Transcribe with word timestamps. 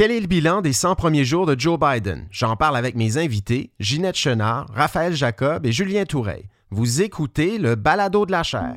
Quel 0.00 0.12
est 0.12 0.20
le 0.20 0.28
bilan 0.28 0.62
des 0.62 0.72
100 0.72 0.94
premiers 0.94 1.26
jours 1.26 1.44
de 1.44 1.54
Joe 1.60 1.78
Biden? 1.78 2.26
J'en 2.30 2.56
parle 2.56 2.78
avec 2.78 2.94
mes 2.94 3.18
invités, 3.18 3.70
Ginette 3.80 4.16
Chenard, 4.16 4.66
Raphaël 4.74 5.12
Jacob 5.12 5.66
et 5.66 5.72
Julien 5.72 6.06
Toureil. 6.06 6.48
Vous 6.70 7.02
écoutez 7.02 7.58
le 7.58 7.74
balado 7.74 8.24
de 8.24 8.32
la 8.32 8.42
chair. 8.42 8.76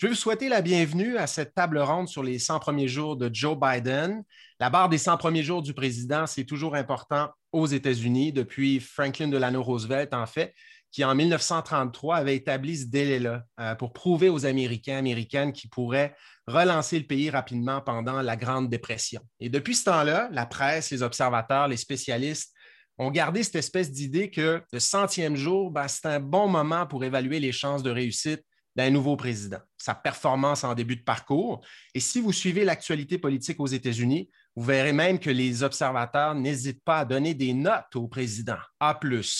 Je 0.00 0.06
vais 0.06 0.12
vous 0.12 0.18
souhaiter 0.18 0.48
la 0.48 0.62
bienvenue 0.62 1.18
à 1.18 1.26
cette 1.26 1.52
table 1.52 1.78
ronde 1.78 2.08
sur 2.08 2.22
les 2.22 2.38
100 2.38 2.58
premiers 2.60 2.88
jours 2.88 3.18
de 3.18 3.28
Joe 3.30 3.54
Biden. 3.54 4.24
La 4.58 4.70
barre 4.70 4.88
des 4.88 4.96
100 4.96 5.18
premiers 5.18 5.42
jours 5.42 5.60
du 5.60 5.74
président, 5.74 6.26
c'est 6.26 6.46
toujours 6.46 6.74
important 6.74 7.28
aux 7.52 7.66
États-Unis 7.66 8.32
depuis 8.32 8.80
Franklin 8.80 9.28
Delano 9.28 9.62
Roosevelt, 9.62 10.14
en 10.14 10.24
fait, 10.24 10.54
qui 10.90 11.04
en 11.04 11.14
1933 11.14 12.16
avait 12.16 12.36
établi 12.36 12.78
ce 12.78 12.86
délai-là 12.86 13.42
euh, 13.60 13.74
pour 13.74 13.92
prouver 13.92 14.30
aux 14.30 14.46
Américains, 14.46 14.96
Américaines 14.96 15.52
qui 15.52 15.68
pourraient 15.68 16.14
relancer 16.46 16.98
le 16.98 17.04
pays 17.04 17.28
rapidement 17.28 17.82
pendant 17.82 18.22
la 18.22 18.36
Grande 18.36 18.70
Dépression. 18.70 19.20
Et 19.38 19.50
depuis 19.50 19.74
ce 19.74 19.84
temps-là, 19.84 20.30
la 20.32 20.46
presse, 20.46 20.90
les 20.90 21.02
observateurs, 21.02 21.68
les 21.68 21.76
spécialistes 21.76 22.54
ont 22.96 23.10
gardé 23.10 23.42
cette 23.42 23.56
espèce 23.56 23.92
d'idée 23.92 24.30
que 24.30 24.62
le 24.72 24.80
centième 24.80 25.36
jour, 25.36 25.70
ben, 25.70 25.88
c'est 25.88 26.06
un 26.06 26.20
bon 26.20 26.48
moment 26.48 26.86
pour 26.86 27.04
évaluer 27.04 27.38
les 27.38 27.52
chances 27.52 27.82
de 27.82 27.90
réussite 27.90 28.42
d'un 28.76 28.90
nouveau 28.90 29.16
président, 29.16 29.58
sa 29.76 29.94
performance 29.94 30.64
en 30.64 30.74
début 30.74 30.96
de 30.96 31.02
parcours. 31.02 31.60
Et 31.94 32.00
si 32.00 32.20
vous 32.20 32.32
suivez 32.32 32.64
l'actualité 32.64 33.18
politique 33.18 33.60
aux 33.60 33.66
États-Unis, 33.66 34.30
vous 34.56 34.64
verrez 34.64 34.92
même 34.92 35.18
que 35.18 35.30
les 35.30 35.62
observateurs 35.62 36.34
n'hésitent 36.34 36.84
pas 36.84 36.98
à 37.00 37.04
donner 37.04 37.34
des 37.34 37.52
notes 37.52 37.94
au 37.96 38.08
président. 38.08 38.58
A, 38.80 38.98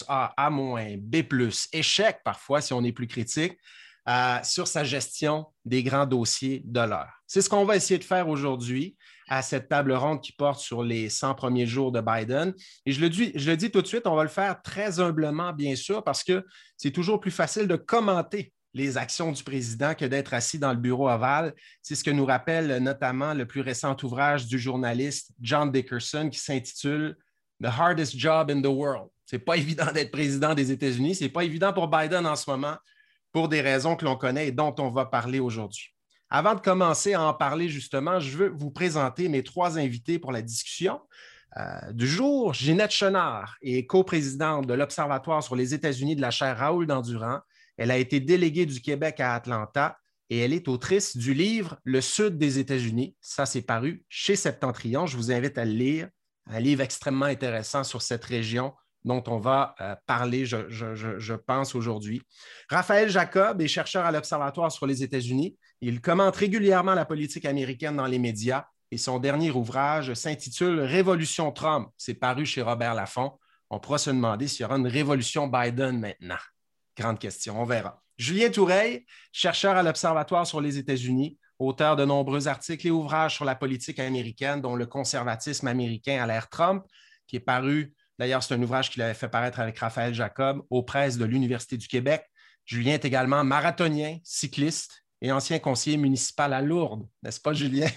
A, 0.08 0.30
A-, 0.36 0.50
B, 0.98 1.16
échec 1.72 2.20
parfois 2.24 2.60
si 2.60 2.72
on 2.72 2.84
est 2.84 2.92
plus 2.92 3.06
critique, 3.06 3.56
euh, 4.08 4.38
sur 4.42 4.66
sa 4.66 4.82
gestion 4.82 5.46
des 5.64 5.82
grands 5.82 6.06
dossiers 6.06 6.62
de 6.64 6.80
l'heure. 6.80 7.12
C'est 7.26 7.42
ce 7.42 7.50
qu'on 7.50 7.64
va 7.64 7.76
essayer 7.76 7.98
de 7.98 8.04
faire 8.04 8.28
aujourd'hui 8.28 8.96
à 9.28 9.42
cette 9.42 9.68
table 9.68 9.92
ronde 9.92 10.20
qui 10.20 10.32
porte 10.32 10.58
sur 10.58 10.82
les 10.82 11.08
100 11.08 11.34
premiers 11.34 11.66
jours 11.66 11.92
de 11.92 12.00
Biden. 12.00 12.52
Et 12.86 12.92
je 12.92 13.00
le, 13.00 13.10
dis, 13.10 13.30
je 13.34 13.50
le 13.50 13.56
dis 13.56 13.70
tout 13.70 13.82
de 13.82 13.86
suite, 13.86 14.06
on 14.06 14.16
va 14.16 14.24
le 14.24 14.28
faire 14.28 14.62
très 14.62 14.98
humblement, 15.00 15.52
bien 15.52 15.76
sûr, 15.76 16.02
parce 16.02 16.24
que 16.24 16.44
c'est 16.76 16.90
toujours 16.90 17.20
plus 17.20 17.30
facile 17.30 17.68
de 17.68 17.76
commenter 17.76 18.52
les 18.74 18.96
actions 18.96 19.32
du 19.32 19.42
président 19.42 19.94
que 19.94 20.04
d'être 20.04 20.34
assis 20.34 20.58
dans 20.58 20.72
le 20.72 20.78
bureau 20.78 21.08
ovale. 21.08 21.54
C'est 21.82 21.94
ce 21.94 22.04
que 22.04 22.10
nous 22.10 22.24
rappelle 22.24 22.82
notamment 22.82 23.34
le 23.34 23.46
plus 23.46 23.60
récent 23.60 23.96
ouvrage 24.02 24.46
du 24.46 24.58
journaliste 24.58 25.32
John 25.40 25.72
Dickerson 25.72 26.28
qui 26.30 26.38
s'intitule 26.38 27.16
The 27.62 27.66
Hardest 27.66 28.16
Job 28.16 28.50
in 28.50 28.62
the 28.62 28.66
World. 28.66 29.08
Ce 29.26 29.36
n'est 29.36 29.42
pas 29.42 29.56
évident 29.56 29.91
d'être 29.92 30.10
président 30.10 30.54
des 30.54 30.70
États-Unis. 30.70 31.16
Ce 31.16 31.24
n'est 31.24 31.30
pas 31.30 31.44
évident 31.44 31.72
pour 31.72 31.88
Biden 31.88 32.26
en 32.26 32.36
ce 32.36 32.48
moment 32.48 32.76
pour 33.32 33.48
des 33.48 33.60
raisons 33.60 33.96
que 33.96 34.04
l'on 34.04 34.16
connaît 34.16 34.48
et 34.48 34.52
dont 34.52 34.74
on 34.78 34.91
va 34.91 35.06
parler 35.06 35.41
aujourd'hui. 35.41 35.94
Avant 36.30 36.54
de 36.54 36.60
commencer 36.60 37.14
à 37.14 37.22
en 37.22 37.34
parler 37.34 37.68
justement, 37.68 38.20
je 38.20 38.36
veux 38.36 38.48
vous 38.48 38.70
présenter 38.70 39.28
mes 39.28 39.42
trois 39.42 39.78
invités 39.78 40.19
pour 40.19 40.31
la 40.31 40.42
discussion. 40.42 41.00
Euh, 41.56 41.92
du 41.92 42.06
jour, 42.06 42.54
Ginette 42.54 42.92
Chenard 42.92 43.56
est 43.62 43.87
coprésidente 43.87 44.66
de 44.66 44.75
l'Observatoire 44.75 45.42
sur 45.42 45.56
les 45.56 45.75
États-Unis 45.75 46.14
de 46.14 46.20
la 46.20 46.31
chaire 46.31 46.56
Raoul 46.58 46.87
Dandurand 46.87 47.41
elle 47.80 47.91
a 47.91 47.96
été 47.96 48.20
déléguée 48.20 48.66
du 48.66 48.82
Québec 48.82 49.20
à 49.20 49.34
Atlanta 49.34 49.96
et 50.28 50.41
elle 50.41 50.52
est 50.52 50.68
autrice 50.68 51.16
du 51.16 51.32
livre 51.32 51.78
Le 51.82 52.02
Sud 52.02 52.36
des 52.36 52.58
États-Unis. 52.58 53.16
Ça, 53.22 53.46
c'est 53.46 53.62
paru 53.62 54.04
chez 54.10 54.36
Septentrion. 54.36 55.06
Je 55.06 55.16
vous 55.16 55.32
invite 55.32 55.56
à 55.56 55.64
le 55.64 55.72
lire. 55.72 56.08
Un 56.46 56.60
livre 56.60 56.82
extrêmement 56.82 57.24
intéressant 57.24 57.82
sur 57.82 58.02
cette 58.02 58.22
région 58.22 58.74
dont 59.02 59.24
on 59.28 59.38
va 59.38 59.74
euh, 59.80 59.96
parler, 60.04 60.44
je, 60.44 61.34
pense, 61.34 61.74
aujourd'hui. 61.74 62.20
Raphaël 62.69 63.08
Jacob 63.08 63.62
est 63.62 63.69
chercheur 63.69 64.04
à 64.04 64.12
l'Observatoire 64.12 64.70
sur 64.70 64.86
les 64.86 65.02
États-Unis. 65.02 65.56
Il 65.80 66.02
commente 66.02 66.36
régulièrement 66.36 66.92
la 66.92 67.06
politique 67.06 67.46
américaine 67.46 67.96
dans 67.96 68.06
les 68.06 68.19
médias 68.19 68.66
et 68.90 68.98
son 68.98 69.19
dernier 69.19 69.52
ouvrage 69.52 70.12
s'intitule 70.12 70.80
Révolution 70.80 71.50
Trump. 71.50 71.88
C'est 71.96 72.12
paru 72.12 72.44
chez 72.44 72.60
Robert 72.60 72.92
Laffont. 72.92 73.38
On 73.70 73.80
pourra 73.80 73.96
se 73.96 74.10
demander 74.10 74.48
s'il 74.48 74.64
y 74.64 74.64
aura 74.66 74.76
une 74.76 74.86
révolution 74.86 75.46
Biden 75.46 75.98
maintenant. 75.98 76.36
Grande 77.00 77.19
question, 77.19 77.59
on 77.59 77.65
verra. 77.65 78.03
Julien 78.19 78.50
Toureil, 78.50 79.06
chercheur 79.33 79.75
à 79.75 79.83
l'Observatoire 79.83 80.47
sur 80.47 80.61
les 80.61 80.77
États-Unis, 80.77 81.38
auteur 81.59 81.97
de 81.97 82.05
nombreux 82.05 82.47
articles 82.47 82.87
et 82.87 82.91
ouvrages 82.91 83.37
sur 83.37 83.47
la 83.47 83.55
politique 83.55 83.99
américaine, 83.99 84.61
dont 84.61 84.77
le 84.77 84.84
conservatisme 84.84 85.66
américain 85.66 86.22
à 86.22 86.27
l'ère 86.27 86.50
Trump, 86.50 86.84
qui 87.27 87.37
est 87.37 87.41
paru, 87.41 87.94
d'ailleurs, 88.19 88.43
c'est 88.43 88.53
un 88.53 88.62
ouvrage 88.62 88.91
qu'il 88.91 89.00
avait 89.00 89.15
fait 89.15 89.31
paraître 89.31 89.61
avec 89.61 89.78
Raphaël 89.78 90.12
Jacob 90.12 90.62
aux 90.69 90.83
presses 90.83 91.16
de 91.16 91.25
l'Université 91.25 91.78
du 91.78 91.88
Québec. 91.88 92.22
Julien 92.66 92.93
est 92.93 93.05
également 93.06 93.44
marathonien, 93.44 94.19
cycliste 94.22 95.03
et 95.22 95.32
ancien 95.32 95.59
conseiller 95.59 95.97
municipal 95.97 96.53
à 96.53 96.61
Lourdes, 96.61 97.09
n'est-ce 97.22 97.41
pas, 97.41 97.55
Julien? 97.55 97.88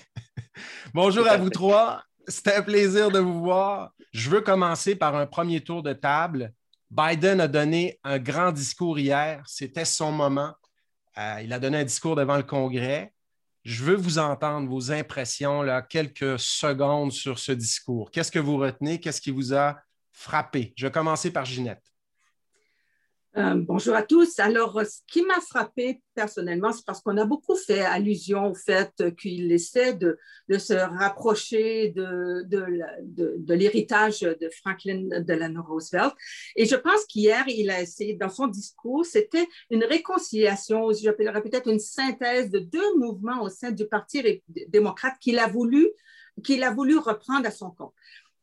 Bonjour 0.93 1.27
à 1.27 1.35
vous 1.35 1.49
trois. 1.49 2.05
C'est 2.29 2.55
un 2.55 2.61
plaisir 2.61 3.11
de 3.11 3.19
vous 3.19 3.41
voir. 3.41 3.91
Je 4.13 4.29
veux 4.29 4.39
commencer 4.39 4.95
par 4.95 5.17
un 5.17 5.25
premier 5.25 5.59
tour 5.59 5.83
de 5.83 5.91
table 5.91 6.53
Biden 6.95 7.41
a 7.41 7.47
donné 7.47 7.99
un 8.03 8.19
grand 8.19 8.51
discours 8.51 8.99
hier. 8.99 9.41
C'était 9.47 9.83
son 9.83 10.11
moment. 10.11 10.53
Euh, 11.17 11.41
il 11.43 11.51
a 11.51 11.57
donné 11.57 11.79
un 11.79 11.83
discours 11.83 12.15
devant 12.15 12.37
le 12.37 12.43
Congrès. 12.43 13.11
Je 13.63 13.83
veux 13.83 13.95
vous 13.95 14.19
entendre 14.19 14.69
vos 14.69 14.91
impressions, 14.91 15.63
là, 15.63 15.81
quelques 15.81 16.37
secondes 16.37 17.11
sur 17.11 17.39
ce 17.39 17.51
discours. 17.51 18.11
Qu'est-ce 18.11 18.31
que 18.31 18.37
vous 18.37 18.57
retenez? 18.57 18.99
Qu'est-ce 18.99 19.21
qui 19.21 19.31
vous 19.31 19.55
a 19.55 19.79
frappé? 20.11 20.71
Je 20.77 20.85
vais 20.85 20.91
commencer 20.91 21.31
par 21.33 21.45
Ginette. 21.45 21.81
Euh, 23.35 23.55
bonjour 23.55 23.95
à 23.95 24.03
tous. 24.03 24.37
Alors, 24.37 24.79
ce 24.85 24.99
qui 25.07 25.23
m'a 25.23 25.41
frappé 25.41 26.03
personnellement, 26.13 26.71
c'est 26.71 26.85
parce 26.85 27.01
qu'on 27.01 27.17
a 27.17 27.25
beaucoup 27.25 27.55
fait 27.55 27.81
allusion 27.81 28.51
au 28.51 28.53
fait 28.53 28.91
qu'il 29.17 29.51
essaie 29.51 29.95
de, 29.95 30.19
se 30.55 30.73
rapprocher 30.73 31.89
de, 31.89 32.45
l'héritage 33.55 34.19
de 34.19 34.49
Franklin 34.61 35.21
Delano 35.21 35.63
Roosevelt. 35.63 36.13
Et 36.55 36.67
je 36.67 36.75
pense 36.75 37.05
qu'hier, 37.05 37.43
il 37.47 37.71
a 37.71 37.81
essayé, 37.81 38.13
dans 38.13 38.29
son 38.29 38.45
discours, 38.45 39.03
c'était 39.03 39.47
une 39.71 39.83
réconciliation, 39.83 40.91
j'appellerais 40.91 41.41
peut-être 41.41 41.71
une 41.71 41.79
synthèse 41.79 42.51
de 42.51 42.59
deux 42.59 42.97
mouvements 42.97 43.41
au 43.41 43.49
sein 43.49 43.71
du 43.71 43.87
Parti 43.87 44.43
démocrate 44.67 45.15
qu'il 45.19 45.39
a 45.39 45.47
voulu 45.47 45.89
qu'il 46.43 46.63
a 46.63 46.71
voulu 46.71 46.97
reprendre 46.97 47.47
à 47.47 47.51
son 47.51 47.71
compte. 47.71 47.93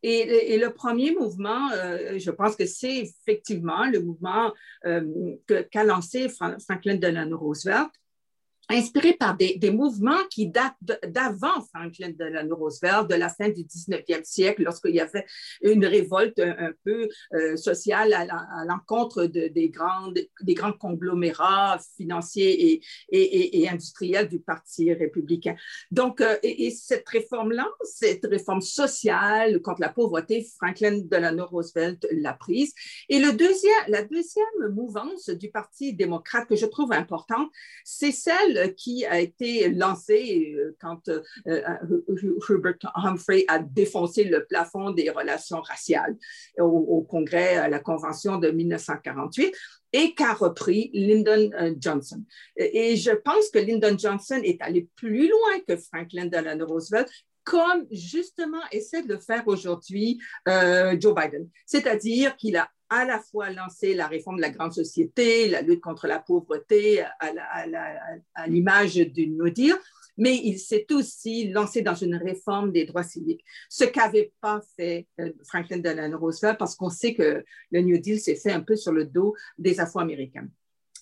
Et, 0.02 0.56
le 0.56 0.72
premier 0.72 1.12
mouvement, 1.12 1.70
euh, 1.72 2.18
je 2.18 2.30
pense 2.30 2.56
que 2.56 2.64
c'est 2.64 2.98
effectivement 2.98 3.84
le 3.86 4.00
mouvement 4.00 4.52
euh, 4.86 5.36
qu'a 5.70 5.84
lancé 5.84 6.28
Franklin 6.28 6.96
Delano 6.96 7.36
Roosevelt, 7.38 7.90
inspiré 8.70 9.12
par 9.12 9.36
des, 9.36 9.70
mouvements 9.70 10.24
qui 10.30 10.48
datent 10.48 10.74
d'avant 11.06 11.64
Franklin 11.72 12.10
Delano 12.10 12.56
Roosevelt, 12.56 13.08
de 13.08 13.14
la 13.14 13.28
fin 13.28 13.48
du 13.48 13.62
19e 13.62 14.24
siècle, 14.24 14.62
lorsqu'il 14.62 14.94
y 14.94 15.00
avait 15.00 15.24
une 15.62 15.84
révolte 15.84 16.38
un, 16.40 16.72
peu 16.84 17.08
euh, 17.34 17.56
sociale 17.56 18.12
à, 18.12 18.26
l'encontre 18.66 19.24
des, 19.24 19.50
des 19.50 19.70
grands 19.70 20.72
conglomérats 20.78 21.78
financiers 21.96 22.82
et, 23.10 23.68
industriels 23.68 24.28
du 24.28 24.40
Parti 24.40 24.92
républicain. 24.92 25.54
Donc, 25.90 26.20
euh, 26.20 26.36
et, 26.42 26.70
cette 26.70 27.08
réforme-là, 27.08 27.68
cette 27.84 28.26
réforme 28.26 28.60
sociale 28.60 29.60
contre 29.62 29.80
la 29.80 29.88
pauvreté, 29.88 30.46
Franklin 30.56 31.02
Delano 31.04 31.46
Roosevelt 31.46 32.06
l'a 32.10 32.32
prise. 32.32 32.74
Et 33.08 33.18
le 33.18 33.32
deuxième, 33.32 33.72
la 33.88 34.02
deuxième 34.02 34.46
mouvance 34.72 35.28
du 35.30 35.50
Parti 35.50 35.94
démocrate 35.94 36.48
que 36.48 36.56
je 36.56 36.66
trouve 36.66 36.92
importante, 36.92 37.50
c'est 37.84 38.12
celle 38.12 38.59
qui 38.68 39.04
a 39.06 39.20
été 39.20 39.68
lancé 39.70 40.54
euh, 40.56 40.76
quand 40.80 41.08
euh, 41.08 41.22
euh, 41.46 42.40
Herbert 42.48 42.76
Humphrey 42.94 43.44
a 43.48 43.58
défoncé 43.58 44.24
le 44.24 44.44
plafond 44.44 44.90
des 44.90 45.10
relations 45.10 45.60
raciales 45.60 46.16
au, 46.58 47.06
Congrès, 47.08 47.56
à 47.56 47.68
la 47.68 47.78
Convention 47.78 48.38
de 48.38 48.50
1948 48.50 49.54
et 49.92 50.14
qu'a 50.14 50.34
repris 50.34 50.90
Lyndon 50.94 51.50
Johnson. 51.78 52.22
Et 52.56 52.96
je 52.96 53.10
pense 53.10 53.48
que 53.50 53.58
Lyndon 53.58 53.96
Johnson 53.98 54.40
est 54.44 54.60
allé 54.62 54.88
plus 54.94 55.28
loin 55.28 55.60
que 55.66 55.76
Franklin 55.76 56.26
Delano 56.26 56.66
Roosevelt 56.66 57.10
comme 57.44 57.86
justement 57.90 58.60
essaie 58.72 59.02
de 59.02 59.14
le 59.14 59.18
faire 59.18 59.46
aujourd'hui 59.46 60.20
Joe 60.46 61.14
Biden. 61.14 61.48
C'est-à-dire 61.66 62.36
qu'il 62.36 62.56
a 62.56 62.70
à 62.90 63.04
la 63.04 63.20
fois 63.20 63.50
lancé 63.50 63.94
la 63.94 64.08
réforme 64.08 64.36
de 64.36 64.42
la 64.42 64.50
grande 64.50 64.72
société, 64.72 65.48
la 65.48 65.62
lutte 65.62 65.80
contre 65.80 66.08
la 66.08 66.18
pauvreté 66.18 67.04
à 67.20 68.46
l'image 68.48 68.96
du 68.96 69.28
No 69.28 69.48
Deal, 69.48 69.76
mais 70.20 70.36
il 70.36 70.58
s'est 70.58 70.86
aussi 70.92 71.48
lancé 71.48 71.82
dans 71.82 71.94
une 71.94 72.14
réforme 72.14 72.72
des 72.72 72.84
droits 72.84 73.02
civiques, 73.02 73.44
ce 73.68 73.84
qu'avait 73.84 74.32
pas 74.40 74.60
fait 74.76 75.06
euh, 75.18 75.32
Franklin 75.44 75.78
Delano 75.78 76.18
Roosevelt 76.18 76.58
parce 76.58 76.74
qu'on 76.76 76.90
sait 76.90 77.14
que 77.14 77.42
le 77.70 77.80
New 77.80 77.98
Deal 77.98 78.20
s'est 78.20 78.36
fait 78.36 78.52
un 78.52 78.60
peu 78.60 78.76
sur 78.76 78.92
le 78.92 79.06
dos 79.06 79.34
des 79.56 79.80
Afro-Américains. 79.80 80.48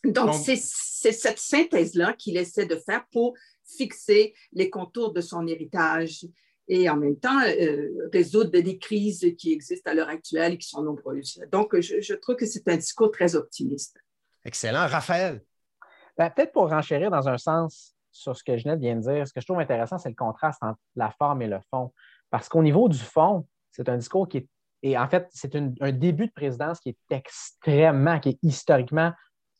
Donc, 0.05 0.35
c'est 0.35 0.56
cette 0.56 1.40
synthèse-là 1.40 2.12
qu'il 2.12 2.37
essaie 2.37 2.67
de 2.67 2.76
faire 2.76 3.05
pour 3.11 3.35
fixer 3.68 4.34
les 4.52 4.70
contours 4.70 5.12
de 5.12 5.20
son 5.20 5.46
héritage 5.46 6.26
et 6.68 6.88
en 6.88 6.96
même 6.96 7.18
temps 7.18 7.40
euh, 7.46 8.08
résoudre 8.12 8.50
des 8.50 8.78
crises 8.78 9.34
qui 9.38 9.52
existent 9.52 9.90
à 9.90 9.94
l'heure 9.94 10.08
actuelle 10.08 10.54
et 10.54 10.58
qui 10.58 10.68
sont 10.68 10.82
nombreuses. 10.82 11.40
Donc, 11.50 11.78
je, 11.80 12.14
trouve 12.14 12.36
que 12.36 12.46
c'est 12.46 12.68
un 12.68 12.76
discours 12.76 13.10
très 13.10 13.34
optimiste. 13.34 13.98
Excellent. 14.44 14.86
Raphaël? 14.86 15.42
Ben, 16.16 16.30
Peut-être 16.30 16.52
pour 16.52 16.68
renchérir 16.68 17.10
dans 17.10 17.28
un 17.28 17.38
sens 17.38 17.94
sur 18.10 18.36
ce 18.36 18.44
que 18.44 18.56
Jeanette 18.56 18.80
vient 18.80 18.96
de 18.96 19.00
dire, 19.00 19.26
ce 19.26 19.32
que 19.32 19.40
je 19.40 19.46
trouve 19.46 19.60
intéressant, 19.60 19.98
c'est 19.98 20.08
le 20.08 20.14
contraste 20.14 20.62
entre 20.62 20.78
la 20.96 21.10
forme 21.10 21.42
et 21.42 21.46
le 21.46 21.60
fond. 21.70 21.92
Parce 22.30 22.48
qu'au 22.48 22.62
niveau 22.62 22.88
du 22.88 22.98
fond, 22.98 23.46
c'est 23.70 23.88
un 23.88 23.96
discours 23.96 24.28
qui 24.28 24.38
est, 24.38 24.48
et 24.82 24.98
en 24.98 25.08
fait, 25.08 25.26
c'est 25.32 25.56
un 25.56 25.92
début 25.92 26.26
de 26.26 26.32
présidence 26.32 26.80
qui 26.80 26.90
est 26.90 26.98
extrêmement, 27.10 28.20
qui 28.20 28.30
est 28.30 28.38
historiquement 28.42 29.12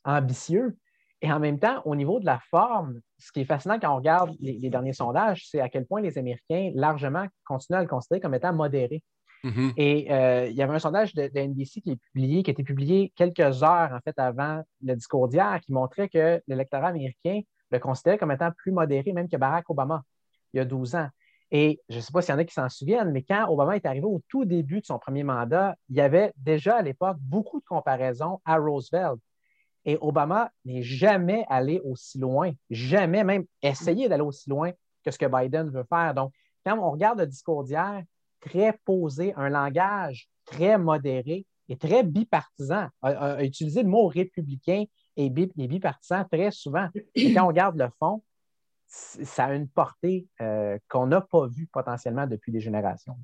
ambitieux, 0.05 0.77
et 1.21 1.31
en 1.31 1.39
même 1.39 1.59
temps, 1.59 1.81
au 1.85 1.95
niveau 1.95 2.19
de 2.19 2.25
la 2.25 2.39
forme, 2.49 3.01
ce 3.17 3.31
qui 3.31 3.41
est 3.41 3.45
fascinant 3.45 3.77
quand 3.79 3.91
on 3.91 3.97
regarde 3.97 4.35
les, 4.39 4.69
derniers 4.69 4.93
sondages, 4.93 5.47
c'est 5.49 5.59
à 5.59 5.67
quel 5.67 5.85
point 5.85 6.01
les 6.01 6.17
Américains 6.17 6.71
largement 6.75 7.25
continuent 7.43 7.77
à 7.77 7.81
le 7.81 7.87
considérer 7.87 8.21
comme 8.21 8.35
étant 8.35 8.53
modéré. 8.53 9.03
Mm-hmm. 9.43 9.73
Et 9.77 10.11
euh, 10.11 10.47
il 10.47 10.55
y 10.55 10.61
avait 10.61 10.75
un 10.75 10.79
sondage 10.79 11.13
de, 11.13 11.29
NBC 11.33 11.81
qui 11.81 11.91
est 11.91 11.99
publié, 12.13 12.43
qui 12.43 12.51
a 12.51 12.53
été 12.53 12.63
publié 12.63 13.11
quelques 13.15 13.63
heures 13.63 13.91
en 13.93 13.99
fait 14.03 14.17
avant 14.17 14.63
le 14.81 14.95
discours 14.95 15.27
d'hier, 15.27 15.59
qui 15.61 15.73
montrait 15.73 16.09
que 16.09 16.41
l'électorat 16.47 16.87
américain 16.87 17.41
le 17.71 17.79
considérait 17.79 18.17
comme 18.17 18.31
étant 18.31 18.51
plus 18.51 18.71
modéré 18.71 19.13
même 19.13 19.29
que 19.29 19.37
Barack 19.37 19.69
Obama 19.69 20.03
il 20.53 20.57
y 20.57 20.59
a 20.59 20.65
12 20.65 20.95
ans. 20.95 21.09
Et 21.51 21.81
je 21.89 21.95
ne 21.95 22.01
sais 22.01 22.11
pas 22.11 22.21
s'il 22.21 22.33
y 22.33 22.35
en 22.35 22.39
a 22.39 22.43
qui 22.43 22.53
s'en 22.53 22.69
souviennent, 22.69 23.11
mais 23.11 23.23
quand 23.23 23.47
Obama 23.49 23.75
est 23.75 23.85
arrivé 23.85 24.05
au 24.05 24.21
tout 24.27 24.45
début 24.45 24.81
de 24.81 24.85
son 24.85 24.99
premier 24.99 25.23
mandat, 25.23 25.75
il 25.89 25.95
y 25.95 26.01
avait 26.01 26.31
déjà 26.37 26.77
à 26.77 26.81
l'époque 26.81 27.17
beaucoup 27.19 27.59
de 27.59 27.65
comparaisons 27.65 28.39
à 28.45 28.57
Roosevelt. 28.57 29.19
Et 29.85 29.97
Obama 30.01 30.51
n'est 30.65 30.83
jamais 30.83 31.45
allé 31.49 31.79
aussi 31.83 32.19
loin, 32.19 32.51
jamais 32.69 33.23
même 33.23 33.45
essayé 33.61 34.09
d'aller 34.09 34.23
aussi 34.23 34.49
loin 34.49 34.71
que 35.03 35.11
ce 35.11 35.17
que 35.17 35.25
Biden 35.25 35.69
veut 35.69 35.85
faire. 35.87 36.13
Donc, 36.13 36.33
quand 36.65 36.77
on 36.77 36.91
regarde 36.91 37.19
le 37.19 37.27
discours 37.27 37.63
d'hier, 37.63 38.03
très 38.41 38.77
posé, 38.85 39.33
un 39.35 39.49
langage 39.49 40.29
très 40.45 40.77
modéré 40.77 41.45
et 41.69 41.77
très 41.77 42.03
bipartisan, 42.03 42.87
a, 43.01 43.43
utilisé 43.43 43.83
le 43.83 43.89
mot 43.89 44.07
républicain 44.07 44.85
et, 45.15 45.29
bipartisan 45.29 46.25
très 46.31 46.51
souvent. 46.51 46.87
Et 47.15 47.33
quand 47.33 47.45
on 47.45 47.47
regarde 47.47 47.77
le 47.77 47.89
fond, 47.99 48.23
ça 48.87 49.45
a 49.45 49.53
une 49.53 49.67
portée 49.67 50.27
euh, 50.41 50.77
qu'on 50.87 51.07
n'a 51.07 51.21
pas 51.21 51.47
vue 51.47 51.67
potentiellement 51.67 52.25
depuis 52.25 52.51
des 52.51 52.59
générations 52.59 53.17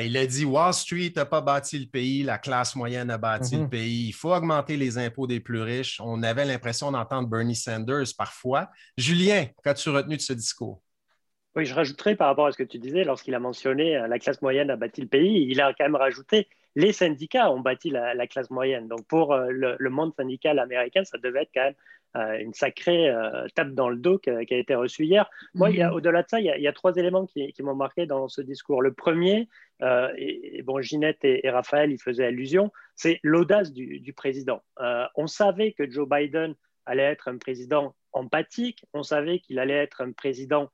il 0.00 0.16
a 0.16 0.26
dit 0.26 0.44
Wall 0.44 0.72
Street 0.74 1.12
n'a 1.14 1.24
pas 1.24 1.40
bâti 1.40 1.78
le 1.78 1.86
pays, 1.86 2.22
la 2.22 2.38
classe 2.38 2.76
moyenne 2.76 3.10
a 3.10 3.18
bâti 3.18 3.56
le 3.56 3.62
mhm. 3.62 3.70
pays. 3.70 4.08
Il 4.08 4.12
faut 4.12 4.32
augmenter 4.32 4.76
les 4.76 4.98
impôts 4.98 5.26
des 5.26 5.40
plus 5.40 5.60
riches. 5.60 6.00
On 6.02 6.22
avait 6.22 6.44
l'impression 6.44 6.92
d'entendre 6.92 7.28
Bernie 7.28 7.56
Sanders 7.56 8.14
parfois. 8.16 8.68
Julien, 8.96 9.46
qu'as-tu 9.64 9.90
retenu 9.90 10.16
de 10.16 10.22
ce 10.22 10.32
discours? 10.32 10.82
Oui, 11.54 11.66
je 11.66 11.74
rajouterai 11.74 12.16
par 12.16 12.28
rapport 12.28 12.46
à 12.46 12.52
ce 12.52 12.56
que 12.56 12.62
tu 12.62 12.78
disais, 12.78 13.04
lorsqu'il 13.04 13.34
a 13.34 13.38
mentionné 13.38 13.96
euh, 13.96 14.08
la 14.08 14.18
classe 14.18 14.40
moyenne 14.40 14.70
a 14.70 14.76
bâti 14.76 15.02
le 15.02 15.06
pays, 15.06 15.46
il 15.50 15.60
a 15.60 15.74
quand 15.74 15.84
même 15.84 15.96
rajouté 15.96 16.48
les 16.74 16.92
syndicats 16.92 17.50
ont 17.50 17.60
bâti 17.60 17.90
la, 17.90 18.26
classe 18.26 18.50
moyenne. 18.50 18.88
Donc 18.88 19.06
pour 19.06 19.32
euh, 19.32 19.48
le, 19.50 19.90
monde 19.90 20.12
syndical 20.16 20.58
américain, 20.58 21.04
ça 21.04 21.18
devait 21.18 21.42
être 21.42 21.50
quand 21.54 21.64
même 21.64 21.74
une 22.14 22.52
sacrée 22.52 23.08
euh, 23.08 23.46
tape 23.54 23.72
dans 23.72 23.88
le 23.88 23.96
dos 23.96 24.18
qui 24.18 24.30
a, 24.30 24.40
été 24.40 24.74
reçue 24.74 25.04
hier. 25.04 25.28
Moi, 25.54 25.70
mhm. 25.70 25.92
au-delà 25.92 26.22
de 26.22 26.28
ça, 26.28 26.40
il 26.40 26.44
y, 26.44 26.68
a, 26.68 26.72
trois 26.72 26.94
éléments 26.96 27.26
qui, 27.26 27.54
m'ont 27.60 27.74
marqué 27.74 28.06
dans 28.06 28.28
ce 28.28 28.42
discours. 28.42 28.82
Le 28.82 28.92
premier, 28.92 29.48
euh, 29.82 30.12
et, 30.16 30.62
bon, 30.62 30.80
Ginette 30.80 31.24
et, 31.24 31.48
Raphaël 31.48 31.90
y 31.90 31.98
faisaient 31.98 32.26
allusion, 32.26 32.70
c'est 32.94 33.18
l'audace 33.22 33.72
du, 33.72 34.12
président. 34.14 34.62
on 35.16 35.26
savait 35.26 35.72
que 35.72 35.90
Joe 35.90 36.08
Biden 36.08 36.54
allait 36.84 37.02
être 37.02 37.28
un 37.28 37.38
président 37.38 37.94
empathique, 38.12 38.84
on 38.92 39.02
savait 39.02 39.38
qu'il 39.38 39.58
allait 39.58 39.74
être 39.74 40.02
un 40.02 40.12
président 40.12 40.70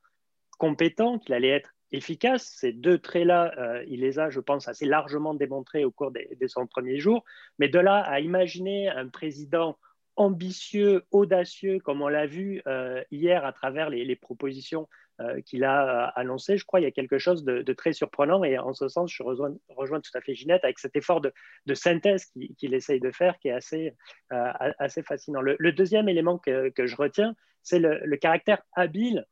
compétent, 0.57 1.19
qu'il 1.19 1.33
allait 1.33 1.49
être 1.49 1.73
efficace. 1.91 2.53
Ces 2.57 2.73
deux 2.73 2.97
traits-là, 2.97 3.81
il 3.87 4.01
les 4.01 4.19
a, 4.19 4.29
je 4.29 4.41
pense, 4.41 4.67
assez 4.67 4.85
largement 4.85 5.33
démontrés 5.33 5.85
au 5.85 5.91
cours 5.91 6.11
des, 6.11 6.35
des 6.37 6.47
100 6.49 6.67
premiers 6.67 6.99
jours. 6.99 7.23
Mais 7.59 7.69
de 7.69 7.79
là 7.79 7.99
à 8.01 8.19
imaginer 8.19 8.89
un 8.89 9.07
président 9.07 9.77
ambitieux, 10.19 11.05
audacieux, 11.11 11.79
comme 11.79 12.01
on 12.01 12.09
l'a 12.09 12.27
vu 12.27 12.61
euh, 12.67 13.01
hier 13.09 13.45
à 13.45 13.53
travers 13.53 13.89
les, 13.89 14.15
propositions 14.17 14.89
euh, 15.21 15.39
qu'il 15.41 15.63
a 15.63 16.07
euh, 16.07 16.11
annoncées. 16.15 16.57
Je 16.57 16.65
crois 16.65 16.81
qu'il 16.81 16.87
y 16.87 16.89
a 16.89 16.91
quelque 16.91 17.17
chose 17.17 17.45
de, 17.45 17.73
très 17.73 17.93
surprenant 17.93 18.43
et 18.43 18.57
en 18.59 18.73
ce 18.73 18.89
sens, 18.89 19.09
je 19.11 19.23
rejoins, 19.23 20.01
tout 20.01 20.11
à 20.13 20.19
fait 20.19 20.35
Ginette 20.35 20.65
avec 20.65 20.77
cet 20.77 20.97
effort 20.97 21.21
de, 21.21 21.31
synthèse 21.73 22.25
qu'il 22.57 22.73
essaye 22.73 22.99
de 22.99 23.11
faire 23.11 23.39
qui 23.39 23.47
est 23.47 23.53
assez 23.53 25.03
fascinant. 25.03 25.39
Le, 25.41 25.71
deuxième 25.71 26.09
élément 26.09 26.37
que, 26.37 26.73
je 26.77 26.95
retiens, 26.97 27.33
c'est 27.63 27.79
le, 27.79 28.17
caractère 28.17 28.61
habile 28.73 29.25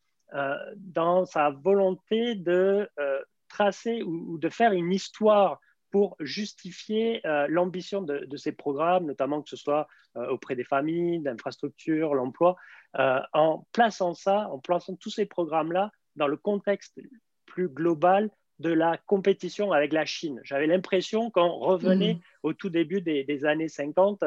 dans 0.77 1.25
sa 1.25 1.49
volonté 1.49 2.35
de 2.35 2.89
tracer 3.49 4.03
ou, 4.03 4.37
de 4.37 4.47
faire 4.47 4.71
une 4.71 4.93
histoire 4.93 5.59
pour 5.97 6.15
justifier 6.19 7.25
euh, 7.25 7.47
l'ambition 7.49 8.03
de, 8.03 8.37
ces 8.37 8.51
programmes, 8.51 9.07
notamment 9.07 9.41
que 9.41 9.49
ce 9.49 9.55
soit 9.55 9.87
euh, 10.15 10.29
auprès 10.29 10.55
des 10.55 10.63
familles, 10.63 11.21
d'infrastructures, 11.21 12.13
l'emploi, 12.13 12.55
euh, 12.99 13.19
en 13.33 13.65
plaçant 13.71 14.13
ça, 14.13 14.47
en 14.51 14.59
plaçant 14.59 14.95
tous 14.95 15.09
ces 15.09 15.25
programmes-là 15.25 15.91
dans 16.15 16.27
le 16.27 16.37
contexte 16.37 17.01
plus 17.47 17.67
global 17.67 18.29
de 18.59 18.69
la 18.69 18.99
compétition 19.07 19.71
avec 19.71 19.91
la 19.91 20.05
Chine. 20.05 20.39
J'avais 20.43 20.67
l'impression 20.67 21.31
qu'on 21.31 21.57
revenait 21.57 22.13
mmh. 22.13 22.21
au 22.43 22.53
tout 22.53 22.69
début 22.69 23.01
des, 23.01 23.45
années 23.45 23.67
50. 23.67 24.23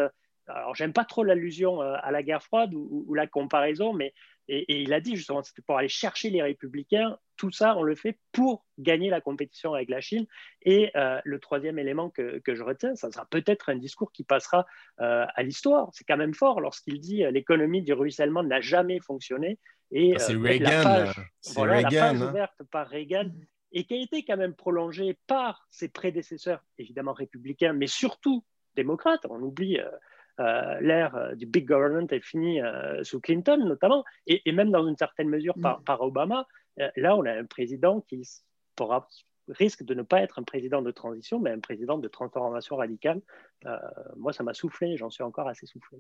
Alors, 0.49 0.75
j'aime 0.75 0.93
pas 0.93 1.05
trop 1.05 1.23
l'allusion 1.23 1.81
à 1.83 2.11
la 2.11 2.25
guerre 2.25 2.43
froide 2.43 2.75
ou, 2.75 3.15
la 3.15 3.29
comparaison, 3.29 3.93
mais 3.93 4.13
et, 4.53 4.83
il 4.83 4.93
a 4.93 5.01
dit 5.01 5.15
justement, 5.15 5.43
c'était 5.43 5.63
pour 5.63 5.79
aller 5.79 5.89
chercher 5.89 6.29
les 6.31 6.43
républicains. 6.43 7.17
Tout 7.37 7.53
ça, 7.53 7.77
on 7.77 7.83
le 7.83 7.95
fait 7.95 8.19
pour 8.33 8.67
gagner 8.79 9.09
la 9.09 9.21
compétition 9.21 9.75
avec 9.75 9.89
la 9.89 10.01
Chine. 10.01 10.27
Et 10.63 10.91
euh, 10.97 11.21
le 11.25 11.39
troisième 11.39 11.79
élément 11.79 12.11
que, 12.11 12.43
je 12.47 12.63
retiens, 12.63 12.97
ça 12.97 13.11
sera 13.13 13.27
peut-être 13.27 13.69
un 13.69 13.77
discours 13.77 14.11
qui 14.11 14.25
passera 14.25 14.67
euh, 15.01 15.25
à 15.35 15.43
l'histoire. 15.45 15.91
C'est 15.93 16.05
quand 16.05 16.17
même 16.17 16.35
fort 16.35 16.61
lorsqu'il 16.61 17.01
dit 17.01 17.25
euh, 17.25 17.31
l'économie 17.31 17.83
du 17.83 17.93
ruissellement 17.93 18.43
n'a 18.43 18.61
jamais 18.61 18.99
fonctionné. 18.99 19.59
Et 19.93 20.15
c'est 20.19 20.35
Reagan. 20.35 20.65
La 20.65 20.83
page, 20.83 21.33
voilà, 21.55 21.81
la 21.81 21.89
page 21.89 22.23
hein. 22.23 22.29
ouverte 22.29 22.63
par 22.71 22.89
Reagan 22.89 23.31
et 23.73 23.85
qui 23.85 23.95
a 23.95 23.99
été 23.99 24.25
quand 24.25 24.37
même 24.37 24.55
prolongée 24.55 25.17
par 25.29 25.67
ses 25.71 25.89
prédécesseurs, 25.89 26.65
évidemment 26.79 27.13
républicains, 27.13 27.73
mais 27.73 27.87
surtout 27.87 28.45
démocrates. 28.75 29.27
On 29.31 29.41
oublie 29.43 29.79
euh, 29.79 29.89
l'ère 30.81 31.15
euh, 31.17 31.35
du 31.35 31.47
big 31.47 31.67
government 31.67 32.07
est 32.11 32.21
finie 32.21 32.61
euh, 32.61 33.05
sous 33.05 33.21
Clinton 33.21 33.59
notamment, 33.59 34.05
et, 34.27 34.41
même 34.53 34.71
dans 34.71 34.87
une 34.87 34.97
certaine 34.97 35.29
mesure 35.29 35.55
par, 35.61 35.81
mm. 35.81 36.03
Obama. 36.03 36.47
là, 36.97 37.17
on 37.17 37.25
a 37.25 37.33
un 37.33 37.45
président 37.45 38.01
qui 38.01 38.23
risque 39.49 39.83
de 39.83 39.95
ne 39.95 40.03
pas 40.03 40.23
être 40.23 40.39
un 40.39 40.43
président 40.43 40.81
de 40.81 40.91
transition, 40.91 41.41
mais 41.41 41.51
un 41.51 41.61
président 41.61 41.99
de 41.99 42.09
transformation 42.09 42.77
radicale. 42.77 43.21
moi, 44.17 44.33
ça 44.33 44.43
m'a 44.43 44.55
soufflé, 44.55 44.97
j'en 44.97 45.11
suis 45.11 45.23
encore 45.23 45.49
assez 45.49 45.67
soufflé. 45.67 45.99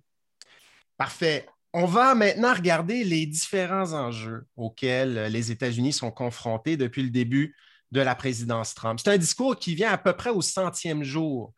Parfait. 0.96 1.46
On 1.72 1.84
va 1.84 2.14
maintenant 2.14 2.54
regarder 2.54 3.04
les 3.04 3.26
différents 3.26 3.92
enjeux 3.92 4.46
auxquels 4.56 5.30
les 5.30 5.52
États-Unis 5.52 5.92
sont 5.92 6.10
confrontés 6.10 6.76
depuis 6.76 7.02
le 7.02 7.10
début 7.10 7.54
de 7.92 8.00
la 8.00 8.14
présidence 8.14 8.74
Trump. 8.74 8.98
C'est 9.02 9.10
un 9.10 9.18
discours 9.18 9.56
qui 9.56 9.74
vient 9.74 9.90
à 9.90 9.98
peu 9.98 10.12
près 10.14 10.30
au 10.30 10.42
centième 10.42 11.02
jour 11.02 11.52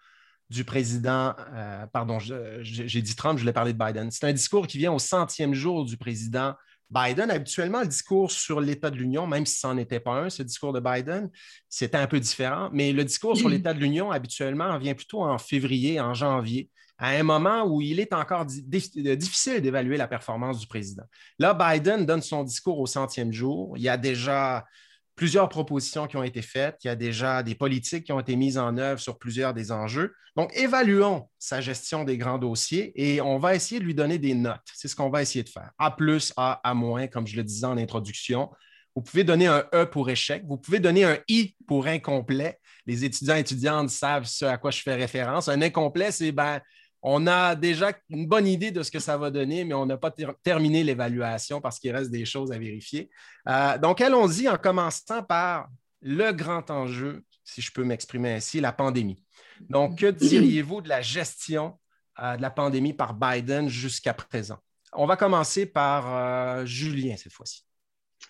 du 0.52 0.64
président, 0.64 1.34
euh, 1.54 1.86
pardon, 1.86 2.18
j'ai 2.20 3.02
dit 3.02 3.16
Trump, 3.16 3.38
je 3.38 3.42
voulais 3.42 3.54
parler 3.54 3.72
de 3.72 3.78
Biden. 3.78 4.10
C'est 4.10 4.26
un 4.26 4.32
discours 4.32 4.66
qui 4.66 4.76
vient 4.76 4.92
au 4.92 4.98
centième 4.98 5.54
jour 5.54 5.86
du 5.86 5.96
président 5.96 6.54
Biden. 6.90 7.30
Habituellement, 7.30 7.80
le 7.80 7.86
discours 7.86 8.30
sur 8.30 8.60
l'état 8.60 8.90
de 8.90 8.96
l'Union, 8.96 9.26
même 9.26 9.46
si 9.46 9.58
ce 9.58 9.66
n'en 9.66 9.78
était 9.78 9.98
pas 9.98 10.12
un, 10.12 10.30
ce 10.30 10.42
discours 10.42 10.74
de 10.74 10.80
Biden, 10.80 11.30
c'était 11.70 11.96
un 11.96 12.06
peu 12.06 12.20
différent. 12.20 12.68
Mais 12.70 12.92
le 12.92 13.02
discours 13.02 13.34
sur 13.34 13.48
l'état 13.48 13.72
de 13.72 13.80
l'Union, 13.80 14.10
habituellement, 14.10 14.78
vient 14.78 14.94
plutôt 14.94 15.22
en 15.22 15.38
février, 15.38 15.98
en 16.00 16.12
janvier, 16.12 16.68
à 16.98 17.08
un 17.08 17.22
moment 17.22 17.64
où 17.64 17.80
il 17.80 17.98
est 17.98 18.12
encore 18.12 18.44
difficile 18.44 19.62
d'évaluer 19.62 19.96
la 19.96 20.06
performance 20.06 20.60
du 20.60 20.66
président. 20.66 21.04
Là, 21.38 21.54
Biden 21.54 22.04
donne 22.04 22.22
son 22.22 22.44
discours 22.44 22.78
au 22.78 22.86
centième 22.86 23.32
jour. 23.32 23.72
Il 23.78 23.82
y 23.82 23.88
a 23.88 23.96
déjà 23.96 24.66
plusieurs 25.14 25.48
propositions 25.48 26.06
qui 26.06 26.16
ont 26.16 26.22
été 26.22 26.42
faites. 26.42 26.76
Il 26.84 26.88
y 26.88 26.90
a 26.90 26.96
déjà 26.96 27.42
des 27.42 27.54
politiques 27.54 28.04
qui 28.04 28.12
ont 28.12 28.20
été 28.20 28.36
mises 28.36 28.58
en 28.58 28.76
œuvre 28.78 29.00
sur 29.00 29.18
plusieurs 29.18 29.54
des 29.54 29.70
enjeux. 29.72 30.14
Donc, 30.36 30.50
évaluons 30.56 31.28
sa 31.38 31.60
gestion 31.60 32.04
des 32.04 32.16
grands 32.16 32.38
dossiers 32.38 32.92
et 32.94 33.20
on 33.20 33.38
va 33.38 33.54
essayer 33.54 33.80
de 33.80 33.84
lui 33.84 33.94
donner 33.94 34.18
des 34.18 34.34
notes. 34.34 34.60
C'est 34.74 34.88
ce 34.88 34.96
qu'on 34.96 35.10
va 35.10 35.22
essayer 35.22 35.44
de 35.44 35.48
faire. 35.48 35.70
A 35.78 35.94
A, 36.36 36.60
A 36.64 37.08
comme 37.08 37.26
je 37.26 37.36
le 37.36 37.44
disais 37.44 37.66
en 37.66 37.76
introduction. 37.76 38.50
Vous 38.94 39.02
pouvez 39.02 39.24
donner 39.24 39.46
un 39.46 39.64
E 39.74 39.84
pour 39.86 40.10
échec, 40.10 40.44
vous 40.46 40.58
pouvez 40.58 40.78
donner 40.78 41.04
un 41.04 41.18
I 41.28 41.54
pour 41.66 41.86
incomplet. 41.86 42.58
les 42.86 43.04
étudiants 43.04 43.36
et 43.36 43.40
étudiantes 43.40 43.90
savent 43.90 44.26
ce 44.26 44.44
à 44.44 44.58
quoi 44.58 44.70
je 44.70 44.80
fais 44.80 44.94
référence. 44.94 45.48
Un 45.48 45.62
incomplet, 45.62 46.12
c'est 46.12 46.32
ben, 46.32 46.60
on 47.02 47.26
a 47.26 47.56
déjà 47.56 47.92
une 48.10 48.26
bonne 48.26 48.46
idée 48.46 48.70
de 48.70 48.82
ce 48.82 48.90
que 48.90 49.00
ça 49.00 49.16
va 49.16 49.30
donner, 49.30 49.64
mais 49.64 49.74
on 49.74 49.86
n'a 49.86 49.96
pas 49.96 50.12
terminé 50.42 50.84
l'évaluation 50.84 51.60
parce 51.60 51.80
qu'il 51.80 51.94
reste 51.94 52.10
des 52.10 52.24
choses 52.24 52.52
à 52.52 52.58
vérifier. 52.58 53.10
Euh, 53.48 53.76
donc, 53.78 54.00
allons-y 54.00 54.48
en 54.48 54.56
commençant 54.56 55.22
par 55.22 55.68
le 56.00 56.30
grand 56.32 56.70
enjeu, 56.70 57.24
si 57.44 57.60
je 57.60 57.72
peux 57.72 57.82
m'exprimer 57.82 58.34
ainsi, 58.34 58.60
la 58.60 58.72
pandémie. 58.72 59.22
Donc, 59.68 59.98
que 59.98 60.06
diriez-vous 60.06 60.80
de 60.80 60.88
la 60.88 61.02
gestion 61.02 61.78
euh, 62.20 62.36
de 62.36 62.42
la 62.42 62.50
pandémie 62.50 62.92
par 62.92 63.14
Biden 63.14 63.68
jusqu'à 63.68 64.14
présent? 64.14 64.58
On 64.92 65.06
va 65.06 65.16
commencer 65.16 65.66
par 65.66 66.14
euh, 66.14 66.64
Julien 66.66 67.16
cette 67.16 67.32
fois-ci. 67.32 67.64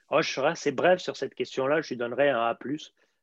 Oh, 0.08 0.22
je 0.22 0.30
serai 0.30 0.48
assez 0.48 0.72
bref 0.72 1.00
sur 1.00 1.16
cette 1.16 1.34
question-là. 1.34 1.82
Je 1.82 1.88
lui 1.90 1.96
donnerai 1.96 2.30
un 2.30 2.40
A, 2.40 2.54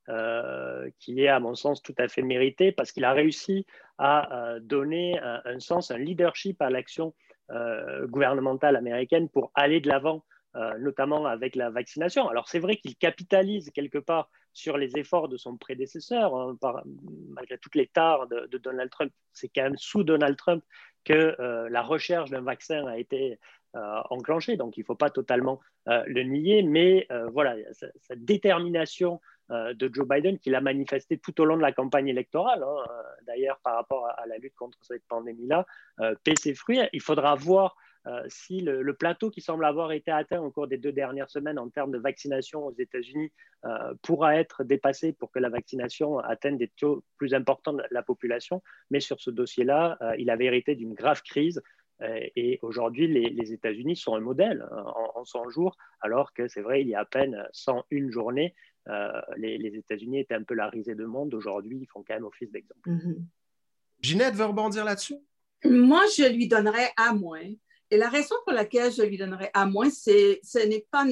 euh, 0.10 0.90
qui 1.00 1.24
est, 1.24 1.28
à 1.28 1.40
mon 1.40 1.56
sens, 1.56 1.82
tout 1.82 1.96
à 1.98 2.08
fait 2.08 2.22
mérité 2.22 2.72
parce 2.72 2.92
qu'il 2.92 3.06
a 3.06 3.14
réussi 3.14 3.66
à 3.98 4.54
euh, 4.54 4.60
donner 4.60 5.20
un, 5.20 5.60
sens, 5.60 5.92
un 5.92 5.98
leadership 5.98 6.62
à 6.62 6.70
l'action 6.70 7.14
euh, 7.52 8.08
gouvernementale 8.08 8.76
américaine 8.76 9.30
pour 9.30 9.52
aller 9.54 9.80
de 9.80 9.88
l'avant, 9.88 10.24
notamment 10.80 11.26
avec 11.26 11.56
la 11.56 11.70
vaccination. 11.70 12.28
Alors, 12.28 12.50
c'est 12.50 12.60
vrai 12.60 12.76
qu'il 12.76 12.96
capitalise 12.96 13.70
quelque 13.70 14.00
part 14.00 14.30
sur 14.52 14.78
les 14.78 14.98
efforts 14.98 15.30
de 15.30 15.38
son 15.38 15.58
prédécesseur, 15.58 16.36
hein, 16.36 16.58
malgré 17.30 17.58
toutes 17.60 17.76
les 17.76 17.88
tares 17.88 18.28
de, 18.28 18.58
Donald 18.58 18.90
Trump. 18.90 19.14
C'est 19.32 19.48
quand 19.48 19.62
même 19.62 19.78
sous 19.78 20.04
Donald 20.04 20.36
Trump 20.36 20.64
que 21.06 21.36
la 21.70 21.82
recherche 21.84 22.32
d'un 22.32 22.42
vaccin 22.42 22.86
a 22.88 22.98
été 22.98 23.40
euh, 23.76 24.02
enclenché, 24.10 24.58
donc 24.58 24.78
il 24.78 24.80
ne 24.80 24.86
faut 24.86 24.96
pas 24.96 25.12
totalement 25.12 25.60
euh, 25.88 26.04
le 26.08 26.24
nier, 26.24 26.64
mais 26.64 27.06
euh, 27.12 27.30
voilà, 27.30 27.56
cette 27.72 28.26
détermination 28.26 29.22
de 29.50 29.90
Joe 29.94 30.08
Biden 30.08 30.38
qu'il 30.38 30.56
a 30.56 30.62
manifesté 30.62 31.18
tout 31.18 31.40
au 31.42 31.46
long 31.46 31.58
de 31.58 31.62
la 31.62 31.72
campagne 31.72 32.08
électorale, 32.08 32.64
hein, 32.64 32.84
d'ailleurs 33.26 33.60
par 33.64 33.76
rapport 33.76 34.08
à, 34.08 34.26
la 34.28 34.38
lutte 34.38 34.56
contre 34.56 34.78
cette 34.82 35.04
pandémie-là, 35.08 35.66
paie 36.24 36.36
ses 36.40 36.54
fruits. 36.54 36.80
Il 36.94 37.02
faudra 37.02 37.36
voir 37.36 37.76
si 38.28 38.62
le, 38.62 38.94
plateau 38.94 39.30
qui 39.30 39.42
semble 39.42 39.66
avoir 39.66 39.92
été 39.92 40.12
atteint 40.12 40.42
au 40.42 40.52
cours 40.52 40.68
des 40.68 40.78
deux 40.78 40.92
dernières 40.92 41.30
semaines 41.30 41.60
en 41.60 41.70
termes 41.70 41.92
de 41.92 41.98
vaccination 41.98 42.66
aux 42.66 42.74
États-Unis 42.74 43.32
pourra 44.04 44.38
être 44.38 44.64
dépassé 44.64 45.14
pour 45.14 45.32
que 45.32 45.40
la 45.40 45.50
vaccination 45.50 46.20
atteigne 46.20 46.58
des 46.58 46.70
taux 46.70 47.04
plus 47.18 47.34
importants 47.34 47.74
de 47.74 47.84
la 47.92 48.04
population. 48.04 48.62
Mais 48.92 49.00
sur 49.00 49.20
ce 49.20 49.32
dossier-là, 49.32 49.98
il 50.18 50.30
avait 50.30 50.46
hérité 50.46 50.76
d'une 50.76 50.94
grave 50.94 51.22
crise 51.24 51.60
euh, 51.60 51.62
et 52.36 52.60
aujourd'hui, 52.62 53.08
les, 53.08 53.54
États-Unis 53.54 53.96
sont 53.96 54.16
un 54.16 54.22
modèle 54.22 54.66
hein, 54.72 54.86
en, 55.16 55.26
100 55.26 55.50
jours, 55.50 55.76
alors 56.02 56.34
que 56.34 56.48
c'est 56.48 56.62
vrai, 56.62 56.82
il 56.82 56.88
y 56.88 56.96
a 56.96 57.02
à 57.02 57.06
peine 57.06 57.44
101 57.52 58.10
journées, 58.10 58.56
euh, 58.88 59.22
les, 59.38 59.76
États-Unis 59.76 60.20
étaient 60.20 60.36
un 60.36 60.44
peu 60.44 60.56
la 60.56 60.70
risée 60.70 60.96
de 60.96 61.06
monde. 61.06 61.34
Aujourd'hui, 61.34 61.80
ils 61.82 61.88
font 61.88 62.04
quand 62.08 62.16
même 62.16 62.26
office 62.26 62.52
d'exemple. 62.52 62.90
Mm-hmm. 62.90 63.24
Ginette 64.02 64.36
veut 64.36 64.46
rebondir 64.46 64.86
là-dessus? 64.86 65.18
Moi, 65.66 66.02
je 66.18 66.32
lui 66.32 66.48
donnerais 66.48 66.92
à 66.96 67.14
moins. 67.14 67.44
Et 67.92 67.98
la 67.98 68.10
raison 68.10 68.36
pour 68.46 68.54
laquelle 68.54 68.92
je 68.92 69.02
lui 69.02 69.18
donnerais 69.18 69.50
à 69.54 69.66
moins, 69.66 69.90
c'est 69.90 70.40
ce 70.44 70.60
n'est 70.60 70.86
pas 70.92 71.06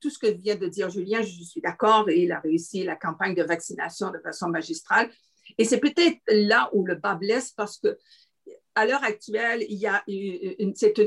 tout 0.00 0.10
ce 0.10 0.18
que 0.18 0.26
vient 0.28 0.56
de 0.56 0.66
dire 0.66 0.88
Julien, 0.88 1.20
je 1.22 1.42
suis 1.42 1.60
d'accord, 1.60 2.08
et 2.08 2.22
il 2.22 2.32
a 2.32 2.40
réussi 2.40 2.84
la 2.84 2.96
campagne 2.96 3.34
de 3.34 3.42
vaccination 3.42 4.10
de 4.10 4.18
façon 4.18 4.48
magistrale. 4.48 5.10
Et 5.58 5.64
c'est 5.64 5.78
peut-être 5.78 6.18
là 6.28 6.70
où 6.72 6.84
le 6.84 6.96
bas 6.96 7.14
blesse 7.14 7.52
parce 7.52 7.78
que 7.78 7.98
à 8.76 8.84
l'heure 8.84 9.02
actuelle, 9.02 9.64
il 9.68 9.78
y 9.78 9.86
a 9.86 10.04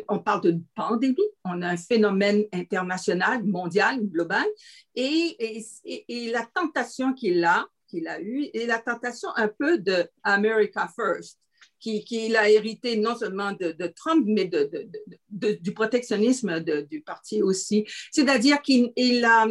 on 0.09 0.19
parle 0.19 0.41
d'une 0.41 0.63
pandémie, 0.75 1.15
on 1.45 1.61
a 1.61 1.69
un 1.69 1.77
phénomène 1.77 2.43
international, 2.51 3.43
mondial, 3.45 4.01
global, 4.01 4.45
et, 4.95 5.67
la 6.31 6.45
tentation 6.53 7.13
qu'il 7.13 7.45
a, 7.45 7.67
qu'il 7.87 8.07
a 8.07 8.19
eue, 8.19 8.49
et 8.53 8.65
la 8.65 8.79
tentation 8.79 9.29
un 9.35 9.47
peu 9.47 9.77
de 9.77 10.09
America 10.23 10.89
First, 10.95 11.39
qu'il 11.79 12.35
a 12.35 12.49
hérité 12.49 12.97
non 12.97 13.15
seulement 13.15 13.51
de, 13.53 13.93
Trump, 13.95 14.25
mais 14.27 14.45
de, 14.45 14.89
du 15.29 15.73
protectionnisme 15.73 16.59
du 16.61 17.01
parti 17.01 17.43
aussi. 17.43 17.85
C'est-à-dire 18.11 18.61
qu'il 18.63 19.23
a, 19.25 19.47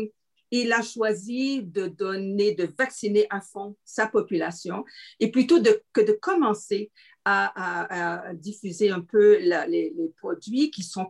il 0.50 0.72
a 0.72 0.82
choisi 0.82 1.62
de 1.62 1.86
donner, 1.86 2.54
de 2.54 2.68
vacciner 2.78 3.26
à 3.30 3.40
fond 3.40 3.76
sa 3.84 4.06
population 4.06 4.84
et 5.20 5.30
plutôt 5.30 5.62
que 5.92 6.00
de 6.00 6.12
commencer 6.12 6.90
à, 7.28 8.32
diffuser 8.34 8.90
un 8.90 9.00
peu 9.00 9.38
les, 9.38 9.92
produits 10.18 10.70
qui 10.70 10.82
sont 10.82 11.08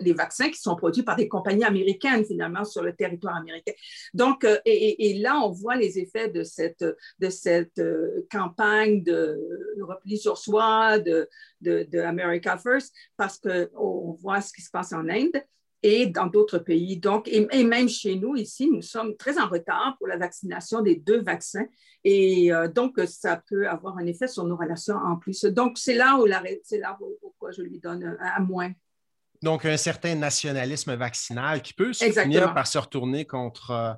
les 0.00 0.12
vaccins 0.12 0.48
qui 0.50 0.60
sont 0.60 0.76
produits 0.76 1.02
par 1.02 1.16
des 1.16 1.28
compagnies 1.28 1.64
américaines 1.64 2.24
finalement 2.24 2.64
sur 2.64 2.82
le 2.82 2.94
territoire 2.94 3.36
américain. 3.36 3.72
Donc, 4.14 4.44
euh, 4.44 4.58
et, 4.64 5.18
là, 5.18 5.40
on 5.40 5.50
voit 5.50 5.76
les 5.76 5.98
effets 5.98 6.28
de 6.28 6.42
cette, 6.42 6.84
de 7.18 7.30
cette 7.30 7.78
euh, 7.78 8.26
campagne 8.30 9.02
de 9.02 9.36
repli 9.80 10.18
sur 10.18 10.38
soi 10.38 10.98
de, 10.98 11.28
de, 11.60 12.00
America 12.00 12.56
First 12.58 12.94
parce 13.16 13.38
qu'on 13.38 14.12
voit 14.20 14.40
ce 14.40 14.52
qui 14.52 14.62
se 14.62 14.70
passe 14.70 14.92
en 14.92 15.08
Inde 15.08 15.42
et 15.82 16.06
dans 16.06 16.26
d'autres 16.26 16.58
pays. 16.58 16.96
Donc, 16.96 17.28
et, 17.28 17.64
même 17.64 17.88
chez 17.88 18.16
nous, 18.16 18.36
ici, 18.36 18.68
nous 18.70 18.82
sommes 18.82 19.16
très 19.16 19.38
en 19.38 19.48
retard 19.48 19.96
pour 19.98 20.08
la 20.08 20.16
vaccination 20.16 20.82
des 20.82 20.96
deux 20.96 21.22
vaccins. 21.22 21.66
Et 22.04 22.52
euh, 22.52 22.68
donc, 22.68 22.98
ça 23.06 23.42
peut 23.48 23.68
avoir 23.68 23.96
un 23.98 24.06
effet 24.06 24.28
sur 24.28 24.44
nos 24.44 24.56
relations 24.56 24.96
en 24.96 25.16
plus. 25.16 25.44
Donc, 25.44 25.78
c'est 25.78 25.94
là 25.94 26.16
où 26.16 26.26
c'est 26.64 26.78
là 26.78 26.96
pourquoi 27.20 27.50
je 27.52 27.62
lui 27.62 27.78
donne 27.78 28.16
un, 28.20 28.40
moins. 28.40 28.72
Donc, 29.42 29.64
un 29.64 29.76
certain 29.76 30.16
nationalisme 30.16 30.94
vaccinal 30.96 31.62
qui 31.62 31.74
peut 31.74 31.92
se 31.92 32.10
finir 32.10 32.52
par 32.54 32.66
se 32.66 32.78
retourner 32.78 33.24
contre, 33.24 33.96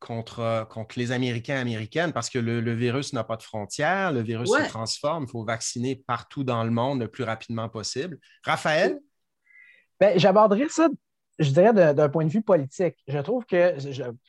contre, 0.00 0.66
contre 0.70 0.98
les 0.98 1.12
Américains 1.12 1.56
et 1.56 1.60
Américaines 1.60 2.14
parce 2.14 2.30
que 2.30 2.38
le, 2.38 2.72
virus 2.72 3.12
n'a 3.12 3.22
pas 3.22 3.36
de 3.36 3.42
frontières, 3.42 4.12
le 4.12 4.22
virus 4.22 4.48
se 4.48 4.68
transforme, 4.68 5.24
il 5.24 5.30
faut 5.30 5.44
vacciner 5.44 5.96
partout 5.96 6.42
dans 6.42 6.64
le 6.64 6.70
monde 6.70 7.00
le 7.00 7.08
plus 7.08 7.24
rapidement 7.24 7.68
possible. 7.68 8.18
Raphaël? 8.44 8.98
Ben, 10.00 10.18
j'aborderai 10.18 10.68
ça, 10.68 10.88
je 11.38 11.50
dirais, 11.50 11.94
d'un 11.94 12.08
point 12.08 12.24
de 12.24 12.30
vue 12.30 12.42
politique. 12.42 12.96
Je 13.06 13.18
trouve 13.18 13.44
que, 13.46 13.76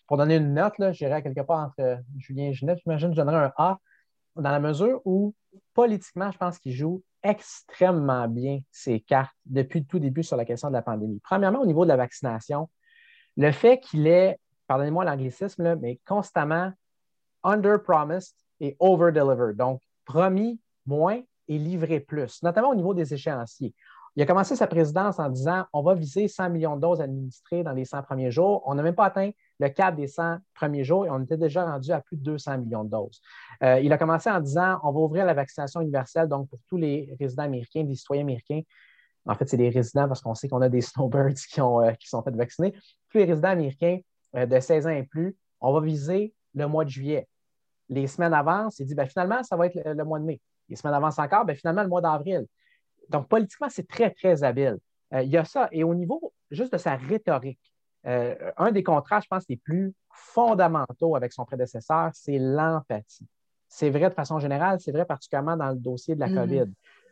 pour 0.08 0.17
donner 0.17 0.38
une 0.38 0.53
note, 0.53 0.74
j'irais 0.91 1.22
quelque 1.24 1.41
part 1.41 1.60
entre 1.67 2.00
Julien 2.17 2.50
et 2.50 2.53
Ginette, 2.53 2.79
j'imagine 2.84 3.10
que 3.10 3.15
je 3.15 3.22
donnerais 3.22 3.46
un 3.46 3.53
A, 3.58 3.79
dans 4.36 4.51
la 4.51 4.60
mesure 4.60 5.01
où, 5.05 5.34
politiquement, 5.74 6.32
je 6.32 6.38
pense 6.38 6.60
qu'il 6.60 6.74
joue 6.74 7.03
extrêmement 7.22 8.27
bien 8.27 8.60
ses 8.72 9.00
cartes 9.00 9.36
depuis 9.46 9.79
le 9.79 9.86
tout 9.86 10.00
début 10.00 10.24
sur 10.24 10.38
la 10.38 10.46
question 10.46 10.67
de 10.67 10.74
la 10.74 10.82
pandémie. 10.82 11.20
Premièrement, 11.24 11.60
au 11.60 11.65
niveau 11.65 11.86
de 11.86 11.89
la 11.89 11.98
vaccination, 11.98 12.70
le 13.38 13.51
fait 13.51 13.79
qu'il 13.79 14.08
est, 14.08 14.39
pardonnez-moi 14.67 15.05
l'anglicisme, 15.05 15.75
mais 15.75 16.00
constamment 16.05 16.72
under-promised 17.43 18.36
et 18.60 18.75
over-delivered. 18.79 19.55
Donc, 19.55 19.82
promis 20.05 20.60
moins 20.86 21.22
et 21.48 21.58
livré 21.58 22.00
plus, 22.00 22.41
notamment 22.43 22.70
au 22.70 22.75
niveau 22.75 22.93
des 22.93 23.13
échéanciers. 23.13 23.74
Il 24.15 24.22
a 24.22 24.27
commencé 24.27 24.55
sa 24.55 24.67
présidence 24.67 25.17
en 25.17 25.29
disant 25.29 25.65
on 25.74 25.82
va 25.82 25.96
viser 25.96 26.27
100 26.27 26.51
millions 26.51 26.75
de 26.75 26.82
doses 26.82 27.01
administrées 27.01 27.63
dans 27.63 27.72
les 27.72 27.86
100 27.86 28.03
premiers 28.03 28.29
jours. 28.29 28.62
On 28.65 28.75
n'a 28.75 28.84
même 28.84 28.93
pas 28.93 29.05
atteint 29.05 29.32
le 29.60 29.70
cap 29.70 29.96
des 29.96 30.08
100 30.08 30.38
premiers 30.53 30.84
jours 30.84 31.05
et 31.08 31.10
on 31.10 31.22
était 31.24 31.38
déjà 31.38 31.65
rendu 31.65 31.91
à 31.91 32.00
plus 32.01 32.17
de 32.17 32.24
200 32.24 32.60
millions 32.60 32.84
de 32.84 32.91
doses. 32.91 33.22
Euh, 33.63 33.79
il 33.79 33.91
a 33.91 33.98
commencé 33.98 34.29
en 34.29 34.39
disant 34.39 34.79
on 34.84 34.91
va 34.91 35.00
ouvrir 35.00 35.25
la 35.25 35.34
vaccination 35.34 35.82
universelle 35.82 36.27
donc 36.27 36.48
pour 36.50 36.60
tous 36.67 36.77
les 36.77 37.15
résidents 37.20 37.43
américains, 37.43 37.84
des 37.84 37.96
citoyens 37.96 38.24
américains. 38.24 38.62
En 39.25 39.36
fait, 39.36 39.50
c'est 39.50 39.58
des 39.58 39.70
résidents 39.70 40.08
parce 40.08 40.22
qu'on 40.22 40.36
sait 40.36 40.48
qu'on 40.48 40.62
a 40.62 40.70
des 40.70 40.82
snowbirds 40.82 41.34
euh, 41.58 41.91
qui 41.93 42.08
sont 42.08 42.22
fait 42.22 42.36
vacciner. 42.36 42.74
Tous 43.10 43.17
les 43.17 43.25
résidents 43.25 43.50
américains 43.50 44.00
euh, 44.36 44.46
de 44.46 44.60
16 44.60 44.86
ans 44.86 44.91
et 44.91 45.03
plus, 45.03 45.36
on 45.60 45.74
va 45.74 45.82
viser 45.82 46.34
le 46.53 46.67
mois 46.67 46.84
de 46.84 46.89
juillet. 46.89 47.27
Les 47.89 48.05
semaines 48.05 48.34
avancent, 48.34 48.79
il 48.79 48.86
dit 48.86 48.96
ben, 48.96 49.08
finalement, 49.08 49.41
ça 49.43 49.55
va 49.55 49.67
être 49.67 49.79
le, 49.84 50.03
mois 50.03 50.20
de 50.20 50.25
mai. 50.25 50.39
Les 50.70 50.75
semaines 50.75 50.93
avancent 50.93 51.20
encore, 51.20 51.46
ben, 51.46 51.55
finalement, 51.55 51.82
le 51.82 51.89
mois 51.89 52.01
d'avril. 52.01 52.46
Donc, 53.10 53.27
politiquement, 53.27 53.69
c'est 53.69 53.88
très, 53.88 54.12
très 54.12 54.43
habile. 54.43 54.77
Euh, 55.13 55.22
il 55.22 55.29
y 55.29 55.38
a 55.38 55.45
ça. 55.45 55.69
Et 55.72 55.83
au 55.83 55.93
niveau 55.93 56.33
juste 56.51 56.74
de 56.74 56.77
sa 56.77 56.95
rhétorique, 56.95 57.60
euh, 58.05 58.36
un 58.57 58.72
des 58.72 58.83
contrats, 58.83 59.22
je 59.22 59.27
pense, 59.27 59.45
les 59.48 59.57
plus 59.57 59.93
fondamentaux 60.10 61.15
avec 61.15 61.33
son 61.33 61.45
prédécesseur, 61.45 62.12
c'est 62.13 62.38
l'empathie. 62.38 63.27
C'est 63.67 63.89
vrai 63.89 64.10
de 64.10 64.13
façon 64.13 64.39
générale, 64.39 64.79
c'est 64.79 64.91
vrai 64.91 65.05
particulièrement 65.05 65.57
dans 65.57 65.69
le 65.69 65.77
dossier 65.77 66.15
de 66.15 66.19
la 66.19 66.27
mm-hmm. 66.27 66.36
COVID. 66.36 66.72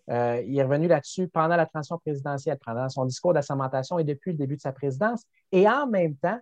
Euh, 0.09 0.41
il 0.45 0.57
est 0.57 0.63
revenu 0.63 0.87
là-dessus 0.87 1.27
pendant 1.27 1.55
la 1.55 1.65
transition 1.65 1.97
présidentielle, 1.97 2.57
pendant 2.63 2.89
son 2.89 3.05
discours 3.05 3.33
d'assermentation 3.33 3.99
et 3.99 4.03
depuis 4.03 4.31
le 4.31 4.37
début 4.37 4.57
de 4.57 4.61
sa 4.61 4.71
présidence. 4.71 5.23
Et 5.51 5.67
en 5.69 5.87
même 5.87 6.15
temps, 6.15 6.39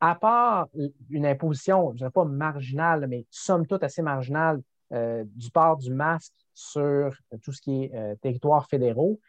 à 0.00 0.14
part 0.14 0.68
une 1.10 1.26
imposition, 1.26 1.88
je 1.88 1.92
ne 1.92 1.98
dirais 1.98 2.10
pas 2.10 2.24
marginale, 2.24 3.06
mais 3.08 3.26
somme 3.30 3.66
toute 3.66 3.82
assez 3.82 4.00
marginale 4.00 4.62
du 4.90 5.50
port 5.50 5.76
du 5.76 5.92
masque 5.92 6.32
sur 6.58 7.16
tout 7.42 7.52
ce 7.52 7.62
qui 7.62 7.84
est 7.84 7.94
euh, 7.94 8.16
territoire 8.16 8.66
fédéraux, 8.68 9.20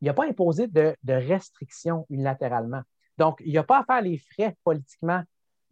il 0.00 0.06
n'a 0.06 0.14
pas 0.14 0.26
imposé 0.26 0.66
de, 0.66 0.96
restrictions 1.06 2.06
unilatéralement. 2.08 2.80
Donc, 3.18 3.42
il 3.44 3.52
n'y 3.52 3.58
a 3.58 3.64
pas 3.64 3.80
à 3.80 3.84
faire 3.84 4.00
les 4.00 4.16
frais 4.16 4.56
politiquement 4.64 5.22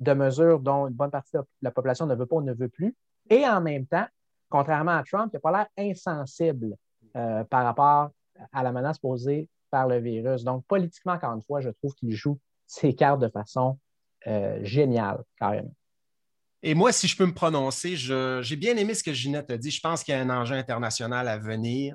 de 0.01 0.13
mesures 0.13 0.61
dont 0.61 0.87
une 0.87 0.95
bonne 0.95 1.11
partie 1.11 1.35
de 1.35 1.43
la 1.63 1.71
population 1.71 2.05
ne 2.05 2.15
veut 2.15 2.27
pas 2.27 2.37
ou 2.37 2.43
ne 2.43 2.53
veut 2.53 2.69
plus. 2.69 2.95
Et 3.31 3.47
en 3.47 3.63
même 3.63 3.87
temps, 3.87 4.07
contrairement 4.51 4.97
à 4.97 5.03
Trump, 5.03 5.31
il 5.33 5.37
n'a 5.37 5.41
pas 5.41 5.51
l'air 5.51 5.67
insensible 5.79 6.77
euh, 7.17 7.43
par 7.45 7.65
rapport 7.65 8.11
à 8.53 8.63
la 8.63 8.71
menace 8.71 8.99
posée 8.99 9.49
par 9.71 9.89
le 9.89 9.99
virus. 9.99 10.45
Donc, 10.45 10.67
politiquement, 10.67 11.15
encore 11.15 11.33
une 11.33 11.43
fois, 11.43 11.63
je 11.63 11.71
trouve 11.71 11.95
qu'il 11.95 12.13
joue 12.13 12.39
ses 12.67 12.95
cartes 12.95 13.21
de 13.21 13.29
façon 13.29 13.79
euh, 14.27 14.59
géniale, 14.63 15.25
carrément. 15.39 15.73
Et 16.63 16.75
moi, 16.75 16.93
si 16.93 17.07
je 17.07 17.17
peux 17.17 17.27
me 17.27 17.35
prononcer, 17.35 17.97
j'ai 17.97 18.57
bien 18.57 18.77
aimé 18.77 18.95
ce 18.95 19.03
que 19.03 19.13
Ginette 19.13 19.51
a 19.51 19.59
dit. 19.59 19.71
Je 19.71 19.81
pense 19.81 20.03
qu'il 20.03 20.13
y 20.13 20.17
a 20.17 20.21
un 20.21 20.31
enjeu 20.31 20.55
international 20.55 21.29
à 21.29 21.39
venir. 21.39 21.95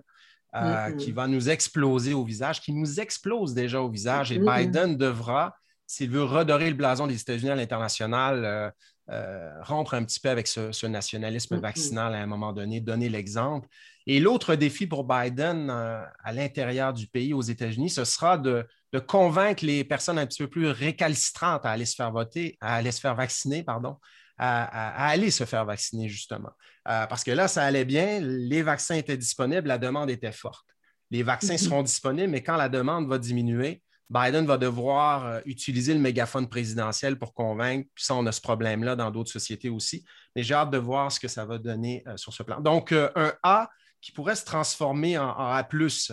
Euh, 0.55 0.91
qui 0.97 1.11
va 1.11 1.25
nous 1.25 1.49
exploser 1.49 2.13
au 2.13 2.23
visage, 2.23 2.61
qui 2.61 2.73
nous 2.73 2.99
explose 2.99 3.55
déjà 3.55 3.81
au 3.81 3.89
visage. 3.89 4.31
Et 4.31 4.37
Biden 4.37 4.95
devra, 4.95 5.55
s'il 5.87 6.11
veut 6.11 6.23
redorer 6.23 6.69
le 6.69 6.75
blason 6.75 7.07
des 7.07 7.19
États-Unis 7.19 7.49
à 7.49 7.55
l'international, 7.55 8.45
euh, 8.45 8.69
euh, 9.09 9.49
rompre 9.63 9.95
un 9.95 10.03
petit 10.03 10.19
peu 10.19 10.29
avec 10.29 10.45
ce, 10.45 10.85
nationalisme 10.85 11.57
vaccinal 11.57 12.13
à 12.13 12.19
un 12.19 12.27
moment 12.27 12.53
donné, 12.53 12.81
donner 12.81 13.09
l'exemple. 13.09 13.67
Et 14.05 14.19
l'autre 14.19 14.53
défi 14.53 14.85
pour 14.85 15.05
Biden 15.05 15.71
à 15.71 16.33
l'intérieur 16.33 16.93
du 16.93 17.07
pays, 17.07 17.33
aux 17.33 17.41
États-Unis, 17.41 17.89
ce 17.89 18.05
sera 18.05 18.37
de, 18.37 18.63
convaincre 19.07 19.65
les 19.65 19.83
personnes 19.83 20.19
un 20.19 20.27
petit 20.27 20.43
peu 20.43 20.49
plus 20.49 20.67
récalcitrantes 20.67 21.65
à 21.65 21.71
aller 21.71 21.85
se 21.85 21.95
faire 21.95 22.11
voter, 22.11 22.59
à 22.61 22.75
aller 22.75 22.91
se 22.91 22.99
faire 22.99 23.15
vacciner, 23.15 23.63
pardon, 23.63 23.97
à, 24.37 25.07
aller 25.07 25.31
se 25.31 25.45
faire 25.45 25.65
vacciner, 25.65 26.09
justement. 26.09 26.51
Euh, 26.87 27.05
parce 27.07 27.23
que 27.23 27.31
là, 27.31 27.47
ça 27.47 27.63
allait 27.63 27.85
bien, 27.85 28.19
les 28.21 28.61
vaccins 28.61 28.95
étaient 28.95 29.17
disponibles, 29.17 29.67
la 29.67 29.77
demande 29.77 30.09
était 30.09 30.31
forte. 30.31 30.65
Les 31.11 31.23
vaccins 31.23 31.53
mhm. 31.53 31.59
seront 31.59 31.83
disponibles, 31.83 32.29
mais 32.29 32.43
quand 32.43 32.57
la 32.57 32.69
demande 32.69 33.07
va 33.07 33.19
diminuer, 33.19 33.81
Biden 34.09 34.45
va 34.45 34.57
devoir 34.57 35.25
euh, 35.25 35.39
utiliser 35.45 35.93
le 35.93 35.99
mégaphone 35.99 36.47
présidentiel 36.47 37.17
pour 37.17 37.33
convaincre. 37.33 37.89
Puis 37.95 38.05
ça, 38.05 38.15
on 38.15 38.25
a 38.25 38.31
ce 38.31 38.41
problème-là 38.41 38.95
dans 38.95 39.11
d'autres 39.11 39.31
sociétés 39.31 39.69
aussi. 39.69 40.03
Mais 40.35 40.43
j'ai 40.43 40.53
hâte 40.53 40.71
de 40.71 40.77
voir 40.77 41.11
ce 41.11 41.19
que 41.19 41.27
ça 41.27 41.45
va 41.45 41.57
donner 41.57 42.03
euh, 42.07 42.17
sur 42.17 42.33
ce 42.33 42.43
plan. 42.43 42.59
Donc, 42.59 42.91
un 42.91 43.33
A 43.43 43.69
qui 44.01 44.11
pourrait 44.11 44.35
se 44.35 44.43
transformer 44.43 45.17
en, 45.17 45.29
en 45.29 45.47
A 45.47 45.67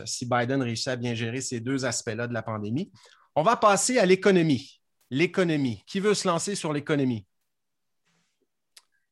si 0.07 0.27
Biden 0.27 0.63
réussit 0.63 0.89
à 0.89 0.97
bien 0.97 1.15
gérer 1.15 1.41
ces 1.41 1.59
deux 1.61 1.85
aspects-là 1.85 2.29
de 2.29 2.33
la 2.33 2.43
pandémie. 2.43 2.93
On 3.35 3.43
va 3.43 3.57
passer 3.57 3.99
à 3.99 4.07
l'économie. 4.07 4.81
L'économie. 5.11 5.83
Qui 5.87 5.99
veut 5.99 6.15
se 6.15 6.29
lancer 6.29 6.55
sur 6.55 6.73
l'économie? 6.73 7.27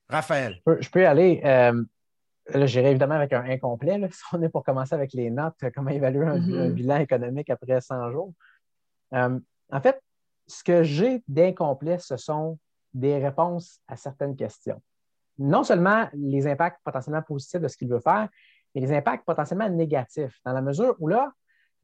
Raphaël. 0.08 0.60
Je 0.66 0.88
peux, 0.88 1.02
y 1.02 1.04
aller. 1.04 1.40
Euh, 1.44 1.84
j'irai 2.66 2.90
évidemment 2.90 3.14
avec 3.14 3.32
un 3.32 3.44
incomplet. 3.44 4.00
Si 4.12 4.22
on 4.32 4.42
est 4.42 4.48
pour 4.48 4.64
commencer 4.64 4.94
avec 4.94 5.12
les 5.12 5.30
notes, 5.30 5.54
comment 5.74 5.90
évaluer 5.90 6.26
un, 6.26 6.38
mm-hmm. 6.38 6.72
bilan 6.72 6.96
économique 6.96 7.50
après 7.50 7.80
100 7.80 8.10
jours. 8.10 8.32
Euh, 9.14 9.38
en 9.70 9.80
fait, 9.80 10.00
ce 10.46 10.64
que 10.64 10.82
j'ai 10.82 11.22
d'incomplet, 11.28 11.98
ce 11.98 12.16
sont 12.16 12.58
des 12.94 13.18
réponses 13.18 13.80
à 13.86 13.96
certaines 13.96 14.34
questions. 14.34 14.80
Non 15.38 15.62
seulement 15.62 16.08
les 16.14 16.46
impacts 16.46 16.80
potentiellement 16.82 17.22
positifs 17.22 17.60
de 17.60 17.68
ce 17.68 17.76
qu'il 17.76 17.88
veut 17.88 18.00
faire, 18.00 18.28
mais 18.74 18.80
les 18.80 18.92
impacts 18.92 19.24
potentiellement 19.24 19.68
négatifs, 19.68 20.40
dans 20.44 20.52
la 20.52 20.62
mesure 20.62 20.96
où 20.98 21.06
là, 21.06 21.32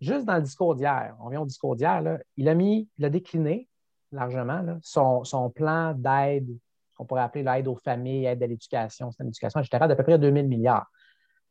juste 0.00 0.25
dans 0.25 0.37
le 0.37 0.43
discours 0.43 0.75
d'hier, 0.75 1.14
on 1.21 1.28
vient 1.28 1.40
au 1.40 1.47
discours 1.47 1.76
d'hier, 1.76 2.19
il 2.37 2.49
a 2.49 2.54
mis, 2.54 2.88
il 2.99 3.04
a 3.04 3.11
décliné 3.11 3.69
largement 4.12 4.78
son, 4.83 5.25
son 5.25 5.50
plan 5.50 5.93
d'aide 5.95 6.49
qu'on 6.95 7.05
pourrait 7.05 7.23
appeler 7.23 7.45
l'aide 7.45 7.69
aux 7.69 7.77
familles, 7.77 8.27
aide 8.27 8.43
à 8.43 8.47
l'éducation, 8.47 9.11
système 9.11 9.29
d'éducation, 9.29 9.61
etc., 9.61 9.87
d'à 9.87 9.97
peu 9.97 10.03
près 10.03 10.19
2 10.19 10.33
000 10.33 10.47
milliards. 10.47 10.87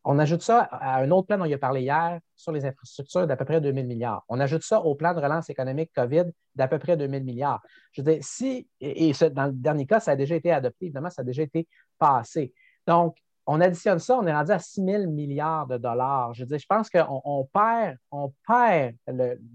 On 0.06 0.20
ajoute 0.20 0.42
ça 0.42 0.60
à 0.60 1.02
un 1.02 1.12
autre 1.12 1.28
plan 1.28 1.38
dont 1.38 1.46
il 1.46 1.54
a 1.54 1.58
parlé 1.58 1.82
hier 1.82 2.20
sur 2.36 2.52
les 2.52 2.66
infrastructures 2.66 3.26
d'à 3.26 3.38
peu 3.38 3.46
près 3.46 3.62
2 3.62 3.74
000 3.74 3.88
milliards. 3.88 4.24
On 4.28 4.40
ajoute 4.40 4.64
ça 4.64 4.82
au 4.82 4.96
plan 4.96 5.14
de 5.14 5.20
relance 5.20 5.50
économique 5.50 5.92
COVID 5.96 6.26
d'à 6.56 6.68
peu 6.68 6.78
près 6.78 6.98
2 6.98 7.08
000 7.08 7.24
milliards. 7.24 7.62
Je 7.94 8.02
veux 8.02 8.12
dire, 8.12 8.22
si, 8.22 8.68
et, 8.82 9.14
dans 9.32 9.46
le 9.46 9.54
dernier 9.54 9.86
cas, 9.86 10.02
ça 10.02 10.12
a 10.12 10.16
déjà 10.18 10.36
été 10.36 10.52
adopté, 10.52 10.86
évidemment, 10.86 11.10
ça 11.10 11.22
a 11.22 11.26
déjà 11.26 11.44
été 11.44 11.68
passé. 11.98 12.54
Donc, 12.86 13.16
on 13.46 13.62
additionne 13.62 14.00
ça, 14.00 14.18
on 14.18 14.28
est 14.28 14.34
rendu 14.34 14.52
à 14.52 14.60
6 14.60 14.84
000 14.84 15.08
milliards 15.08 15.68
de 15.68 15.78
dollars. 15.78 16.34
Je 16.34 16.44
veux 16.44 16.48
dire, 16.48 16.60
je 16.60 16.66
pense 16.66 16.90
qu'on 16.90 17.50
perd, 17.54 17.98
on 18.12 18.34
perd 18.46 18.96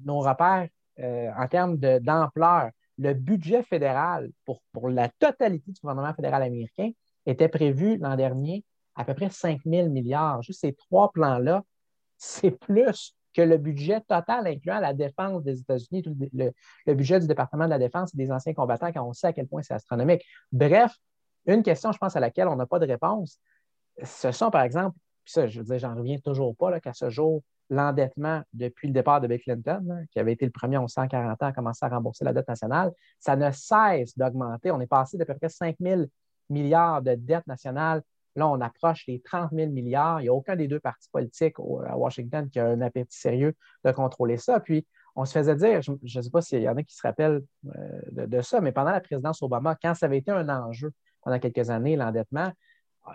nos 0.04 0.20
repères 0.20 0.68
euh, 0.98 1.30
en 1.36 1.46
termes 1.46 1.76
d'ampleur 1.76 2.70
le 2.98 3.14
budget 3.14 3.62
fédéral 3.62 4.30
pour, 4.44 4.88
la 4.88 5.08
totalité 5.08 5.70
du 5.70 5.80
gouvernement 5.80 6.14
fédéral 6.14 6.42
américain 6.42 6.90
était 7.26 7.48
prévu 7.48 7.96
l'an 7.98 8.16
dernier 8.16 8.64
à 8.96 9.04
peu 9.04 9.14
près 9.14 9.30
5 9.30 9.60
000 9.64 9.88
milliards. 9.88 10.42
Juste 10.42 10.60
ces 10.60 10.74
trois 10.74 11.12
plans-là, 11.12 11.62
c'est 12.16 12.50
plus 12.50 13.14
que 13.32 13.42
le 13.42 13.56
budget 13.56 14.00
total 14.00 14.46
incluant 14.48 14.80
la 14.80 14.92
défense 14.94 15.44
des 15.44 15.60
États-Unis, 15.60 16.02
le, 16.32 16.94
budget 16.94 17.20
du 17.20 17.28
département 17.28 17.66
de 17.66 17.70
la 17.70 17.78
défense 17.78 18.12
et 18.14 18.16
des 18.16 18.32
anciens 18.32 18.54
combattants, 18.54 18.92
quand 18.92 19.06
on 19.06 19.12
sait 19.12 19.28
à 19.28 19.32
quel 19.32 19.46
point 19.46 19.62
c'est 19.62 19.74
astronomique. 19.74 20.24
Bref, 20.50 20.92
une 21.46 21.62
question, 21.62 21.92
je 21.92 21.98
pense, 21.98 22.16
à 22.16 22.20
laquelle 22.20 22.48
on 22.48 22.56
n'a 22.56 22.66
pas 22.66 22.80
de 22.80 22.86
réponse, 22.86 23.38
ce 24.02 24.32
sont, 24.32 24.50
par 24.50 24.62
exemple, 24.62 24.96
ça, 25.24 25.46
je 25.46 25.60
veux 25.60 25.64
dire, 25.64 25.78
j'en 25.78 25.94
reviens 25.94 26.18
toujours 26.18 26.56
pas, 26.56 26.80
qu'à 26.80 26.92
ce 26.92 27.10
jour, 27.10 27.42
l'endettement 27.70 28.42
depuis 28.52 28.88
le 28.88 28.94
départ 28.94 29.20
de 29.20 29.26
Bill 29.26 29.40
Clinton, 29.40 30.06
qui 30.10 30.18
avait 30.18 30.32
été 30.32 30.44
le 30.44 30.50
premier 30.50 30.76
en 30.76 30.88
140 30.88 31.42
ans 31.42 31.46
à 31.46 31.52
commencer 31.52 31.84
à 31.84 31.88
rembourser 31.88 32.24
la 32.24 32.32
dette 32.32 32.48
nationale, 32.48 32.92
ça 33.18 33.36
ne 33.36 33.50
cesse 33.50 34.16
d'augmenter. 34.16 34.70
On 34.70 34.80
est 34.80 34.86
passé 34.86 35.18
d'à 35.18 35.26
peu 35.26 35.34
près 35.34 35.48
5 35.48 35.76
000 35.80 36.02
milliards 36.48 37.02
de 37.02 37.14
dette 37.14 37.46
nationale. 37.46 38.02
Là, 38.36 38.48
on 38.48 38.60
approche 38.60 39.04
les 39.06 39.20
30 39.20 39.50
000 39.52 39.70
milliards. 39.70 40.20
Il 40.20 40.24
n'y 40.24 40.28
a 40.28 40.34
aucun 40.34 40.56
des 40.56 40.68
deux 40.68 40.80
partis 40.80 41.08
politiques 41.10 41.56
à 41.86 41.98
Washington 41.98 42.48
qui 42.48 42.58
a 42.58 42.66
un 42.66 42.80
appétit 42.80 43.18
sérieux 43.18 43.54
de 43.84 43.90
contrôler 43.90 44.38
ça. 44.38 44.60
Puis, 44.60 44.86
on 45.16 45.24
se 45.24 45.32
faisait 45.32 45.56
dire, 45.56 45.82
je 45.82 45.92
ne 45.92 46.22
sais 46.22 46.30
pas 46.30 46.40
s'il 46.40 46.62
y 46.62 46.68
en 46.68 46.76
a 46.76 46.82
qui 46.82 46.94
se 46.94 47.02
rappellent 47.02 47.42
euh, 47.66 48.00
de, 48.12 48.26
de, 48.26 48.40
ça, 48.40 48.60
mais 48.60 48.70
pendant 48.70 48.92
la 48.92 49.00
présidence 49.00 49.42
Obama, 49.42 49.74
quand 49.74 49.94
ça 49.94 50.06
avait 50.06 50.18
été 50.18 50.30
un 50.30 50.48
enjeu 50.48 50.92
pendant 51.22 51.40
quelques 51.40 51.70
années, 51.70 51.96
l'endettement, 51.96 52.52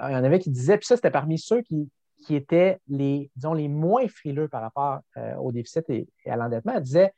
il 0.01 0.11
y 0.11 0.15
en 0.15 0.23
avait 0.23 0.39
qui 0.39 0.49
disaient, 0.49 0.77
puis 0.77 0.87
ça, 0.87 0.95
c'était 0.95 1.11
parmi 1.11 1.39
ceux 1.39 1.61
qui, 1.61 1.89
qui 2.23 2.35
étaient 2.35 2.79
les, 2.87 3.29
disons, 3.35 3.53
les 3.53 3.67
moins 3.67 4.07
frileux 4.07 4.47
par 4.47 4.61
rapport 4.61 4.99
euh, 5.17 5.35
au 5.35 5.51
déficit 5.51 5.89
et, 5.89 6.07
à 6.25 6.35
l'endettement, 6.35 6.79
disait 6.79 7.13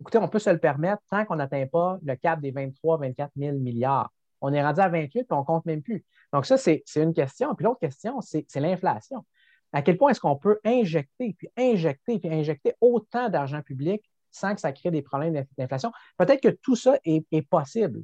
écoutez, 0.00 0.18
on 0.18 0.28
peut 0.28 0.38
se 0.38 0.50
le 0.50 0.58
permettre 0.58 1.02
tant 1.10 1.24
qu'on 1.24 1.36
n'atteint 1.36 1.66
pas 1.66 1.98
le 2.02 2.14
cap 2.16 2.40
des 2.40 2.52
23-24 2.52 3.28
000 3.36 3.58
milliards. 3.58 4.12
On 4.40 4.52
est 4.52 4.62
rendu 4.62 4.80
à 4.80 4.88
28 4.88 5.10
puis 5.10 5.24
on 5.30 5.40
ne 5.40 5.44
compte 5.44 5.66
même 5.66 5.82
plus. 5.82 6.04
Donc, 6.32 6.46
ça, 6.46 6.56
c'est 6.56 6.84
une 6.96 7.12
question. 7.12 7.54
Puis 7.54 7.64
l'autre 7.64 7.80
question, 7.80 8.20
c'est 8.20 8.46
l'inflation. 8.56 9.24
À 9.72 9.82
quel 9.82 9.98
point 9.98 10.10
est-ce 10.10 10.20
qu'on 10.20 10.36
peut 10.36 10.60
injecter, 10.64 11.34
puis 11.36 11.48
injecter, 11.56 12.18
puis 12.18 12.32
injecter 12.32 12.74
autant 12.80 13.28
d'argent 13.28 13.60
public 13.62 14.02
sans 14.30 14.54
que 14.54 14.60
ça 14.60 14.72
crée 14.72 14.90
des 14.90 15.02
problèmes 15.02 15.44
d'inflation? 15.56 15.90
Peut-être 16.16 16.40
que 16.40 16.48
tout 16.62 16.76
ça 16.76 16.98
est, 17.04 17.42
possible. 17.48 18.02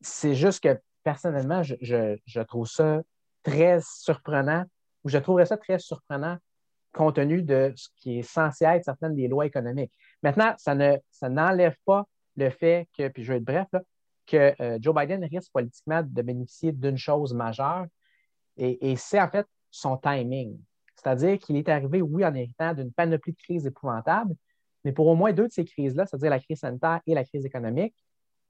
C'est 0.00 0.34
juste 0.34 0.62
que 0.62 0.80
personnellement, 1.04 1.62
je 1.62 2.40
trouve 2.42 2.66
ça 2.66 3.02
très 3.42 3.80
surprenant 3.82 4.64
où 5.04 5.08
je 5.08 5.18
trouverais 5.18 5.46
ça 5.46 5.56
très 5.56 5.78
surprenant 5.78 6.36
compte 6.92 7.16
tenu 7.16 7.42
de 7.42 7.72
ce 7.76 7.88
qui 7.96 8.18
est 8.18 8.22
censé 8.22 8.64
être 8.64 8.84
certaines 8.84 9.14
des 9.14 9.28
lois 9.28 9.46
économiques. 9.46 9.92
Maintenant, 10.22 10.54
ça, 10.58 10.74
ne, 10.74 10.96
ça 11.10 11.28
n'enlève 11.28 11.76
pas 11.84 12.04
le 12.36 12.50
fait 12.50 12.88
que, 12.96 13.08
puis 13.08 13.22
je 13.22 13.32
vais 13.32 13.38
être 13.38 13.44
bref, 13.44 13.68
que 14.26 14.54
euh, 14.60 14.78
Joe 14.80 14.94
Biden 14.94 15.24
risque 15.24 15.52
politiquement 15.52 16.02
de 16.02 16.22
bénéficier 16.22 16.72
d'une 16.72 16.98
chose 16.98 17.34
majeure, 17.34 17.86
et, 18.56 18.94
c'est 18.96 19.20
en 19.20 19.28
fait 19.30 19.46
son 19.70 19.96
timing. 19.96 20.58
C'est-à-dire 20.94 21.38
qu'il 21.38 21.56
est 21.56 21.68
arrivé, 21.70 22.02
oui, 22.02 22.26
en 22.26 22.34
héritant 22.34 22.74
d'une 22.74 22.92
panoplie 22.92 23.32
de 23.32 23.38
crises 23.38 23.66
épouvantables, 23.66 24.34
mais 24.84 24.92
pour 24.92 25.06
au 25.06 25.14
moins 25.14 25.32
deux 25.32 25.46
de 25.48 25.52
ces 25.52 25.64
crises-là, 25.64 26.04
c'est-à-dire 26.04 26.28
la 26.28 26.40
crise 26.40 26.58
sanitaire 26.58 27.00
et 27.06 27.14
la 27.14 27.24
crise 27.24 27.46
économique, 27.46 27.94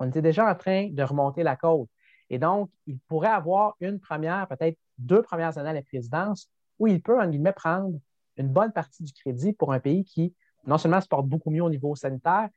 on 0.00 0.08
était 0.08 0.22
déjà 0.22 0.50
en 0.50 0.54
train 0.56 0.88
de 0.90 1.02
remonter 1.02 1.44
la 1.44 1.54
côte. 1.54 1.88
Et 2.28 2.38
donc, 2.38 2.70
il 2.86 2.98
pourrait 3.06 3.28
avoir 3.28 3.76
une 3.80 4.00
première, 4.00 4.48
peut-être 4.48 4.78
deux 5.00 5.22
premières 5.22 5.58
années 5.58 5.70
à 5.70 5.74
la 5.74 5.82
présidence 5.82 6.48
où 6.78 6.86
il 6.86 7.02
peut, 7.02 7.20
en 7.20 7.28
guillemets, 7.28 7.52
prendre 7.52 7.98
une 8.36 8.48
bonne 8.48 8.72
partie 8.72 9.02
du 9.02 9.12
crédit 9.12 9.52
pour 9.52 9.72
un 9.72 9.80
pays 9.80 10.04
qui, 10.04 10.34
non 10.66 10.78
seulement 10.78 11.00
se 11.00 11.08
porte 11.08 11.26
beaucoup 11.26 11.50
mieux 11.50 11.62
au 11.62 11.70
niveau 11.70 11.94
sanitaire, 11.94 12.48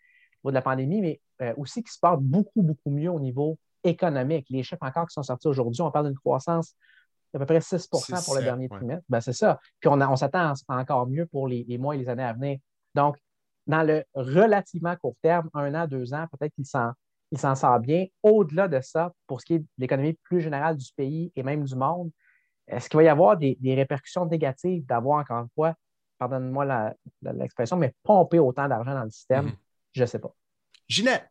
au 0.43 0.49
niveau 0.49 0.51
de 0.51 0.55
la 0.55 0.61
pandémie, 0.61 1.01
mais 1.01 1.21
euh, 1.41 1.53
aussi 1.57 1.83
qui 1.83 1.91
se 1.91 1.99
porte 1.99 2.21
beaucoup, 2.21 2.61
beaucoup 2.61 2.89
mieux 2.89 3.09
au 3.09 3.19
niveau 3.19 3.57
économique. 3.83 4.47
Les 4.49 4.63
chiffres 4.63 4.83
encore 4.83 5.07
qui 5.07 5.13
sont 5.13 5.23
sortis 5.23 5.47
aujourd'hui, 5.47 5.81
on 5.81 5.91
parle 5.91 6.07
d'une 6.07 6.17
croissance 6.17 6.75
d'à 7.33 7.39
peu 7.39 7.45
près 7.45 7.59
6% 7.59 8.25
pour 8.25 8.35
le 8.35 8.43
dernier 8.43 8.69
trimestre. 8.69 9.03
Ben, 9.09 9.19
c'est 9.19 9.33
ça. 9.33 9.59
Puis 9.79 9.89
on, 9.89 9.99
on 9.99 10.15
s'attend 10.15 10.53
encore 10.67 11.07
mieux 11.07 11.25
pour 11.25 11.47
les, 11.47 11.77
mois 11.77 11.95
et 11.95 11.97
les 11.97 12.07
années 12.07 12.23
à 12.23 12.33
venir. 12.33 12.59
Donc, 12.95 13.17
dans 13.65 13.83
le 13.83 14.03
relativement 14.13 14.95
court 14.97 15.15
terme, 15.21 15.49
un 15.53 15.73
an, 15.73 15.87
deux 15.87 16.13
ans, 16.13 16.27
peut-être 16.31 16.53
qu'il 16.53 16.65
s'en, 16.65 16.91
il 17.31 17.39
s'en 17.39 17.55
sort 17.55 17.79
bien. 17.79 18.05
Au-delà 18.21 18.67
de 18.67 18.79
ça, 18.81 19.11
pour 19.25 19.41
ce 19.41 19.45
qui 19.45 19.53
est 19.55 19.59
de 19.59 19.65
l'économie 19.77 20.13
plus 20.23 20.41
générale 20.41 20.77
du 20.77 20.91
pays 20.95 21.31
et 21.35 21.43
même 21.43 21.63
du 21.63 21.75
monde, 21.75 22.11
est-ce 22.67 22.89
qu'il 22.89 22.97
va 22.97 23.03
y 23.03 23.07
avoir 23.09 23.37
des, 23.37 23.57
répercussions 23.63 24.25
négatives 24.25 24.85
d'avoir, 24.85 25.19
encore 25.19 25.39
une 25.39 25.49
fois, 25.55 25.75
pardonne-moi 26.17 26.93
l'expression, 27.21 27.77
mais 27.77 27.93
pomper 28.03 28.39
autant 28.39 28.67
d'argent 28.67 28.93
dans 28.93 29.03
le 29.03 29.09
système? 29.09 29.47
Mm-hmm. 29.47 29.57
Je 29.93 30.01
ne 30.01 30.05
sais 30.05 30.19
pas. 30.19 30.33
Ginette, 30.87 31.29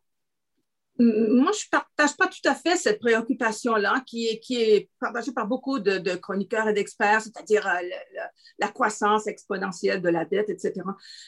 moi, 0.99 1.51
je 1.51 1.65
ne 1.65 1.69
partage 1.71 2.15
pas 2.15 2.27
tout 2.27 2.47
à 2.47 2.53
fait 2.53 2.75
cette 2.75 2.99
préoccupation-là 2.99 4.03
qui 4.05 4.27
est, 4.27 4.89
partagée 4.99 5.31
par 5.31 5.47
beaucoup 5.47 5.79
de, 5.79 6.15
chroniqueurs 6.15 6.67
et 6.67 6.73
d'experts, 6.73 7.21
c'est-à-dire 7.21 7.67
euh, 7.67 8.29
la, 8.59 8.67
croissance 8.67 9.25
exponentielle 9.25 10.01
de 10.01 10.09
la 10.09 10.25
dette, 10.25 10.49
etc. 10.49 10.81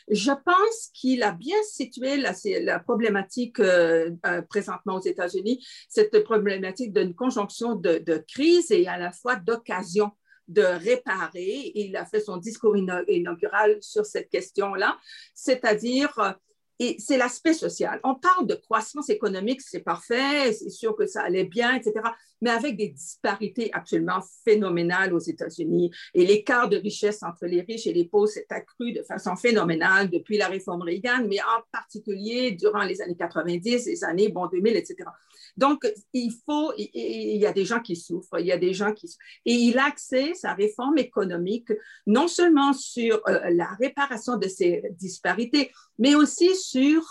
Je 0.08 0.32
pense 0.32 0.90
qu'il 0.94 1.24
a 1.24 1.32
bien 1.32 1.58
situé 1.64 2.18
la, 2.18 2.80
problématique 2.80 3.60
euh, 3.60 4.12
euh, 4.28 4.42
présentement 4.44 4.98
aux 4.98 5.04
États-Unis, 5.04 5.66
cette 5.90 6.24
problématique 6.24 6.94
d'une 6.94 7.16
conjonction 7.16 7.76
de 7.76 8.24
crise 8.28 8.72
et 8.72 8.88
à 8.88 8.98
la 8.98 9.12
fois 9.12 9.36
d'occasion 9.36 10.12
de 10.48 10.62
réparer. 10.62 11.72
il 11.74 11.96
a 11.96 12.06
fait 12.06 12.20
son 12.20 12.38
discours 12.38 12.76
inaugural 12.78 13.78
sur 13.82 14.06
cette 14.06 14.30
question-là, 14.30 14.98
c'est-à-dire 15.34 16.38
et 16.80 16.98
c'est 17.00 17.18
l'aspect 17.18 17.54
social. 17.54 18.00
On 18.04 18.16
parle 18.16 18.48
de 18.48 18.56
croissance 18.56 19.10
économique, 19.10 19.62
c'est 19.62 19.80
parfait, 19.80 20.52
c'est 20.54 20.70
sûr 20.70 20.96
que 20.96 21.06
ça 21.06 21.22
allait 21.22 21.46
bien, 21.46 21.76
etc., 21.76 21.94
mais 22.42 22.50
avec 22.50 22.76
des 22.76 22.90
disparités 22.90 23.70
absolument 23.74 24.22
phénoménales 24.44 25.14
aux 25.14 25.20
États-Unis. 25.20 25.92
Et 26.14 26.26
l'écart 26.26 26.70
de 26.70 26.78
richesse 26.78 27.24
entre 27.24 27.46
les 27.46 27.62
riches 27.62 27.88
et 27.88 27.94
les 27.94 28.06
pauvres 28.06 28.28
s'est 28.28 28.48
accru 28.50 28.92
de 28.92 29.04
façon 29.04 29.36
phénoménale 29.36 30.10
depuis 30.10 30.38
la 30.38 30.48
réforme 30.48 30.82
Reagan, 30.82 31.26
mais 31.28 31.40
en 31.42 31.62
particulier 31.72 32.52
durant 32.52 32.84
les 32.84 33.02
années 33.02 33.16
90, 33.16 33.86
les 33.86 34.04
années 34.04 34.30
bon, 34.30 34.48
2000, 34.48 34.76
etc. 34.76 35.10
Donc, 35.58 35.88
il 36.14 36.32
faut, 36.46 36.74
il 36.78 37.38
y 37.38 37.46
a 37.46 37.54
des 37.54 37.66
gens 37.66 37.80
qui 37.80 37.96
souffrent, 37.96 38.40
il 38.40 38.46
y 38.46 38.52
a 38.52 38.58
des 38.58 38.74
gens 38.74 38.94
qui... 38.94 39.08
Et 39.46 39.54
il 39.54 39.78
axait 39.80 40.34
sa 40.34 40.54
réforme 40.54 40.98
économique 40.98 41.72
non 42.06 42.28
seulement 42.28 42.74
sur 42.74 43.22
euh, 43.28 43.50
la 43.52 43.70
réparation 43.80 44.38
de 44.38 44.48
ces 44.48 44.84
disparités, 44.92 45.72
mais 46.00 46.16
aussi 46.16 46.56
sur 46.56 47.02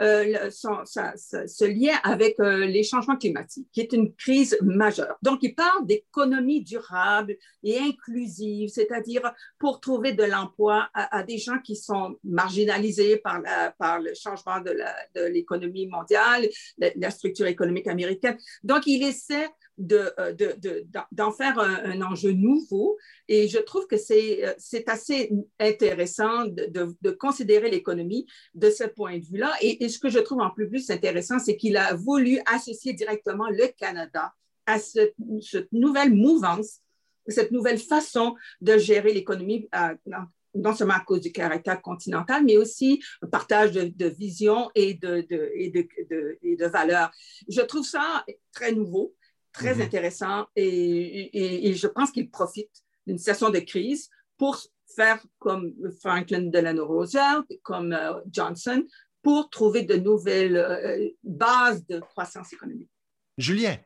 euh, 0.00 0.50
ce 0.50 1.64
lien 1.64 1.96
avec 2.02 2.38
euh, 2.40 2.66
les 2.66 2.82
changements 2.82 3.16
climatiques, 3.16 3.68
qui 3.72 3.80
est 3.80 3.92
une 3.92 4.14
crise 4.14 4.56
majeure. 4.62 5.16
Donc, 5.22 5.40
il 5.42 5.54
parle 5.54 5.86
d'économie 5.86 6.62
durable 6.62 7.36
et 7.62 7.78
inclusive, 7.78 8.68
c'est-à-dire 8.68 9.32
pour 9.58 9.80
trouver 9.80 10.12
de 10.12 10.24
l'emploi 10.24 10.88
à, 10.94 11.22
des 11.22 11.38
gens 11.38 11.58
qui 11.58 11.76
sont 11.76 12.16
marginalisés 12.24 13.18
par, 13.18 13.40
la, 13.40 13.72
par 13.72 14.00
le 14.00 14.12
changement 14.14 14.60
de 14.60 15.28
l'économie 15.28 15.86
mondiale, 15.86 16.46
la 16.78 17.10
structure 17.10 17.46
économique 17.46 17.86
américaine. 17.86 18.36
Donc, 18.62 18.86
il 18.86 19.02
essaie 19.02 19.48
d'en 19.78 20.32
de, 20.32 21.32
faire 21.36 21.58
un, 21.58 22.00
enjeu 22.02 22.32
nouveau. 22.32 22.96
Et 23.28 23.48
je 23.48 23.58
trouve 23.58 23.86
que 23.86 23.96
c'est 23.96 24.44
euh, 24.44 24.80
assez 24.86 25.32
intéressant 25.58 26.46
de, 26.46 27.10
considérer 27.12 27.70
l'économie 27.70 28.26
de 28.54 28.70
ce 28.70 28.84
point 28.84 29.18
de 29.18 29.24
vue-là. 29.24 29.52
Et, 29.60 29.88
ce 29.88 29.98
que 29.98 30.08
je 30.08 30.18
trouve 30.18 30.40
en 30.40 30.50
plus, 30.50 30.68
plus 30.68 30.90
intéressant, 30.90 31.38
c'est 31.38 31.56
qu'il 31.56 31.76
a 31.76 31.94
voulu 31.94 32.40
associer 32.46 32.92
directement 32.92 33.48
le 33.48 33.68
Canada 33.78 34.32
à 34.66 34.78
cette, 34.78 35.14
nouvelle 35.72 36.12
mouvance, 36.12 36.80
cette 37.28 37.52
nouvelle 37.52 37.78
façon 37.78 38.34
de 38.60 38.78
gérer 38.78 39.12
l'économie 39.12 39.68
euh, 39.74 39.94
non 40.56 40.74
seulement 40.74 40.94
à 40.94 41.00
cause 41.00 41.20
du 41.20 41.32
caractère 41.32 41.80
continental, 41.82 42.44
mais 42.44 42.56
aussi 42.56 43.02
un 43.22 43.26
partage 43.28 43.72
de, 43.72 44.06
vision 44.08 44.70
et 44.74 44.94
de, 44.94 45.26
de, 45.28 45.50
et 45.54 46.56
de, 46.56 46.66
valeurs. 46.66 47.10
Je 47.48 47.60
trouve 47.60 47.86
ça 47.86 48.24
très 48.52 48.72
nouveau 48.72 49.14
très 49.56 49.74
mhm. 49.74 49.82
intéressant 49.82 50.46
et, 50.54 51.72
je 51.74 51.86
pense 51.86 52.10
qu'il 52.10 52.30
profite 52.30 52.70
d'une 53.06 53.18
situation 53.18 53.50
de 53.50 53.58
crise 53.58 54.10
pour 54.36 54.58
faire 54.94 55.18
comme 55.38 55.72
Franklin 56.00 56.42
Delano 56.42 56.86
Roosevelt, 56.86 57.46
comme 57.62 57.92
euh, 57.92 58.20
Johnson, 58.30 58.84
pour 59.22 59.50
trouver 59.50 59.82
de 59.82 59.94
nouvelles 59.94 60.56
euh, 60.56 61.08
bases 61.24 61.86
de 61.86 62.00
croissance 62.00 62.52
économique. 62.52 62.90
Julien. 63.38 63.76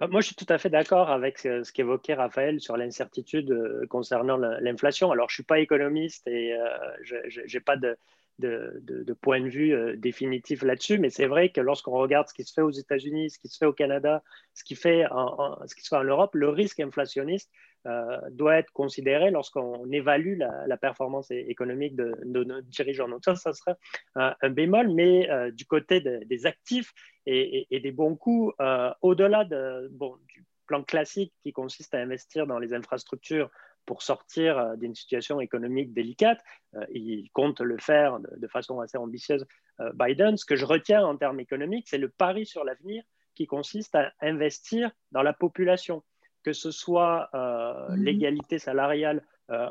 Euh, 0.00 0.08
moi, 0.08 0.20
je 0.20 0.28
suis 0.28 0.36
tout 0.36 0.46
à 0.48 0.58
fait 0.58 0.70
d'accord 0.70 1.10
avec 1.10 1.38
ce 1.38 1.70
qu'évoquait 1.70 2.14
Raphaël 2.14 2.60
sur 2.60 2.76
l'incertitude 2.76 3.54
concernant 3.88 4.38
l'inflation. 4.38 5.10
Alors, 5.10 5.28
je 5.28 5.34
ne 5.34 5.36
suis 5.36 5.44
pas 5.44 5.60
économiste 5.60 6.26
et 6.26 6.56
je 7.02 7.40
n'ai 7.52 7.60
pas 7.60 7.76
de, 7.76 7.96
de, 8.38 9.12
point 9.20 9.40
de 9.40 9.48
vue 9.48 9.74
euh, 9.74 9.96
définitif 9.96 10.62
là-dessus, 10.62 10.98
mais 10.98 11.10
c'est 11.10 11.26
vrai 11.26 11.50
que 11.50 11.60
lorsqu'on 11.60 11.92
regarde 11.92 12.28
ce 12.28 12.34
qui 12.34 12.44
se 12.44 12.52
fait 12.52 12.62
aux 12.62 12.70
États-Unis, 12.70 13.30
ce 13.30 13.38
qui 13.38 13.48
se 13.48 13.56
fait 13.58 13.66
au 13.66 13.72
Canada, 13.72 14.22
ce 14.54 14.64
qui, 14.64 14.74
fait 14.74 15.06
en, 15.10 15.58
ce 15.66 15.74
qui 15.74 15.82
se 15.82 15.88
fait 15.88 15.96
en 15.96 16.04
Europe, 16.04 16.34
le 16.34 16.48
risque 16.48 16.80
inflationniste 16.80 17.50
euh, 17.86 18.18
doit 18.30 18.56
être 18.56 18.72
considéré 18.72 19.30
lorsqu'on 19.30 19.90
évalue 19.90 20.38
la, 20.38 20.76
performance 20.76 21.30
économique 21.30 21.96
de, 21.96 22.14
nos 22.24 22.60
dirigeants. 22.62 23.08
Donc 23.08 23.24
ça, 23.24 23.34
ça 23.34 23.52
serait 23.52 23.76
un 24.14 24.50
bémol, 24.50 24.92
mais 24.92 25.30
euh, 25.30 25.50
du 25.50 25.64
côté 25.64 26.00
des 26.00 26.46
actifs 26.46 26.92
et, 27.26 27.66
des 27.70 27.92
bons 27.92 28.16
coups, 28.16 28.54
au-delà 29.02 29.44
du 29.44 30.44
plan 30.66 30.82
classique 30.82 31.32
qui 31.42 31.52
consiste 31.52 31.94
à 31.94 31.98
investir 31.98 32.46
dans 32.46 32.58
les 32.58 32.74
infrastructures 32.74 33.50
pour 33.86 34.02
sortir 34.02 34.58
euh, 34.58 34.76
d'une 34.76 34.94
situation 34.94 35.40
économique 35.40 35.94
délicate. 35.94 36.40
Euh, 36.74 36.84
il 36.90 37.30
compte 37.32 37.60
le 37.60 37.78
faire 37.78 38.18
de, 38.20 38.48
façon 38.48 38.80
assez 38.80 38.98
ambitieuse, 38.98 39.46
euh, 39.80 39.90
Biden. 39.94 40.36
Ce 40.36 40.44
que 40.44 40.56
je 40.56 40.66
retiens 40.66 41.06
en 41.06 41.16
termes 41.16 41.40
économiques, 41.40 41.86
c'est 41.88 41.98
le 41.98 42.08
pari 42.08 42.44
sur 42.44 42.64
l'avenir 42.64 43.02
qui 43.34 43.46
consiste 43.46 43.94
à 43.94 44.12
investir 44.20 44.90
dans 45.12 45.22
la 45.22 45.32
population, 45.32 46.02
que 46.42 46.52
ce 46.52 46.70
soit 46.70 47.28
mhm. 47.34 48.02
l'égalité 48.02 48.58
salariale 48.58 49.22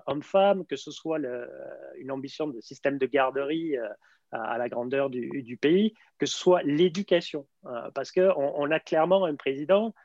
homme-femme, 0.05 0.67
que 0.67 0.75
ce 0.75 0.91
soit 0.91 1.19
une 1.97 2.11
ambition 2.11 2.47
de 2.47 2.61
système 2.61 2.99
de 2.99 3.07
garderie 3.07 3.75
à, 4.31 4.57
la 4.59 4.69
grandeur 4.69 5.09
du, 5.09 5.57
pays, 5.59 5.95
que 6.19 6.27
ce 6.27 6.37
soit 6.37 6.61
l'éducation. 6.61 7.47
parce 7.95 8.11
qu'on 8.11 8.53
on 8.55 8.69
a 8.69 8.79
clairement 8.79 9.25
un 9.25 9.35
président 9.35 9.95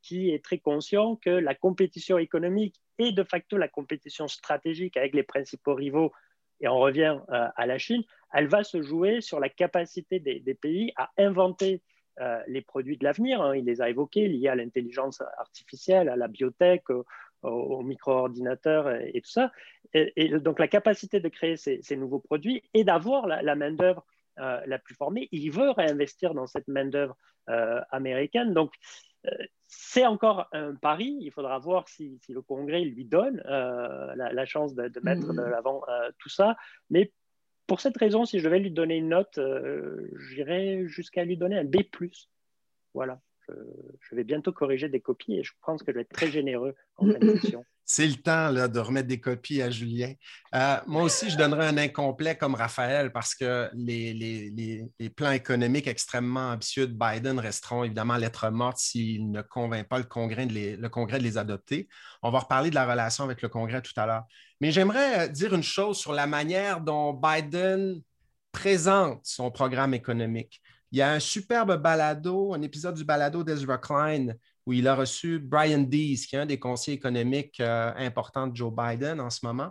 qui 0.00 0.30
est 0.30 0.42
très 0.42 0.58
conscient 0.58 1.16
que 1.16 1.30
la 1.30 1.54
compétition 1.54 2.16
économique 2.16 2.80
et 2.98 3.12
de 3.12 3.22
facto 3.22 3.56
la 3.56 3.68
compétition 3.68 4.26
stratégique 4.28 4.96
avec 4.96 5.14
les 5.14 5.22
principaux 5.22 5.74
rivaux, 5.74 6.12
et 6.60 6.68
on 6.68 6.78
revient 6.78 7.18
euh, 7.30 7.48
à 7.54 7.66
la 7.66 7.78
Chine, 7.78 8.02
elle 8.32 8.48
va 8.48 8.64
se 8.64 8.82
jouer 8.82 9.20
sur 9.20 9.40
la 9.40 9.48
capacité 9.48 10.18
des, 10.18 10.54
pays 10.54 10.92
à 10.96 11.10
inventer 11.18 11.82
euh, 12.20 12.40
les 12.46 12.62
produits 12.62 12.96
de 12.96 13.04
l'avenir. 13.04 13.42
Hein. 13.42 13.56
il 13.56 13.64
les 13.64 13.80
a 13.80 13.90
évoqués, 13.90 14.28
liés 14.28 14.48
à 14.48 14.54
l'intelligence 14.54 15.22
artificielle, 15.38 16.08
à 16.08 16.16
la 16.16 16.28
biotech, 16.28 16.84
aux, 17.42 17.82
micro-ordinateurs 17.82 18.90
et, 18.90 19.20
tout 19.20 19.30
ça. 19.30 19.52
Et, 19.92 20.30
donc 20.38 20.58
la 20.58 20.66
capacité 20.68 21.20
de 21.20 21.28
créer 21.28 21.56
ces, 21.56 21.96
nouveaux 21.96 22.18
produits 22.18 22.62
et 22.74 22.82
d'avoir 22.82 23.26
la, 23.26 23.54
main-d'œuvre 23.54 24.04
euh, 24.38 24.60
la 24.66 24.78
plus 24.78 24.94
formée, 24.94 25.28
il 25.30 25.50
veut 25.50 25.70
réinvestir 25.70 26.34
dans 26.34 26.46
cette 26.46 26.68
main-d'œuvre 26.68 27.16
américaine. 27.92 28.52
Donc, 28.54 28.72
c'est 29.66 30.06
encore 30.06 30.48
un 30.52 30.74
pari. 30.74 31.16
Il 31.20 31.30
faudra 31.30 31.58
voir 31.58 31.88
si, 31.88 32.20
le 32.28 32.42
Congrès 32.42 32.82
lui 32.82 33.04
donne 33.04 33.42
euh, 33.46 34.14
la, 34.14 34.46
chance 34.46 34.74
de, 34.74 35.00
mettre 35.02 35.26
de 35.26 35.32
mm. 35.32 35.50
l'avant 35.50 35.82
euh, 35.88 36.10
tout 36.18 36.28
ça. 36.28 36.56
Mais 36.90 37.12
pour 37.66 37.80
cette 37.80 37.96
raison, 37.96 38.24
si 38.24 38.38
je 38.38 38.44
devais 38.44 38.60
lui 38.60 38.70
donner 38.70 38.96
une 38.96 39.08
note, 39.08 39.38
euh, 39.38 40.08
j'irais 40.30 40.86
jusqu'à 40.86 41.24
lui 41.24 41.36
donner 41.36 41.58
un 41.58 41.64
B. 41.64 41.78
Voilà. 42.94 43.20
Je, 43.48 44.14
vais 44.14 44.24
bientôt 44.24 44.52
corriger 44.52 44.88
des 44.88 45.00
copies 45.00 45.38
et 45.38 45.42
je 45.44 45.52
pense 45.64 45.82
que 45.82 45.92
je 45.92 45.96
vais 45.96 46.02
être 46.02 46.12
très 46.12 46.30
généreux 46.30 46.74
en 46.96 47.06
cette 47.10 47.56
c'est 47.88 48.08
le 48.08 48.16
temps 48.16 48.50
là, 48.50 48.66
de 48.66 48.80
remettre 48.80 49.06
des 49.06 49.20
copies 49.20 49.62
à 49.62 49.70
Julien. 49.70 50.12
Euh, 50.56 50.76
moi 50.88 51.04
aussi, 51.04 51.30
je 51.30 51.36
donnerais 51.36 51.68
un 51.68 51.78
incomplet 51.78 52.36
comme 52.36 52.56
Raphaël 52.56 53.12
parce 53.12 53.36
que 53.36 53.70
les, 53.74 54.84
plans 55.14 55.30
économiques 55.30 55.86
extrêmement 55.86 56.50
ambitieux 56.50 56.88
de 56.88 56.92
Biden 56.92 57.38
resteront 57.38 57.84
évidemment 57.84 58.16
lettre 58.16 58.50
morte 58.50 58.78
s'il 58.78 59.30
ne 59.30 59.40
convainc 59.40 59.86
pas 59.86 59.98
le 59.98 60.04
Congrès, 60.04 60.46
de 60.46 60.52
les, 60.52 60.76
le 60.76 60.88
Congrès 60.88 61.18
de 61.18 61.22
les 61.22 61.38
adopter. 61.38 61.88
On 62.24 62.32
va 62.32 62.40
reparler 62.40 62.70
de 62.70 62.74
la 62.74 62.90
relation 62.90 63.22
avec 63.22 63.40
le 63.40 63.48
Congrès 63.48 63.80
tout 63.80 63.92
à 63.96 64.06
l'heure. 64.06 64.24
Mais 64.60 64.72
j'aimerais 64.72 65.20
euh, 65.20 65.28
dire 65.28 65.54
une 65.54 65.62
chose 65.62 65.96
sur 65.96 66.12
la 66.12 66.26
manière 66.26 66.80
dont 66.80 67.12
Biden 67.12 68.02
présente 68.50 69.20
son 69.22 69.52
programme 69.52 69.94
économique. 69.94 70.60
Il 70.92 70.98
y 70.98 71.02
a 71.02 71.12
un 71.12 71.20
superbe 71.20 71.80
balado, 71.80 72.54
un 72.54 72.62
épisode 72.62 72.94
du 72.94 73.04
balado 73.04 73.42
d'Ezra 73.42 73.78
Klein 73.78 74.34
où 74.66 74.72
il 74.72 74.88
a 74.88 74.94
reçu 74.94 75.38
Brian 75.38 75.78
Dees, 75.78 76.26
qui 76.28 76.36
est 76.36 76.40
un 76.40 76.46
des 76.46 76.58
conseillers 76.58 76.96
économiques 76.96 77.60
euh, 77.60 77.92
importants 77.96 78.48
de 78.48 78.56
Joe 78.56 78.72
Biden 78.72 79.20
en 79.20 79.30
ce 79.30 79.46
moment, 79.46 79.70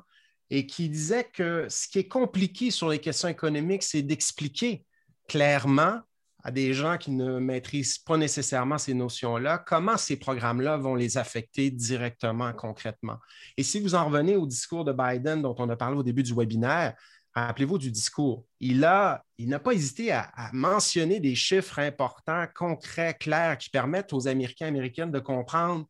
et 0.50 0.66
qui 0.66 0.90
disait 0.90 1.26
que 1.26 1.68
ce 1.70 1.88
qui 1.88 2.00
est 2.00 2.08
compliqué 2.08 2.72
sur 2.72 2.90
les 2.90 3.00
questions 3.00 3.28
économiques, 3.28 3.84
c'est 3.84 4.02
d'expliquer 4.02 4.86
clairement 5.28 6.00
à 6.44 6.52
des 6.52 6.74
gens 6.74 6.98
qui 6.98 7.10
ne 7.10 7.40
maîtrisent 7.40 7.98
pas 7.98 8.18
nécessairement 8.18 8.78
ces 8.78 8.94
notions-là, 8.94 9.58
comment 9.58 9.98
ces 9.98 10.18
programmes-là 10.18 10.78
vont 10.78 10.94
les 10.94 11.18
affecter 11.18 11.72
directement, 11.72 12.54
concrètement. 12.54 13.18
Et 13.58 13.64
si 13.64 13.80
vous 13.80 13.96
en 13.96 14.06
revenez 14.06 14.36
au 14.36 14.46
discours 14.46 14.86
de 14.86 14.94
Biden 14.94 15.42
dont 15.42 15.56
on 15.58 15.68
a 15.70 15.76
parlé 15.76 15.98
au 15.98 16.04
début 16.04 16.22
du 16.22 16.36
webinaire, 16.36 16.94
Rappelez-vous 17.36 17.78
du 17.78 17.92
discours. 17.92 18.46
Il 18.62 18.80
n'a 18.80 19.24
il 19.38 19.60
pas 19.60 19.74
hésité 19.74 20.14
à, 20.14 20.32
mentionner 20.54 21.20
des 21.20 21.36
chiffres 21.36 21.80
importants, 21.80 22.46
concrets, 22.56 23.14
clairs, 23.14 23.58
qui 23.58 23.70
permettent 23.70 24.14
aux 24.14 24.28
Américains 24.28 24.68
et 24.68 24.70
Américaines 24.70 25.12
de 25.12 25.20
comprendre 25.20 25.86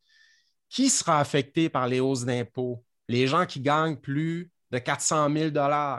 qui 0.69 0.89
sera 0.89 1.19
affecté 1.19 1.69
par 1.69 1.87
les 1.87 1.99
hausses 1.99 2.25
d'impôts. 2.25 2.83
Les 3.07 3.27
gens 3.27 3.45
qui 3.45 3.61
gagnent 3.61 3.97
plus 3.97 4.49
de 4.71 4.79
400 4.79 5.31
000 5.31 5.49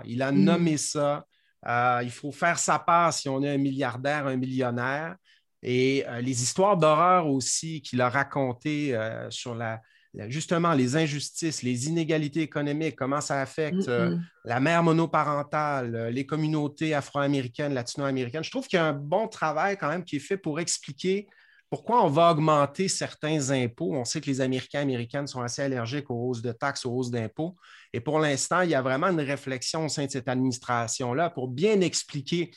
Il 0.05 0.23
a 0.23 0.33
mm. 0.33 0.39
nommé 0.39 0.77
ça. 0.77 1.25
Euh, 1.67 2.01
il 2.03 2.11
faut 2.11 2.33
faire 2.33 2.59
sa 2.59 2.81
part 2.81 3.13
si 3.13 3.29
on 3.29 3.43
est 3.43 3.55
un 3.55 3.59
milliardaire, 3.59 4.27
un 4.27 4.37
millionnaire. 4.37 5.17
Et 5.63 6.05
euh, 6.09 6.21
les 6.21 6.43
histoires 6.43 6.77
d'horreur 6.77 7.29
aussi 7.29 7.81
qu'il 7.83 8.01
a 8.01 8.09
racontées 8.09 8.95
euh, 8.95 9.31
sur 9.31 9.55
la, 9.55 9.81
justement 10.29 10.73
les 10.73 10.97
injustices, 10.97 11.63
les 11.63 11.89
inégalités 11.89 12.41
économiques, 12.41 12.97
comment 12.97 13.21
ça 13.21 13.41
affecte 13.41 13.89
euh, 13.89 14.17
la 14.45 14.61
mère 14.61 14.83
monoparentale, 14.83 15.95
euh, 15.95 16.11
les 16.11 16.27
communautés 16.27 16.95
afro-américaines, 16.95 17.75
latino-américaines. 17.75 18.45
Je 18.45 18.51
trouve 18.51 18.67
qu'il 18.67 18.79
y 18.79 18.81
a 18.81 18.87
un 18.87 18.93
bon 18.93 19.29
travail 19.29 19.77
quand 19.77 19.89
même 19.89 20.05
qui 20.05 20.17
est 20.17 20.21
fait 20.21 20.37
pour 20.37 20.61
expliquer 20.61 21.27
pourquoi 21.69 22.05
on 22.05 22.09
va 22.09 22.31
augmenter 22.31 22.89
certains 22.89 23.51
impôts. 23.51 23.93
On 23.95 24.05
sait 24.05 24.21
que 24.21 24.27
les 24.27 24.41
Américains 24.41 24.81
et 24.81 24.83
Américaines 24.83 25.27
sont 25.27 25.43
assez 25.43 25.63
allergiques 25.63 26.11
aux 26.11 26.29
hausses 26.29 26.43
de 26.43 26.53
taxes, 26.53 26.87
aux 26.87 26.93
hausses 26.93 27.11
d'impôts. 27.11 27.57
Et 27.93 28.01
pour 28.01 28.21
l'instant, 28.21 28.61
il 28.61 28.71
y 28.71 28.75
a 28.75 28.83
vraiment 28.83 29.09
une 29.09 29.21
réflexion 29.21 29.87
au 29.87 29.89
sein 29.89 30.07
de 30.07 30.11
cette 30.11 30.29
administration-là 30.29 31.31
pour 31.31 31.49
bien 31.49 31.81
expliquer 31.81 32.53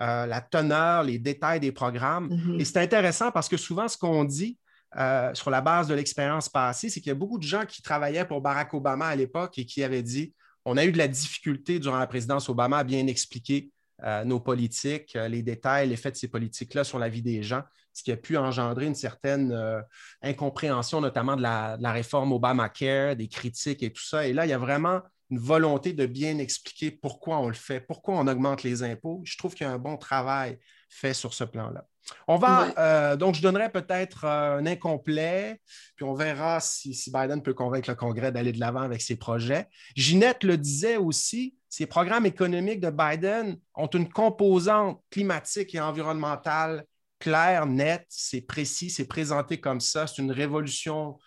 euh, 0.00 0.26
la 0.26 0.40
teneur, 0.40 1.02
les 1.02 1.18
détails 1.18 1.60
des 1.60 1.72
programmes. 1.72 2.28
Mm-hmm. 2.28 2.60
Et 2.60 2.64
c'est 2.64 2.78
intéressant 2.78 3.30
parce 3.32 3.48
que 3.48 3.56
souvent, 3.56 3.88
ce 3.88 3.98
qu'on 3.98 4.24
dit, 4.24 4.56
euh, 4.96 5.34
sur 5.34 5.50
la 5.50 5.60
base 5.60 5.88
de 5.88 5.94
l'expérience 5.94 6.48
passée, 6.48 6.88
c'est 6.88 7.00
qu'il 7.00 7.08
y 7.08 7.12
a 7.12 7.16
beaucoup 7.16 7.38
de 7.38 7.44
gens 7.44 7.64
qui 7.66 7.82
travaillaient 7.82 8.24
pour 8.24 8.40
Barack 8.40 8.72
Obama 8.74 9.06
à 9.06 9.16
l'époque 9.16 9.58
et 9.58 9.66
qui 9.66 9.82
avaient 9.82 10.02
dit 10.02 10.34
on 10.64 10.76
a 10.76 10.84
eu 10.84 10.92
de 10.92 10.98
la 10.98 11.08
difficulté 11.08 11.78
durant 11.78 11.98
la 11.98 12.06
présidence 12.06 12.48
Obama 12.48 12.78
à 12.78 12.84
bien 12.84 13.06
expliquer 13.06 13.70
euh, 14.02 14.24
nos 14.24 14.40
politiques, 14.40 15.16
les 15.28 15.42
détails, 15.42 15.88
l'effet 15.88 16.10
de 16.10 16.16
ces 16.16 16.28
politiques-là 16.28 16.84
sur 16.84 16.98
la 16.98 17.08
vie 17.08 17.22
des 17.22 17.42
gens 17.42 17.62
ce 17.94 18.02
qui 18.02 18.12
a 18.12 18.16
pu 18.16 18.36
engendrer 18.36 18.86
une 18.86 18.94
certaine 18.94 19.52
euh, 19.52 19.80
incompréhension, 20.20 21.00
notamment 21.00 21.36
de 21.36 21.42
la, 21.42 21.92
réforme 21.92 22.32
Obamacare, 22.32 23.16
des 23.16 23.28
critiques 23.28 23.82
et 23.82 23.92
tout 23.92 24.02
ça. 24.02 24.26
Et 24.26 24.32
là, 24.32 24.44
il 24.44 24.50
y 24.50 24.52
a 24.52 24.58
vraiment 24.58 25.00
une 25.30 25.38
volonté 25.38 25.92
de 25.92 26.04
bien 26.04 26.38
expliquer 26.38 26.90
pourquoi 26.90 27.38
on 27.38 27.48
le 27.48 27.54
fait, 27.54 27.80
pourquoi 27.80 28.16
on 28.16 28.26
augmente 28.26 28.64
les 28.64 28.82
impôts. 28.82 29.22
Je 29.24 29.38
trouve 29.38 29.54
qu'il 29.54 29.66
y 29.66 29.70
a 29.70 29.72
un 29.72 29.78
bon 29.78 29.96
travail 29.96 30.58
fait 30.90 31.14
sur 31.14 31.32
ce 31.32 31.44
plan-là. 31.44 31.86
On 32.28 32.36
va, 32.36 32.72
euh, 32.78 33.16
donc, 33.16 33.34
je 33.34 33.42
donnerai 33.42 33.70
peut-être 33.70 34.24
euh, 34.24 34.58
un 34.58 34.66
incomplet, 34.66 35.60
puis 35.96 36.04
on 36.04 36.14
verra 36.14 36.60
si, 36.60 36.94
si, 36.94 37.10
Biden 37.10 37.42
peut 37.42 37.54
convaincre 37.54 37.88
le 37.90 37.96
Congrès 37.96 38.32
d'aller 38.32 38.52
de 38.52 38.60
l'avant 38.60 38.82
avec 38.82 39.00
ses 39.00 39.16
projets. 39.16 39.66
Ginette 39.96 40.44
le 40.44 40.56
disait 40.58 40.96
aussi, 40.96 41.56
ces 41.68 41.86
programmes 41.86 42.26
économiques 42.26 42.80
de 42.80 42.90
Biden 42.90 43.58
ont 43.74 43.86
une 43.86 44.08
composante 44.08 45.02
climatique 45.10 45.74
et 45.74 45.80
environnementale 45.80 46.84
clair, 47.24 47.66
net, 47.66 48.04
c'est 48.10 48.42
précis, 48.42 48.90
c'est 48.90 49.06
présenté 49.06 49.58
comme 49.58 49.80
ça. 49.80 50.06
C'est 50.06 50.20
une 50.20 50.30
révolution 50.30 51.18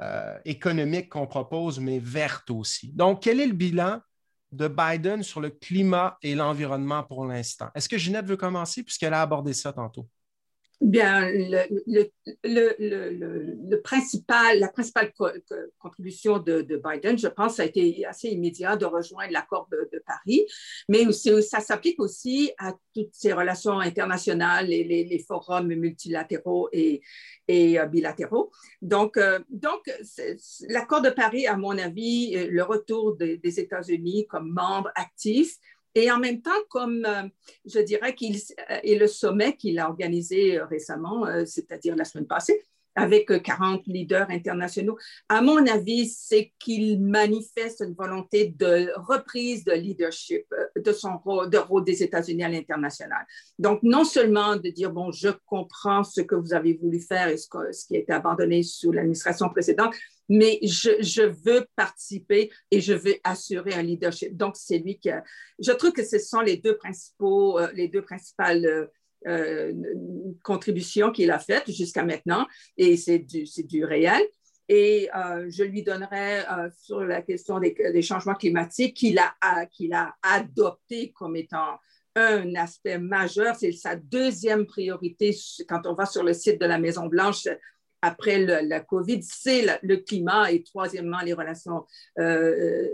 euh, 0.00 0.38
économique 0.44 1.08
qu'on 1.08 1.26
propose, 1.26 1.80
mais 1.80 1.98
verte 1.98 2.50
aussi. 2.50 2.92
Donc, 2.92 3.22
quel 3.22 3.40
est 3.40 3.46
le 3.46 3.52
bilan 3.52 4.00
de 4.52 4.68
Biden 4.68 5.22
sur 5.22 5.40
le 5.40 5.50
climat 5.50 6.16
et 6.22 6.36
l'environnement 6.36 7.02
pour 7.02 7.24
l'instant? 7.24 7.68
Est-ce 7.74 7.88
que 7.88 7.98
Ginette 7.98 8.26
veut 8.26 8.36
commencer 8.36 8.82
puisqu'elle 8.82 9.14
a 9.14 9.22
abordé 9.22 9.52
ça 9.52 9.72
tantôt? 9.72 10.08
Bien, 10.80 11.30
le, 11.30 12.08
le, 12.42 13.76
principal, 13.82 14.58
la 14.60 14.68
principale 14.68 15.12
contribution 15.78 16.38
de, 16.38 16.62
Biden, 16.62 17.18
je 17.18 17.28
pense, 17.28 17.60
a 17.60 17.66
été 17.66 18.06
assez 18.06 18.28
immédiat 18.28 18.76
de 18.76 18.86
rejoindre 18.86 19.30
l'accord 19.30 19.68
de, 19.70 20.02
Paris, 20.06 20.46
mais 20.88 21.06
aussi, 21.06 21.30
ça 21.42 21.60
s'applique 21.60 22.00
aussi 22.00 22.50
à 22.56 22.74
toutes 22.94 23.12
ces 23.12 23.34
relations 23.34 23.78
internationales 23.78 24.72
et 24.72 24.84
les, 24.84 25.18
forums 25.18 25.68
multilatéraux 25.68 26.70
et, 26.72 27.02
et 27.46 27.78
euh, 27.78 27.84
bilatéraux. 27.84 28.50
Donc, 28.80 29.18
euh, 29.18 29.38
donc 29.50 29.82
l'accord 30.68 31.02
de 31.02 31.10
Paris, 31.10 31.46
à 31.46 31.58
mon 31.58 31.76
avis, 31.76 32.34
le 32.48 32.62
retour 32.62 33.16
des 33.16 33.60
États-Unis 33.60 34.26
comme 34.28 34.50
membre 34.50 34.90
actif, 34.94 35.58
et 35.94 36.10
en 36.10 36.18
même 36.18 36.40
temps, 36.40 36.50
comme 36.68 37.04
euh, 37.04 37.28
je 37.64 37.80
dirais 37.80 38.14
qu'il 38.14 38.36
est 38.36 38.98
le 38.98 39.06
sommet 39.06 39.56
qu'il 39.56 39.78
a 39.78 39.88
organisé 39.88 40.58
euh, 40.58 40.64
récemment, 40.66 41.26
euh, 41.26 41.44
c'est-à-dire 41.44 41.96
la 41.96 42.04
semaine 42.04 42.26
passée, 42.26 42.64
avec 42.94 43.42
40 43.42 43.82
leaders 43.86 44.28
internationaux, 44.30 44.98
à 45.28 45.40
mon 45.42 45.66
avis, 45.66 46.08
c'est 46.08 46.52
qu'il 46.58 47.00
manifeste 47.00 47.82
une 47.86 47.94
volonté 47.94 48.54
de 48.58 48.90
reprise 48.96 49.64
de 49.64 49.72
leadership 49.72 50.46
de 50.76 50.92
son 50.92 51.18
rôle, 51.18 51.50
de 51.50 51.58
rôle 51.58 51.84
des 51.84 52.02
États-Unis 52.02 52.44
à 52.44 52.48
l'international. 52.48 53.26
Donc, 53.58 53.80
non 53.82 54.04
seulement 54.04 54.56
de 54.56 54.68
dire, 54.70 54.90
bon, 54.92 55.12
je 55.12 55.28
comprends 55.46 56.04
ce 56.04 56.20
que 56.20 56.34
vous 56.34 56.54
avez 56.54 56.74
voulu 56.74 57.00
faire 57.00 57.28
et 57.28 57.36
ce, 57.36 57.48
qui 57.86 57.96
a 57.96 57.98
été 57.98 58.12
abandonné 58.12 58.62
sous 58.62 58.92
l'administration 58.92 59.48
précédente, 59.48 59.94
mais 60.28 60.60
je, 60.62 61.22
veux 61.44 61.66
participer 61.74 62.50
et 62.70 62.80
je 62.80 62.92
veux 62.92 63.16
assurer 63.24 63.74
un 63.74 63.82
leadership. 63.82 64.36
Donc, 64.36 64.54
c'est 64.56 64.78
lui 64.78 64.98
qui 64.98 65.10
a... 65.10 65.24
Je 65.58 65.72
trouve 65.72 65.92
que 65.92 66.04
ce 66.04 66.18
sont 66.18 66.40
les 66.40 66.56
deux, 66.56 66.76
principaux, 66.76 67.58
euh, 67.58 67.68
les 67.74 67.88
deux 67.88 68.02
principales 68.02 68.88
euh, 69.26 69.72
euh, 69.72 69.72
contributions 70.42 71.10
qu'il 71.10 71.30
a 71.30 71.38
faites 71.38 71.70
jusqu'à 71.70 72.04
maintenant 72.04 72.46
et 72.76 72.96
c'est 72.96 73.18
du, 73.18 73.84
réel. 73.84 74.22
Et 74.68 75.08
je 75.48 75.64
lui 75.64 75.82
donnerai 75.82 76.42
sur 76.80 77.00
la 77.00 77.22
question 77.22 77.58
des, 77.58 78.02
changements 78.02 78.34
climatiques 78.34 78.94
qu'il 78.94 79.18
a, 79.18 80.14
adopté 80.22 81.10
comme 81.10 81.34
étant 81.34 81.78
un 82.14 82.54
aspect 82.54 82.98
majeur. 82.98 83.56
C'est 83.56 83.72
sa 83.72 83.96
deuxième 83.96 84.66
priorité 84.66 85.36
quand 85.68 85.86
on 85.86 85.94
va 85.94 86.06
sur 86.06 86.22
le 86.22 86.32
site 86.32 86.60
de 86.60 86.66
la 86.66 86.78
Maison-Blanche 86.78 87.48
après 88.02 88.38
la 88.62 88.80
COVID, 88.80 89.22
c'est 89.22 89.64
le, 89.82 89.96
climat 89.96 90.50
et 90.50 90.62
troisièmement 90.62 91.20
les 91.20 91.32
relations, 91.32 91.86
euh, 92.18 92.86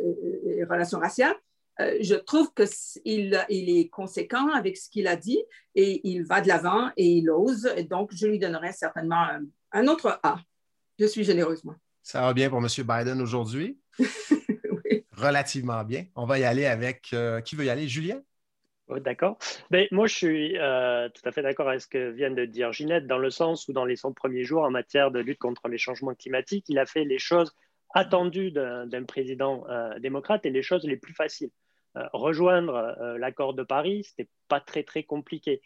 les 0.45 0.65
relations 0.65 0.99
raciales. 0.99 1.37
Euh, 1.81 1.97
je 2.01 2.15
trouve 2.15 2.51
qu'il 2.55 3.45
il 3.49 3.79
est 3.79 3.89
conséquent 3.89 4.49
avec 4.55 4.77
ce 4.77 4.89
qu'il 4.89 5.07
a 5.07 5.17
dit 5.17 5.43
et 5.75 6.01
il 6.09 6.25
va 6.25 6.41
de 6.41 6.49
l'avant 6.49 6.91
et 6.97 7.07
il 7.07 7.31
ose. 7.31 7.73
Et 7.77 7.85
donc, 7.85 8.11
je 8.15 8.27
lui 8.27 8.39
donnerai 8.39 8.73
certainement 8.73 9.27
un, 9.73 9.87
autre 9.89 10.19
A. 10.23 10.39
Je 10.99 11.07
suis 11.07 11.25
généreusement. 11.25 11.75
Ça 12.03 12.23
va 12.23 12.33
bien 12.33 12.49
pour 12.49 12.59
M. 12.59 12.69
Biden 12.79 13.21
aujourd'hui? 13.21 13.79
oui. 13.99 15.05
Relativement 15.13 15.85
bien. 15.85 16.05
On 16.15 16.25
va 16.25 16.39
y 16.39 16.45
aller 16.45 16.67
avec 16.67 17.09
euh, 17.13 17.41
qui 17.41 17.57
veut 17.57 17.65
y 17.65 17.71
aller? 17.71 17.89
Julien? 17.89 18.23
D'accord. 18.89 19.37
Mais 19.71 19.89
moi, 19.91 20.07
je 20.07 20.15
suis 20.15 20.59
euh, 20.59 21.09
tout 21.09 21.29
à 21.29 21.33
fait 21.33 21.43
d'accord 21.43 21.69
avec 21.69 21.81
ce 21.81 21.89
que 21.89 22.11
vient 22.11 22.31
de 22.31 22.45
dire 22.45 22.73
Ginette, 22.73 23.07
dans 23.07 23.19
le 23.19 23.31
sens 23.31 23.67
où, 23.67 23.73
dans 23.73 23.85
les 23.85 23.97
100 23.97 24.13
premiers 24.13 24.45
jours, 24.45 24.63
en 24.63 24.71
matière 24.71 25.11
de 25.11 25.19
lutte 25.19 25.41
contre 25.41 25.67
les 25.69 25.79
changements 25.79 26.15
climatiques, 26.15 26.67
il 26.69 26.79
a 26.79 26.87
fait 26.87 27.05
les 27.05 27.19
choses 27.19 27.53
attendues 27.95 28.53
d'un 28.53 29.05
président 29.05 29.65
euh, 29.69 29.99
démocrate 29.99 30.47
et 30.47 30.51
les 30.51 30.63
choses 30.63 30.85
les 30.85 30.97
plus 30.97 31.15
faciles. 31.15 31.51
Euh, 31.97 32.07
rejoindre 32.13 32.97
l'accord 33.19 33.55
de 33.55 33.63
Paris, 33.63 34.05
ce 34.05 34.13
n'était 34.19 34.31
pas 34.49 34.61
très, 34.61 34.83
très 34.83 35.03
compliqué. 35.03 35.63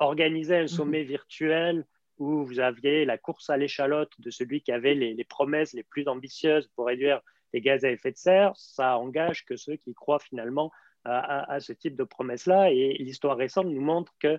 organiser 0.00 0.56
un 0.56 0.66
sommet 0.66 1.02
mhm. 1.02 1.08
virtuel 1.08 1.86
où 2.18 2.44
vous 2.44 2.58
aviez 2.58 3.04
la 3.04 3.16
course 3.16 3.48
à 3.48 3.56
l'échalote 3.56 4.12
de 4.18 4.30
celui 4.30 4.60
qui 4.60 4.72
avait 4.72 4.94
les, 4.94 5.14
les 5.14 5.24
promesses 5.24 5.72
les 5.72 5.84
plus 5.84 6.08
ambitieuses 6.08 6.68
pour 6.74 6.86
réduire 6.86 7.20
les 7.52 7.60
gaz 7.60 7.84
à 7.84 7.90
effet 7.90 8.12
de 8.12 8.16
serre, 8.16 8.52
ça 8.56 8.98
engage 8.98 9.44
que 9.44 9.56
ceux 9.56 9.76
qui 9.76 9.94
croient 9.94 10.18
finalement 10.18 10.70
à, 11.04 11.58
ce 11.60 11.72
type 11.72 11.96
de 11.96 12.04
promesses-là. 12.04 12.70
Et 12.70 12.96
l'histoire 12.98 13.36
récente 13.36 13.66
nous 13.66 13.80
montre 13.80 14.12
que 14.18 14.38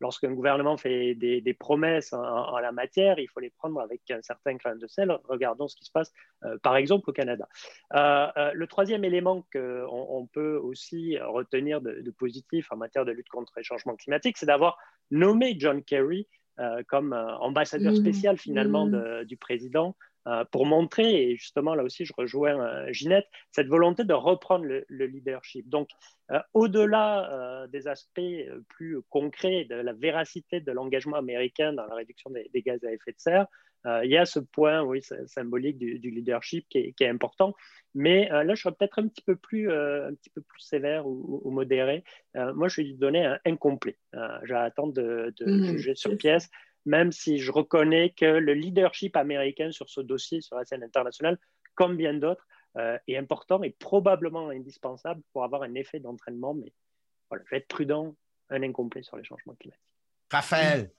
lorsqu'un 0.00 0.32
gouvernement 0.32 0.76
fait 0.76 1.14
des, 1.14 1.56
promesses 1.58 2.12
en, 2.12 2.58
la 2.58 2.72
matière, 2.72 3.18
il 3.18 3.28
faut 3.28 3.40
les 3.40 3.50
prendre 3.50 3.80
avec 3.80 4.10
un 4.10 4.22
certain 4.22 4.54
grain 4.54 4.76
de 4.76 4.86
sel. 4.86 5.16
Regardons 5.24 5.68
ce 5.68 5.76
qui 5.76 5.84
se 5.84 5.90
passe, 5.90 6.12
euh, 6.44 6.58
par 6.62 6.76
exemple, 6.76 7.10
au 7.10 7.12
Canada. 7.12 7.48
Euh, 7.94 8.26
euh, 8.36 8.50
le 8.54 8.66
troisième 8.66 9.04
élément 9.04 9.46
qu'on 9.52 9.86
on 9.90 10.26
peut 10.26 10.56
aussi 10.56 11.18
retenir 11.18 11.80
de, 11.80 12.10
positif 12.10 12.70
en 12.72 12.76
matière 12.76 13.04
de 13.04 13.12
lutte 13.12 13.28
contre 13.28 13.52
les 13.56 13.62
changements 13.62 13.96
climatiques, 13.96 14.38
c'est 14.38 14.46
d'avoir 14.46 14.78
nommé 15.10 15.54
John 15.58 15.82
Kerry 15.82 16.28
comme 16.88 17.12
ambassadeur 17.12 17.92
mmh. 17.92 17.96
spécial 17.96 18.38
finalement 18.38 18.86
mmh. 18.86 19.24
du 19.24 19.36
président 19.36 19.94
pour 20.50 20.66
montrer, 20.66 21.30
et 21.30 21.36
justement 21.36 21.74
là 21.74 21.84
aussi 21.84 22.04
je 22.04 22.12
rejoins 22.16 22.58
euh, 22.60 22.92
Ginette, 22.92 23.26
cette 23.52 23.68
volonté 23.68 24.04
de 24.04 24.12
reprendre 24.12 24.64
le, 24.64 24.84
leadership. 24.88 25.68
Donc, 25.68 25.90
euh, 26.32 26.40
au-delà 26.54 27.66
des 27.70 27.86
aspects 27.86 28.20
plus 28.68 28.98
concrets 29.08 29.64
de 29.64 29.76
la 29.76 29.92
véracité 29.92 30.60
de 30.60 30.72
l'engagement 30.72 31.16
américain 31.16 31.72
dans 31.72 31.86
la 31.86 31.94
réduction 31.94 32.30
des, 32.30 32.62
gaz 32.62 32.82
à 32.84 32.92
effet 32.92 33.12
de 33.12 33.18
serre, 33.18 33.46
il 34.02 34.10
y 34.10 34.16
a 34.16 34.26
ce 34.26 34.40
point 34.40 34.82
oui, 34.82 35.00
symbolique 35.26 35.78
du, 35.78 36.10
leadership 36.10 36.66
qui 36.68 36.92
est, 36.98 37.08
important. 37.08 37.54
Mais 37.94 38.28
là, 38.28 38.52
je 38.56 38.60
serais 38.60 38.74
peut-être 38.74 38.98
un 38.98 39.06
petit 39.06 39.22
peu 39.22 39.36
plus, 39.36 39.70
un 39.70 40.12
petit 40.14 40.30
peu 40.30 40.40
plus 40.40 40.60
sévère 40.60 41.06
ou, 41.06 41.48
modéré. 41.52 42.02
moi, 42.34 42.66
je 42.66 42.80
vais 42.80 42.88
lui 42.88 42.94
donner 42.94 43.24
un 43.24 43.38
incomplet. 43.46 43.96
J'attends 44.42 44.88
de, 44.88 45.32
de 45.38 45.44
mmh, 45.44 45.64
juger 45.66 45.94
sur 45.94 46.16
pièce 46.16 46.50
même 46.86 47.12
si 47.12 47.38
je 47.38 47.50
reconnais 47.52 48.10
que 48.10 48.24
le 48.24 48.54
leadership 48.54 49.16
américain 49.16 49.70
sur 49.72 49.88
ce 49.90 50.00
dossier 50.00 50.40
sur 50.40 50.56
la 50.56 50.64
scène 50.64 50.82
internationale, 50.82 51.38
comme 51.74 51.96
bien 51.96 52.14
d'autres, 52.14 52.46
euh, 52.78 52.96
est 53.08 53.16
important 53.16 53.62
et 53.62 53.70
probablement 53.70 54.48
indispensable 54.50 55.20
pour 55.32 55.44
avoir 55.44 55.62
un 55.62 55.74
effet 55.74 55.98
d'entraînement. 55.98 56.54
Mais 56.54 56.72
voilà, 57.28 57.44
je 57.46 57.50
vais 57.50 57.56
être 57.58 57.68
prudent, 57.68 58.14
un 58.50 58.62
incomplet 58.62 59.02
sur 59.02 59.16
les 59.16 59.24
changements 59.24 59.54
climatiques. 59.54 59.94
Raphaël. 60.30 60.90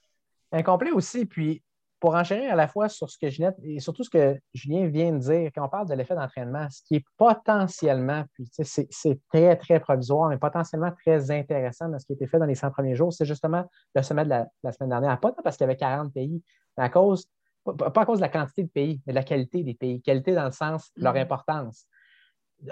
Incomplet 0.52 0.92
aussi, 0.92 1.26
puis 1.26 1.62
pour 2.00 2.16
enchérir 2.16 2.54
à 2.54 2.56
la 2.56 2.68
fois 2.68 2.90
sur 2.90 3.10
ce 3.10 3.18
que 3.18 3.30
Ginette 3.30 3.56
et 3.64 3.80
surtout 3.80 4.04
ce 4.04 4.10
que 4.10 4.40
Julien 4.54 4.88
vient 4.88 5.12
de 5.14 5.20
dire, 5.20 5.52
quand 5.54 5.66
on 5.66 5.70
parle 5.70 5.88
de 5.88 5.94
l'effet 5.96 6.16
d'entraînement, 6.16 6.68
ce 6.70 6.82
qui 6.84 6.96
est 6.96 7.06
potentiellement, 7.18 8.24
puis 8.34 8.48
c'est 8.52 9.20
très, 9.32 9.56
très 9.56 9.80
provisoire, 9.80 10.30
mais 10.30 10.38
potentiellement 10.38 10.92
très 10.92 11.32
intéressant 11.32 11.90
dans 11.90 11.98
ce 11.98 12.06
qui 12.06 12.14
a 12.14 12.16
été 12.16 12.28
fait 12.28 12.40
dans 12.40 12.46
les 12.46 12.56
100 12.56 12.72
premiers 12.72 12.96
jours, 12.96 13.12
c'est 13.12 13.26
justement 13.26 13.66
le 13.96 14.02
sommet 14.04 14.26
de 14.26 14.30
la, 14.30 14.72
semaine 14.72 14.90
dernière. 14.90 15.20
Pas 15.20 15.34
parce 15.44 15.58
qu'il 15.58 15.66
y 15.66 15.70
avait 15.70 15.78
40 15.78 16.14
pays, 16.14 16.44
mais 16.78 16.84
à 16.84 16.90
cause, 16.90 17.28
pas 17.66 18.02
à 18.02 18.06
cause 18.06 18.20
de 18.20 18.24
la 18.24 18.30
quantité 18.30 18.64
de 18.64 18.70
pays, 18.70 19.02
mais 19.06 19.14
de 19.14 19.16
la 19.16 19.24
qualité 19.24 19.64
des 19.64 19.74
pays. 19.74 20.02
Qualité 20.02 20.36
dans 20.36 20.46
le 20.46 20.52
sens 20.52 20.92
de 20.96 21.04
leur 21.04 21.16
mm-hmm. 21.16 21.22
importance. 21.22 21.88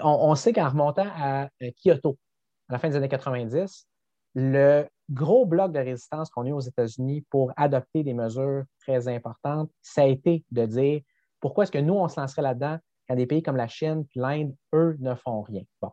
On, 0.00 0.30
on 0.30 0.34
sait 0.34 0.52
qu'en 0.52 0.68
remontant 0.68 1.06
à 1.16 1.48
euh, 1.62 1.70
Kyoto, 1.82 2.16
à 2.68 2.74
la 2.74 2.78
fin 2.78 2.88
des 2.88 2.96
années 2.96 3.08
90, 3.08 3.86
le 4.36 4.86
gros 5.10 5.46
bloc 5.46 5.72
de 5.72 5.78
résistance 5.78 6.28
qu'on 6.28 6.44
a 6.44 6.48
eu 6.48 6.52
aux 6.52 6.60
États-Unis 6.60 7.22
pour 7.30 7.52
adopter 7.56 8.04
des 8.04 8.12
mesures 8.12 8.64
très 8.80 9.08
importantes, 9.08 9.70
ça 9.80 10.02
a 10.02 10.04
été 10.04 10.44
de 10.50 10.66
dire 10.66 11.00
pourquoi 11.40 11.64
est-ce 11.64 11.72
que 11.72 11.78
nous, 11.78 11.94
on 11.94 12.06
se 12.06 12.20
lancerait 12.20 12.42
là-dedans 12.42 12.78
quand 13.08 13.16
des 13.16 13.26
pays 13.26 13.42
comme 13.42 13.56
la 13.56 13.66
Chine 13.66 14.04
et 14.14 14.18
l'Inde, 14.18 14.54
eux, 14.74 14.96
ne 15.00 15.14
font 15.14 15.40
rien? 15.40 15.62
Bon. 15.80 15.90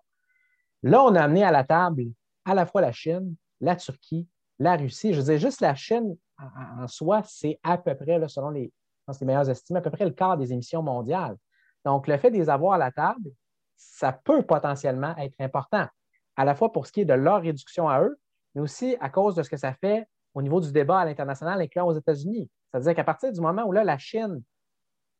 Là, 0.81 1.03
on 1.05 1.15
a 1.15 1.21
amené 1.21 1.45
à 1.45 1.51
la 1.51 1.63
table 1.63 2.03
à 2.43 2.53
la 2.53 2.65
fois 2.65 2.81
la 2.81 2.91
Chine, 2.91 3.33
la 3.61 3.77
Turquie, 3.77 4.27
la 4.59 4.75
Russie. 4.75 5.13
Je 5.13 5.21
dire, 5.21 5.37
juste 5.37 5.61
la 5.61 5.75
Chine 5.75 6.17
en, 6.37 6.87
soi, 6.87 7.21
c'est 7.23 7.59
à 7.63 7.77
peu 7.77 7.95
près, 7.95 8.27
selon 8.27 8.49
les, 8.49 8.73
les 9.07 9.25
meilleures 9.25 9.49
estimes, 9.49 9.77
à 9.77 9.81
peu 9.81 9.91
près 9.91 10.03
le 10.03 10.11
quart 10.11 10.37
des 10.37 10.51
émissions 10.51 10.83
mondiales. 10.83 11.37
Donc, 11.85 12.07
le 12.07 12.17
fait 12.17 12.29
de 12.29 12.35
les 12.35 12.49
avoir 12.49 12.73
à 12.73 12.77
la 12.77 12.91
table, 12.91 13.31
ça 13.77 14.11
peut 14.11 14.43
potentiellement 14.43 15.15
être 15.15 15.39
important, 15.39 15.87
à 16.35 16.43
la 16.43 16.55
fois 16.55 16.73
pour 16.73 16.87
ce 16.87 16.91
qui 16.91 17.01
est 17.01 17.05
de 17.05 17.13
leur 17.13 17.41
réduction 17.41 17.87
à 17.87 18.01
eux, 18.01 18.17
mais 18.55 18.61
aussi 18.61 18.95
à 18.99 19.09
cause 19.09 19.35
de 19.35 19.43
ce 19.43 19.49
que 19.49 19.57
ça 19.57 19.73
fait 19.73 20.07
au 20.33 20.41
niveau 20.41 20.59
du 20.59 20.71
débat 20.71 20.99
à 20.99 21.05
l'international, 21.05 21.61
incluant 21.61 21.87
aux 21.87 21.97
États-Unis. 21.97 22.49
C'est-à-dire 22.71 22.95
qu'à 22.95 23.03
partir 23.03 23.31
du 23.31 23.39
moment 23.39 23.63
où 23.63 23.71
là, 23.71 23.83
la 23.83 23.97
Chine 23.97 24.41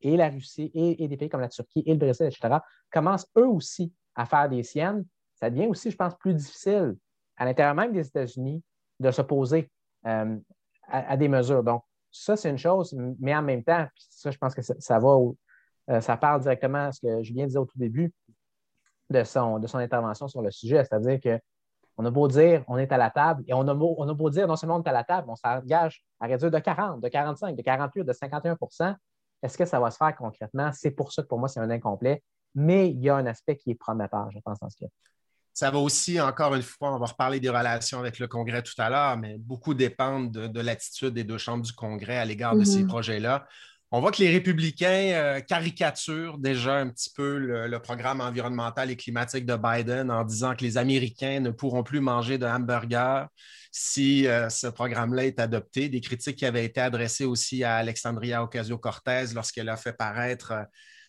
et 0.01 0.17
la 0.17 0.29
Russie 0.29 0.71
et, 0.73 1.07
des 1.07 1.17
pays 1.17 1.29
comme 1.29 1.41
la 1.41 1.49
Turquie 1.49 1.83
et 1.85 1.93
le 1.93 1.99
Brésil, 1.99 2.25
etc., 2.25 2.57
commencent 2.91 3.27
eux 3.37 3.47
aussi 3.47 3.93
à 4.15 4.25
faire 4.25 4.49
des 4.49 4.63
siennes, 4.63 5.05
ça 5.35 5.49
devient 5.49 5.67
aussi, 5.67 5.91
je 5.91 5.95
pense, 5.95 6.15
plus 6.15 6.33
difficile 6.33 6.95
à 7.37 7.45
l'intérieur 7.45 7.75
même 7.75 7.93
des 7.93 8.05
États-Unis 8.05 8.63
de 8.99 9.11
s'opposer 9.11 9.69
euh, 10.05 10.37
à, 10.87 11.17
des 11.17 11.27
mesures. 11.27 11.63
Donc, 11.63 11.83
ça, 12.11 12.35
c'est 12.35 12.49
une 12.49 12.57
chose, 12.57 12.95
mais 13.19 13.35
en 13.35 13.41
même 13.41 13.63
temps, 13.63 13.87
ça, 13.95 14.29
je 14.29 14.37
pense 14.37 14.53
que 14.53 14.61
ça, 14.61 14.99
va, 14.99 15.17
euh, 15.89 16.01
ça 16.01 16.17
parle 16.17 16.41
directement 16.41 16.87
à 16.87 16.91
ce 16.91 17.01
que 17.01 17.23
Julien 17.23 17.45
disait 17.45 17.59
au 17.59 17.65
tout 17.65 17.77
début 17.77 18.13
de 19.09 19.23
son, 19.23 19.59
de 19.59 19.67
son 19.67 19.79
intervention 19.79 20.27
sur 20.27 20.41
le 20.41 20.51
sujet, 20.51 20.83
c'est-à-dire 20.83 21.19
que 21.19 21.39
on 21.97 22.06
a 22.06 22.12
beau 22.12 22.27
dire 22.27 22.63
on 22.67 22.77
est 22.77 22.91
à 22.91 22.97
la 22.97 23.10
table 23.10 23.43
et 23.47 23.53
on 23.53 23.67
a, 23.67 23.73
beau, 23.73 23.95
on 23.97 24.08
a 24.08 24.13
beau 24.13 24.29
dire 24.29 24.47
non 24.47 24.56
seulement 24.56 24.77
on 24.77 24.84
est 24.84 24.89
à 24.89 24.93
la 24.93 25.03
table, 25.03 25.27
on 25.29 25.36
s'engage 25.36 26.03
à 26.19 26.27
réduire 26.27 26.51
de 26.51 26.60
40, 26.60 27.01
de 27.01 27.08
45, 27.08 27.56
de 27.56 27.62
48, 27.62 28.03
de 28.03 28.13
51% 28.13 28.95
Est-ce 29.41 29.58
que 29.58 29.65
ça 29.65 29.79
va 29.79 29.91
se 29.91 29.97
faire 29.97 30.15
concrètement? 30.15 30.71
C'est 30.73 30.91
pour 30.91 31.12
ça 31.12 31.21
que 31.23 31.27
pour 31.27 31.39
moi, 31.39 31.47
c'est 31.47 31.60
un 31.60 31.69
incomplet. 31.69 32.23
Mais 32.56 32.89
il 32.89 32.99
y 32.99 33.10
a 33.10 33.15
un 33.15 33.25
aspect 33.25 33.58
qui 33.58 33.71
est 33.71 33.75
prometteur, 33.75 34.29
je 34.32 34.39
pense, 34.39 34.60
en 34.62 34.69
ce 34.69 34.77
cas. 34.77 34.91
Ça 35.53 35.69
va 35.69 35.77
aussi, 35.77 36.19
encore 36.19 36.56
une 36.56 36.63
fois, 36.63 36.93
on 36.93 36.97
va 36.97 37.06
reparler 37.06 37.39
des 37.39 37.49
relations 37.49 37.99
avec 37.99 38.17
le 38.19 38.27
Congrès 38.27 38.63
tout 38.63 38.79
à 38.79 38.89
l'heure, 38.89 39.17
mais 39.17 39.38
beaucoup 39.38 39.73
dépendent 39.75 40.32
de, 40.32 40.60
l'attitude 40.60 41.13
des 41.13 41.23
deux 41.23 41.38
chambres 41.38 41.63
du 41.63 41.73
Congrès 41.73 42.17
à 42.17 42.25
l'égard 42.25 42.56
de 42.56 42.63
ces 42.63 42.84
mm-hmm. 42.84 42.88
projets-là. 42.88 43.45
On 43.95 44.01
voit 44.01 44.12
que 44.12 44.23
les 44.23 44.32
républicains 44.32 45.12
euh, 45.13 45.39
caricaturent 45.39 46.39
déjà 46.39 46.77
un 46.77 46.89
petit 46.89 47.12
peu 47.12 47.38
le, 47.38 47.77
programme 47.77 48.21
environnemental 48.21 48.89
et 48.89 48.95
climatique 48.95 49.45
de 49.45 49.56
Biden 49.56 50.10
en 50.10 50.23
disant 50.23 50.56
que 50.56 50.63
les 50.63 50.79
Américains 50.79 51.39
ne 51.41 51.51
pourront 51.51 51.84
plus 51.84 51.99
manger 51.99 52.39
de 52.39 52.47
hamburgers 52.47 53.25
si 53.71 54.25
euh, 54.25 54.49
ce 54.49 54.65
programme-là 54.65 55.25
est 55.25 55.39
adopté. 55.39 55.89
Des 55.89 56.01
critiques 56.01 56.38
qui 56.38 56.45
avaient 56.47 56.65
été 56.65 56.82
adressées 56.82 57.25
aussi 57.25 57.63
à 57.63 57.75
Alexandria 57.75 58.41
Ocasio-Cortez 58.41 59.25
lorsqu'elle 59.36 59.69
a 59.69 59.77
fait 59.77 59.93
paraître 59.93 60.53
euh, 60.53 60.63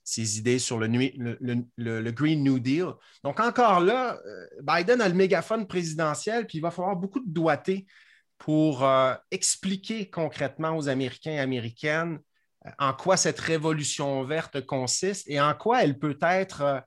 ses 0.04 0.36
idées 0.36 0.58
sur 0.58 0.78
le, 0.78 0.86
le, 0.86 2.10
Green 2.10 2.44
New 2.44 2.58
Deal. 2.58 2.88
Donc 3.22 3.40
encore 3.40 3.80
là, 3.80 4.18
Biden 4.60 5.00
a 5.00 5.08
le 5.08 5.14
mégaphone 5.14 5.66
présidentiel, 5.66 6.46
puis 6.46 6.58
il 6.58 6.60
va 6.60 6.70
falloir 6.70 6.96
beaucoup 6.96 7.20
de 7.20 7.32
doigté 7.32 7.86
pour 8.36 8.86
expliquer 9.30 10.10
concrètement 10.10 10.76
aux 10.76 10.90
Américains 10.90 11.30
et 11.30 11.40
Américaines 11.40 12.18
en 12.78 12.92
quoi 12.92 13.16
cette 13.16 13.40
révolution 13.40 14.24
verte 14.24 14.64
consiste 14.64 15.28
et 15.28 15.40
en 15.40 15.54
quoi 15.54 15.84
elle 15.84 15.98
peut 15.98 16.18
être 16.22 16.62
euh, 16.62 16.80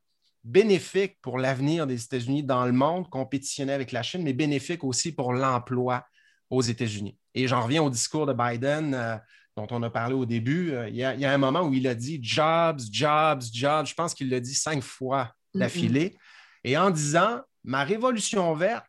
bénéfique 0.44 1.18
pour 1.22 1.38
l'avenir 1.38 1.86
des 1.86 2.04
États-Unis 2.04 2.44
dans 2.44 2.66
le 2.66 2.72
monde, 2.72 3.10
compétitionner 3.10 3.74
avec 3.74 3.92
la 3.92 4.02
Chine, 4.02 4.24
mais 4.24 4.34
bénéfique 4.34 4.84
aussi 4.84 5.13
pour 5.13 5.34
l'emploi 5.34 6.06
aux 6.50 6.62
États-Unis. 6.62 7.18
Et 7.36 7.48
j'en 7.48 7.62
reviens 7.62 7.84
au 7.84 7.90
discours 7.90 8.26
de 8.26 8.34
Biden 8.34 8.94
euh, 8.94 9.18
dont 9.56 9.68
on 9.72 9.84
a 9.84 9.90
parlé 9.90 10.16
au 10.16 10.26
début. 10.26 10.72
Euh, 10.72 10.90
il, 10.90 10.96
y 10.96 11.04
a, 11.04 11.32
un 11.32 11.38
moment 11.38 11.62
où 11.62 11.74
il 11.74 11.88
a 11.88 11.96
dit 11.96 12.20
jobs, 12.22 12.80
jobs, 12.92 13.44
jobs. 13.52 13.86
Je 13.86 13.94
pense 13.94 14.13
qu'il 14.13 14.30
l'a 14.30 14.40
dit 14.40 14.56
cinq 14.56 14.82
fois 14.82 15.34
d'affilée. 15.54 16.18
Et 16.63 16.78
en 16.78 16.90
disant, 16.90 17.42
ma 17.63 17.84
révolution 17.84 18.54
verte, 18.54 18.86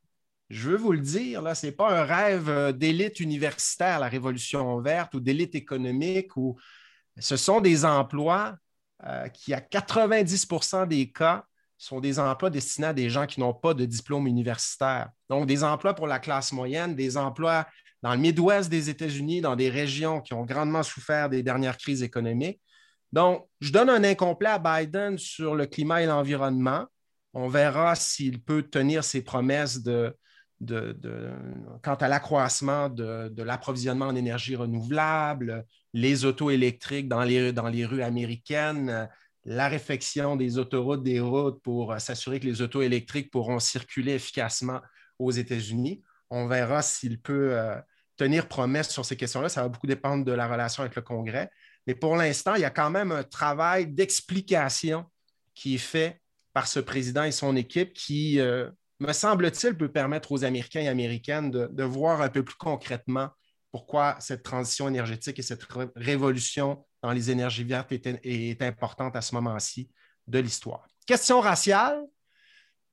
je 0.50 0.70
veux 0.70 0.76
vous 0.76 0.92
le 0.92 1.00
dire, 1.00 1.42
ce 1.54 1.66
n'est 1.66 1.72
pas 1.72 2.00
un 2.00 2.04
rêve 2.04 2.72
d'élite 2.76 3.20
universitaire, 3.20 4.00
la 4.00 4.08
révolution 4.08 4.80
verte, 4.80 5.14
ou 5.14 5.20
d'élite 5.20 5.54
économique, 5.54 6.36
ou 6.36 6.56
ce 7.20 7.36
sont 7.36 7.60
des 7.60 7.84
emplois 7.84 8.56
euh, 9.04 9.28
qui, 9.28 9.54
à 9.54 9.60
90% 9.60 10.86
des 10.86 11.10
cas, 11.10 11.44
sont 11.76 12.00
des 12.00 12.18
emplois 12.18 12.50
destinés 12.50 12.88
à 12.88 12.92
des 12.92 13.08
gens 13.08 13.26
qui 13.26 13.40
n'ont 13.40 13.54
pas 13.54 13.74
de 13.74 13.84
diplôme 13.84 14.26
universitaire. 14.26 15.10
Donc, 15.28 15.46
des 15.46 15.62
emplois 15.62 15.94
pour 15.94 16.08
la 16.08 16.18
classe 16.18 16.52
moyenne, 16.52 16.94
des 16.94 17.16
emplois 17.16 17.66
dans 18.02 18.12
le 18.12 18.18
Midwest 18.18 18.68
des 18.68 18.90
États-Unis, 18.90 19.40
dans 19.40 19.56
des 19.56 19.70
régions 19.70 20.20
qui 20.20 20.34
ont 20.34 20.44
grandement 20.44 20.82
souffert 20.82 21.28
des 21.28 21.42
dernières 21.42 21.76
crises 21.76 22.02
économiques. 22.02 22.60
Donc, 23.12 23.48
je 23.60 23.72
donne 23.72 23.88
un 23.88 24.04
incomplet 24.04 24.50
à 24.50 24.58
Biden 24.58 25.16
sur 25.18 25.54
le 25.54 25.66
climat 25.66 26.02
et 26.02 26.06
l'environnement. 26.06 26.86
On 27.32 27.48
verra 27.48 27.94
s'il 27.94 28.42
peut 28.42 28.62
tenir 28.62 29.04
ses 29.04 29.22
promesses 29.22 29.82
de, 29.82 30.14
quant 30.66 31.94
à 31.94 32.08
l'accroissement 32.08 32.88
de, 32.88 33.42
l'approvisionnement 33.42 34.06
en 34.06 34.16
énergie 34.16 34.56
renouvelable, 34.56 35.64
les 35.92 36.24
autos 36.24 36.50
électriques 36.50 37.08
dans 37.08 37.22
les, 37.22 37.86
rues 37.86 38.02
américaines, 38.02 39.08
la 39.44 39.68
réfection 39.68 40.36
des 40.36 40.58
autoroutes, 40.58 41.02
des 41.02 41.20
routes 41.20 41.62
pour 41.62 41.98
s'assurer 42.00 42.40
que 42.40 42.46
les 42.46 42.60
autos 42.60 42.82
électriques 42.82 43.30
pourront 43.30 43.60
circuler 43.60 44.14
efficacement 44.14 44.80
aux 45.18 45.30
États-Unis. 45.30 46.02
On 46.30 46.46
verra 46.46 46.82
s'il 46.82 47.20
peut 47.20 47.56
euh, 47.56 47.76
tenir 48.16 48.48
promesse 48.48 48.90
sur 48.90 49.04
ces 49.04 49.16
questions-là. 49.16 49.48
Ça 49.48 49.62
va 49.62 49.68
beaucoup 49.68 49.86
dépendre 49.86 50.24
de 50.24 50.32
la 50.32 50.46
relation 50.46 50.82
avec 50.82 50.94
le 50.96 51.02
Congrès. 51.02 51.50
Mais 51.86 51.94
pour 51.94 52.16
l'instant, 52.16 52.54
il 52.54 52.60
y 52.60 52.66
a 52.66 52.70
quand 52.70 52.90
même 52.90 53.12
un 53.12 53.24
travail 53.24 53.86
d'explication 53.86 55.06
qui 55.54 55.76
est 55.76 55.78
fait 55.78 56.20
par 56.52 56.68
ce 56.68 56.80
président 56.80 57.22
et 57.24 57.32
son 57.32 57.56
équipe 57.56 57.92
qui, 57.94 58.40
euh, 58.40 58.68
me 59.00 59.12
semble-t-il, 59.12 59.76
peut 59.76 59.90
permettre 59.90 60.32
aux 60.32 60.44
Américains 60.44 60.80
et 60.80 60.88
Américaines 60.88 61.50
de, 61.50 61.84
voir 61.84 62.20
un 62.20 62.28
peu 62.28 62.42
plus 62.42 62.56
concrètement 62.56 63.30
pourquoi 63.70 64.16
cette 64.18 64.42
transition 64.42 64.88
énergétique 64.88 65.38
et 65.38 65.42
cette 65.42 65.64
révolution 65.94 66.84
dans 67.02 67.12
les 67.12 67.30
énergies 67.30 67.64
vertes 67.64 67.92
est, 67.92 68.62
importante 68.62 69.14
à 69.14 69.20
ce 69.20 69.34
moment-ci 69.34 69.90
de 70.26 70.38
l'histoire. 70.38 70.86
Question 71.06 71.40
raciale. 71.40 72.02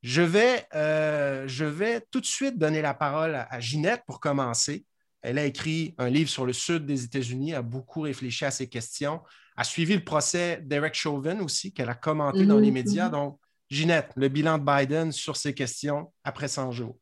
Je 0.04 0.22
vais, 0.22 0.68
euh, 0.76 1.48
je 1.48 1.66
vais, 1.66 2.02
tout 2.12 2.22
de 2.22 2.26
suite 2.26 2.60
donner 2.60 2.82
la 2.82 2.94
parole 2.94 3.36
à, 3.50 3.60
Ginette 3.60 4.04
pour 4.06 4.20
commencer. 4.20 4.86
Elle 5.22 5.40
a 5.40 5.46
écrit 5.46 5.96
un 5.98 6.10
livre 6.10 6.30
sur 6.30 6.46
le 6.46 6.54
sud 6.54 6.86
des 6.86 7.04
États-Unis, 7.04 7.56
a 7.56 7.64
beaucoup 7.64 8.02
réfléchi 8.02 8.46
à 8.46 8.52
ces 8.52 8.70
questions, 8.70 9.22
a 9.58 9.64
suivi 9.64 9.96
le 9.96 10.04
procès 10.04 10.60
d'Eric 10.62 10.94
Chauvin 10.94 11.40
aussi, 11.40 11.74
qu'elle 11.74 11.90
a 11.90 11.96
commenté 11.96 12.46
dans 12.46 12.60
les 12.60 12.68
mhm, 12.68 12.74
médias. 12.74 13.10
Donc, 13.10 13.40
Ginette, 13.76 14.12
le 14.16 14.30
bilan 14.30 14.58
de 14.58 14.64
Biden 14.64 15.12
sur 15.12 15.36
ces 15.36 15.54
questions 15.54 16.10
après 16.24 16.48
100 16.48 16.72
jours. 16.72 16.98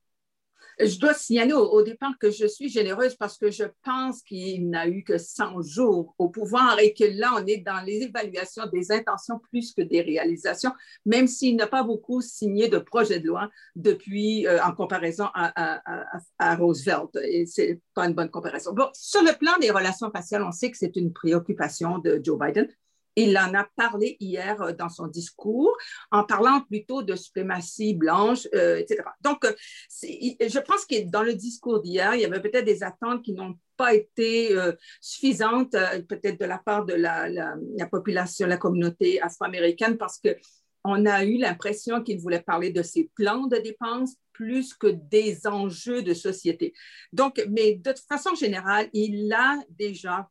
Je 0.79 0.97
dois 0.97 1.13
signaler 1.13 1.53
au, 1.53 1.83
départ 1.83 2.13
que 2.19 2.31
je 2.31 2.47
suis 2.47 2.67
généreuse 2.67 3.13
parce 3.13 3.37
que 3.37 3.51
je 3.51 3.65
pense 3.83 4.23
qu'il 4.23 4.71
n'a 4.71 4.87
eu 4.87 5.03
que 5.03 5.19
100 5.19 5.61
jours 5.61 6.15
au 6.17 6.29
pouvoir 6.29 6.79
et 6.79 6.95
que 6.95 7.03
là, 7.03 7.33
on 7.37 7.45
est 7.45 7.57
dans 7.57 7.79
les 7.85 8.01
évaluations 8.01 8.65
des 8.73 8.91
intentions 8.91 9.39
plus 9.51 9.71
que 9.71 9.83
des 9.83 10.01
réalisations, 10.01 10.71
même 11.05 11.27
s'il 11.27 11.57
n'a 11.57 11.67
pas 11.67 11.83
beaucoup 11.83 12.21
signé 12.21 12.69
de 12.69 12.79
projet 12.79 13.19
de 13.19 13.27
loi 13.27 13.51
depuis, 13.75 14.47
euh, 14.47 14.59
en 14.63 14.71
comparaison 14.71 15.27
à, 15.35 16.55
Roosevelt. 16.55 17.15
Et 17.23 17.45
ce 17.45 17.61
n'est 17.61 17.79
pas 17.93 18.07
une 18.07 18.15
bonne 18.15 18.31
comparaison. 18.31 18.73
Bon, 18.73 18.89
sur 18.93 19.21
le 19.21 19.37
plan 19.37 19.51
des 19.61 19.69
relations 19.69 20.09
faciales, 20.09 20.41
on 20.41 20.51
sait 20.51 20.71
que 20.71 20.77
c'est 20.79 20.95
une 20.95 21.13
préoccupation 21.13 21.99
de 21.99 22.19
Joe 22.23 22.39
Biden. 22.39 22.67
Il 23.15 23.37
en 23.37 23.53
a 23.53 23.67
parlé 23.75 24.17
hier 24.19 24.61
euh, 24.61 24.73
dans 24.73 24.89
son 24.89 25.07
discours 25.07 25.75
en 26.11 26.23
parlant 26.23 26.61
plutôt 26.61 27.03
de 27.03 27.15
suprématie 27.15 27.93
blanche, 27.93 28.47
euh, 28.55 28.77
etc. 28.77 29.03
Donc, 29.21 29.45
euh, 29.45 29.53
je 30.01 30.59
pense 30.59 30.85
que 30.85 31.09
dans 31.09 31.23
le 31.23 31.33
discours 31.33 31.81
d'hier, 31.81 32.15
il 32.15 32.21
y 32.21 32.25
avait 32.25 32.41
peut-être 32.41 32.65
des 32.65 32.83
attentes 32.83 33.23
qui 33.23 33.33
n'ont 33.33 33.55
pas 33.75 33.93
été 33.95 34.55
suffisantes, 35.01 35.71
peut-être 36.07 36.39
de 36.39 36.45
la 36.45 36.59
part 36.59 36.85
de 36.85 36.93
la, 36.93 37.27
la 37.27 37.87
population, 37.91 38.45
la 38.45 38.57
communauté 38.57 39.19
afro-américaine, 39.19 39.97
parce 39.97 40.19
que 40.19 40.37
on 40.83 41.05
a 41.05 41.23
eu 41.23 41.37
l'impression 41.37 42.03
qu'il 42.03 42.19
voulait 42.19 42.41
parler 42.41 42.69
de 42.69 42.83
ses 42.83 43.09
plans 43.15 43.47
de 43.47 43.57
dépenses 43.57 44.15
plus 44.33 44.73
que 44.73 44.87
des 44.87 45.47
enjeux 45.47 46.01
de 46.01 46.13
société. 46.13 46.73
Donc, 47.13 47.43
mais 47.49 47.75
de 47.75 47.93
façon 48.07 48.35
générale, 48.35 48.89
il 48.93 49.31
a 49.31 49.57
déjà 49.69 50.29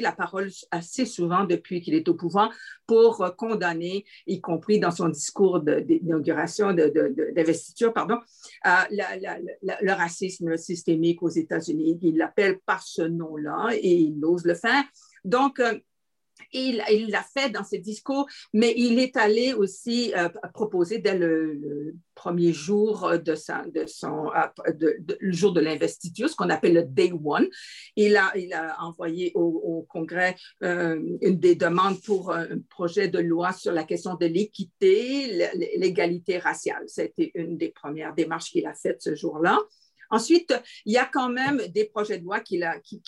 la 0.00 0.12
parole 0.12 0.50
assez 0.70 1.04
souvent 1.04 1.44
depuis 1.44 1.80
qu'il 1.80 1.94
est 1.94 2.08
au 2.08 2.14
pouvoir 2.14 2.50
pour 2.86 3.24
condamner, 3.36 4.04
y 4.26 4.40
compris 4.40 4.80
dans 4.80 4.90
son 4.90 5.08
discours 5.08 5.60
d'inauguration, 5.60 6.72
d'investiture, 6.72 7.92
pardon, 7.92 8.18
euh, 8.66 8.70
le 8.90 9.92
racisme 9.92 10.56
systémique 10.56 11.22
aux 11.22 11.28
États-Unis. 11.28 11.98
Il 12.02 12.16
l'appelle 12.16 12.58
par 12.64 12.82
ce 12.82 13.02
nom-là 13.02 13.70
et 13.74 13.94
il 13.94 14.24
ose 14.24 14.44
le 14.44 14.54
faire. 14.54 14.82
Donc, 15.24 15.60
euh, 16.54 16.92
il 16.92 17.10
l'a 17.10 17.22
fait 17.22 17.50
dans 17.50 17.64
ses 17.64 17.78
discours, 17.78 18.26
mais 18.52 18.74
il 18.76 18.98
est 18.98 19.16
allé 19.16 19.54
aussi 19.54 20.12
euh, 20.16 20.28
proposer 20.52 20.98
dès 20.98 21.16
le, 21.16 21.94
premier 22.14 22.52
jour 22.52 23.10
de, 23.18 23.34
son, 23.34 24.30
le 24.78 25.32
jour 25.32 25.52
de 25.52 25.60
l'investiture, 25.60 26.28
ce 26.28 26.36
qu'on 26.36 26.50
appelle 26.50 26.74
le 26.74 26.84
Day 26.84 27.12
One. 27.12 27.48
Il 27.96 28.16
a, 28.16 28.36
il 28.36 28.52
a 28.52 28.76
envoyé 28.80 29.32
au, 29.34 29.86
Congrès 29.88 30.36
euh, 30.62 31.00
une 31.20 31.38
des 31.38 31.56
demandes 31.56 32.00
pour 32.02 32.32
un 32.32 32.46
projet 32.70 33.08
de 33.08 33.18
loi 33.18 33.52
sur 33.52 33.72
la 33.72 33.84
question 33.84 34.14
de 34.14 34.26
l'équité, 34.26 35.50
l'égalité 35.76 36.38
raciale. 36.38 36.84
C'était 36.86 37.32
une 37.34 37.56
des 37.56 37.70
premières 37.70 38.14
démarches 38.14 38.50
qu'il 38.50 38.66
a 38.66 38.74
faites 38.74 39.02
ce 39.02 39.14
jour-là. 39.14 39.58
Ensuite, 40.12 40.54
il 40.84 40.92
y 40.92 40.98
a 40.98 41.06
quand 41.06 41.30
même 41.30 41.56
des 41.68 41.86
projets 41.86 42.18
de 42.18 42.24
loi 42.24 42.40
qui, 42.40 42.60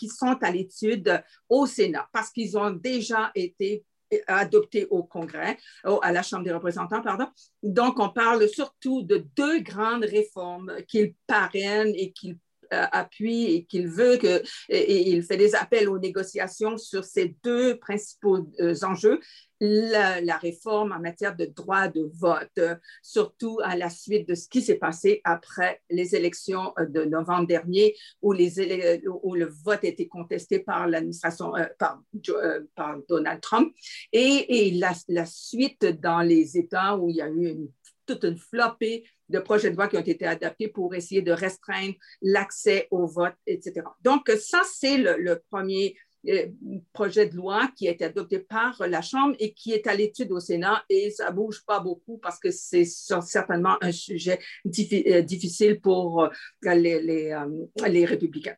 sont 0.08 0.36
à 0.40 0.50
l'étude 0.50 1.22
au 1.48 1.66
Sénat 1.66 2.08
parce 2.12 2.30
qu'ils 2.30 2.56
ont 2.58 2.70
déjà 2.70 3.30
été 3.34 3.84
adoptés 4.26 4.86
au 4.90 5.02
Congrès, 5.02 5.58
à 6.02 6.12
la 6.12 6.22
Chambre 6.22 6.44
des 6.44 6.52
représentants, 6.52 7.02
pardon. 7.02 7.26
Donc, 7.62 7.98
on 7.98 8.08
parle 8.08 8.48
surtout 8.48 9.02
de 9.02 9.26
deux 9.36 9.60
grandes 9.60 10.04
réformes 10.04 10.72
qu'il 10.88 11.14
parraine 11.26 11.92
et 11.94 12.12
qu'il 12.12 12.32
euh, 12.32 12.43
appuie 12.70 13.54
et 13.54 13.64
qu'il 13.64 13.88
veut 13.88 14.16
que, 14.16 14.42
et, 14.68 15.10
il 15.10 15.22
fait 15.22 15.36
des 15.36 15.54
appels 15.54 15.88
aux 15.88 15.98
négociations 15.98 16.76
sur 16.76 17.04
ces 17.04 17.36
deux 17.42 17.78
principaux 17.78 18.48
euh, 18.60 18.74
enjeux. 18.82 19.20
La, 19.60 20.36
réforme 20.36 20.92
en 20.92 20.98
matière 20.98 21.34
de 21.36 21.46
droit 21.46 21.88
de 21.88 22.10
vote, 22.18 22.60
surtout 23.02 23.60
à 23.62 23.76
la 23.76 23.88
suite 23.88 24.28
de 24.28 24.34
ce 24.34 24.46
qui 24.46 24.60
s'est 24.60 24.74
passé 24.74 25.22
après 25.24 25.80
les 25.88 26.14
élections 26.14 26.74
de 26.78 27.04
novembre 27.04 27.46
dernier, 27.46 27.94
où, 28.20 28.32
les, 28.32 29.00
où 29.22 29.34
le 29.34 29.46
vote 29.64 29.84
a 29.84 29.86
été 29.86 30.06
contesté 30.06 30.58
par 30.58 30.86
l'administration, 30.86 31.56
euh, 31.56 31.64
par, 31.78 32.02
euh, 32.28 32.60
par, 32.74 32.98
Donald 33.08 33.40
Trump, 33.40 33.72
et, 34.12 34.66
et 34.66 34.70
la, 34.72 34.92
la, 35.08 35.24
suite 35.24 35.86
dans 35.86 36.20
les 36.20 36.58
États 36.58 36.98
où 36.98 37.08
il 37.08 37.16
y 37.16 37.22
a 37.22 37.28
eu 37.28 37.48
une, 37.48 37.68
toute 38.06 38.24
une 38.24 38.36
flopée 38.36 39.04
de 39.28 39.38
projets 39.38 39.70
de 39.70 39.76
loi 39.76 39.88
qui 39.88 39.96
ont 39.96 40.00
été 40.00 40.26
adaptés 40.26 40.68
pour 40.68 40.94
essayer 40.94 41.22
de 41.22 41.32
restreindre 41.32 41.94
l'accès 42.22 42.88
au 42.90 43.06
vote, 43.06 43.34
etc. 43.46 43.82
Donc, 44.02 44.30
ça, 44.30 44.62
c'est 44.64 44.98
le, 44.98 45.42
premier 45.50 45.96
euh, 46.28 46.46
projet 46.92 47.26
de 47.26 47.36
loi 47.36 47.70
qui 47.76 47.88
a 47.88 47.90
été 47.90 48.04
adopté 48.04 48.38
par 48.38 48.82
la 48.86 49.02
Chambre 49.02 49.34
et 49.38 49.52
qui 49.52 49.72
est 49.72 49.86
à 49.86 49.94
l'étude 49.94 50.32
au 50.32 50.40
Sénat 50.40 50.84
et 50.88 51.10
ça 51.10 51.30
ne 51.30 51.36
bouge 51.36 51.64
pas 51.66 51.80
beaucoup 51.80 52.18
parce 52.18 52.38
que 52.38 52.50
c'est 52.50 52.86
certainement 52.86 53.76
un 53.82 53.92
sujet 53.92 54.38
euh, 54.66 55.22
difficile 55.22 55.80
pour 55.80 56.24
euh, 56.24 56.74
les 56.74 58.04
républicains. 58.04 58.56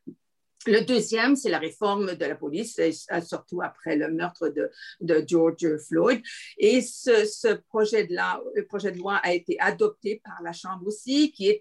Le 0.66 0.84
deuxième, 0.84 1.36
c'est 1.36 1.48
la 1.48 1.58
réforme 1.58 2.14
de 2.14 2.24
la 2.24 2.34
police, 2.34 2.80
surtout 3.24 3.62
après 3.62 3.96
le 3.96 4.10
meurtre 4.10 4.48
de, 4.48 5.24
George 5.26 5.76
Floyd. 5.88 6.20
Et 6.58 6.80
ce, 6.80 7.54
projet 7.68 8.06
de 8.06 8.98
loi, 8.98 9.16
a 9.22 9.32
été 9.32 9.58
adopté 9.60 10.20
par 10.24 10.42
la 10.42 10.52
Chambre 10.52 10.86
aussi, 10.86 11.32
qui 11.32 11.48
est, 11.48 11.60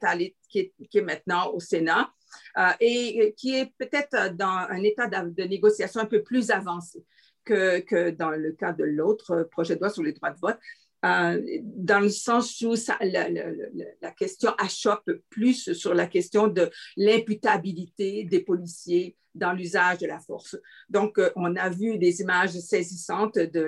qui 0.50 0.60
est, 0.60 0.74
qui 0.90 0.98
est 0.98 1.02
maintenant 1.02 1.52
au 1.52 1.60
Sénat. 1.60 2.10
Euh, 2.58 2.72
et 2.80 3.34
qui 3.38 3.56
est 3.56 3.72
peut-être 3.78 4.36
dans 4.36 4.68
un 4.70 4.84
état 4.84 5.08
de, 5.08 5.44
négociation 5.44 6.02
un 6.02 6.06
peu 6.06 6.22
plus 6.24 6.52
avancé 6.52 7.06
que, 7.46 7.80
que 7.80 8.10
dans 8.10 8.32
le 8.32 8.52
cas 8.52 8.74
de 8.74 8.84
l'autre 8.84 9.48
projet 9.52 9.76
de 9.76 9.82
loi 9.82 9.90
sur 9.90 10.04
les 10.04 10.14
droits 10.14 10.32
de 10.32 10.40
vote. 10.40 10.58
Euh, 11.04 11.40
dans 11.62 12.00
le 12.00 12.10
sens 12.10 12.62
où 12.62 12.74
la, 13.02 14.12
question 14.18 14.52
achoppe 14.58 15.12
plus 15.30 15.74
sur 15.74 15.94
la 15.94 16.08
question 16.08 16.48
de 16.48 16.70
l'imputabilité 16.98 18.24
des 18.24 18.40
policiers 18.40 19.16
dans 19.36 19.52
l'usage 19.52 20.00
de 20.00 20.08
la 20.08 20.20
force. 20.20 20.58
Donc, 20.90 21.20
euh, 21.20 21.30
on 21.36 21.56
a 21.58 21.70
vu 21.70 21.98
des 21.98 22.22
images 22.22 22.52
saisissantes 22.52 23.38
de, 23.38 23.68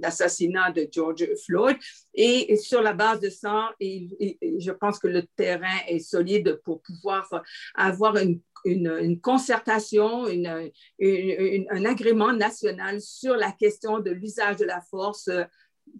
l'assassinat 0.00 0.72
de 0.72 0.86
George 0.90 1.26
Floyd 1.46 1.76
et, 2.12 2.56
sur 2.56 2.82
la 2.82 2.92
base 2.92 3.20
de 3.20 3.30
ça, 3.30 3.70
je 3.80 4.72
pense 4.72 4.98
que 4.98 5.08
le 5.08 5.22
terrain 5.36 5.78
est 5.88 6.00
solide 6.00 6.60
pour 6.64 6.82
pouvoir 6.82 7.42
avoir 7.74 8.16
une 8.64 9.20
concertation, 9.20 10.26
un 10.26 11.84
agrément 11.86 12.32
national 12.32 13.00
sur 13.00 13.36
la 13.36 13.52
question 13.52 14.00
de 14.00 14.10
l'usage 14.10 14.56
de 14.56 14.64
la 14.64 14.80
force 14.82 15.30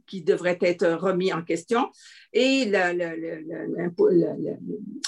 qui 0.07 0.22
devrait 0.22 0.59
être 0.61 0.86
remis 0.86 1.32
en 1.32 1.43
question 1.43 1.91
et 2.32 2.72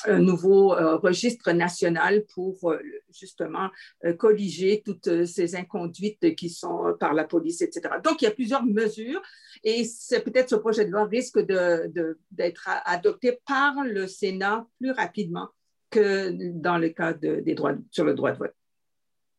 un 0.06 0.18
nouveau 0.18 0.74
euh, 0.74 0.96
registre 0.96 1.52
national 1.52 2.24
pour 2.34 2.70
euh, 2.70 2.78
justement 3.12 3.68
euh, 4.04 4.12
colliger 4.14 4.82
toutes 4.84 5.24
ces 5.26 5.54
inconduites 5.54 6.34
qui 6.34 6.50
sont 6.50 6.94
par 6.98 7.14
la 7.14 7.24
police, 7.24 7.62
etc. 7.62 7.94
Donc, 8.02 8.22
il 8.22 8.24
y 8.24 8.28
a 8.28 8.32
plusieurs 8.32 8.64
mesures 8.64 9.22
et 9.62 9.84
c'est 9.84 10.20
peut-être 10.20 10.50
ce 10.50 10.56
projet 10.56 10.84
de 10.84 10.90
loi 10.90 11.04
risque 11.04 11.38
d'être 11.38 12.68
adopté 12.84 13.38
par 13.46 13.84
le 13.84 14.06
Sénat 14.06 14.66
plus 14.78 14.90
rapidement 14.90 15.48
que 15.90 16.30
dans 16.52 16.78
le 16.78 16.88
cas 16.88 17.12
des 17.12 17.54
droits, 17.54 17.74
sur 17.90 18.04
le 18.04 18.14
droit 18.14 18.32
de 18.32 18.38
vote. 18.38 18.54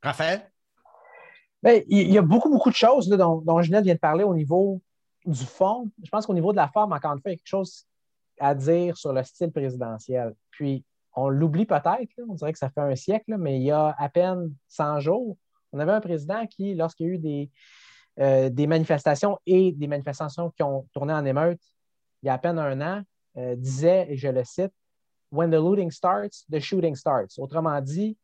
Raphaël? 0.01 0.49
Bien, 1.63 1.81
il 1.87 2.11
y 2.11 2.17
a 2.17 2.21
beaucoup, 2.21 2.49
beaucoup 2.49 2.69
de 2.69 2.75
choses 2.75 3.07
dont, 3.07 3.41
dont 3.41 3.59
vient 3.59 3.81
de 3.81 3.93
parler 3.93 4.23
au 4.23 4.35
niveau 4.35 4.81
du 5.26 5.45
fond, 5.45 5.89
je 6.03 6.09
pense 6.09 6.26
qu'au 6.26 6.34
niveau 6.34 6.51
de 6.51 6.57
la 6.57 6.67
forme, 6.67 6.93
encore 6.93 7.13
une 7.13 7.21
fois, 7.21 7.32
il 7.32 7.34
y 7.34 7.36
a 7.36 7.38
quelque 7.38 7.47
chose 7.47 7.86
à 8.39 8.55
dire 8.55 8.97
sur 8.97 9.13
le 9.13 9.24
style 9.24 9.51
présidentiel. 9.51 10.34
Puis, 10.51 10.84
on 11.15 11.30
l'oublie 11.30 11.65
peut-être, 11.65 12.09
on 12.28 12.34
dirait 12.34 12.53
que 12.53 12.59
ça 12.59 12.69
fait 12.69 12.82
un 12.82 12.95
siècle, 12.95 13.38
mais 13.38 13.57
il 13.57 13.63
y 13.63 13.71
a 13.71 13.95
à 13.97 14.09
peine 14.09 14.53
100 14.67 14.99
jours, 14.99 15.38
on 15.71 15.80
avait 15.80 15.91
un 15.91 16.01
président 16.01 16.45
qui, 16.47 16.74
lorsqu'il 16.76 17.07
y 17.07 17.09
a 17.09 17.13
eu 17.13 17.17
des, 17.17 17.51
euh, 18.19 18.49
des 18.49 18.67
manifestations 18.67 19.38
et 19.45 19.71
des 19.71 19.88
manifestations 19.88 20.51
qui 20.51 20.63
ont 20.63 20.88
tourné 20.93 21.13
en 21.13 21.26
émeute 21.26 21.61
il 22.24 22.28
y 22.28 22.30
a 22.30 22.34
à 22.34 22.38
peine 22.38 22.57
un 22.57 22.82
an, 22.82 23.03
euh, 23.38 23.55
disait, 23.55 24.07
et 24.09 24.17
je 24.17 24.30
le 24.30 24.43
cite, 24.43 24.71
When 25.32 25.49
the 25.49 25.55
looting 25.55 25.91
starts, 25.91 26.45
the 26.49 26.59
shooting 26.59 26.95
starts. 26.95 27.38
Autrement 27.39 27.82
dit, 27.82 28.17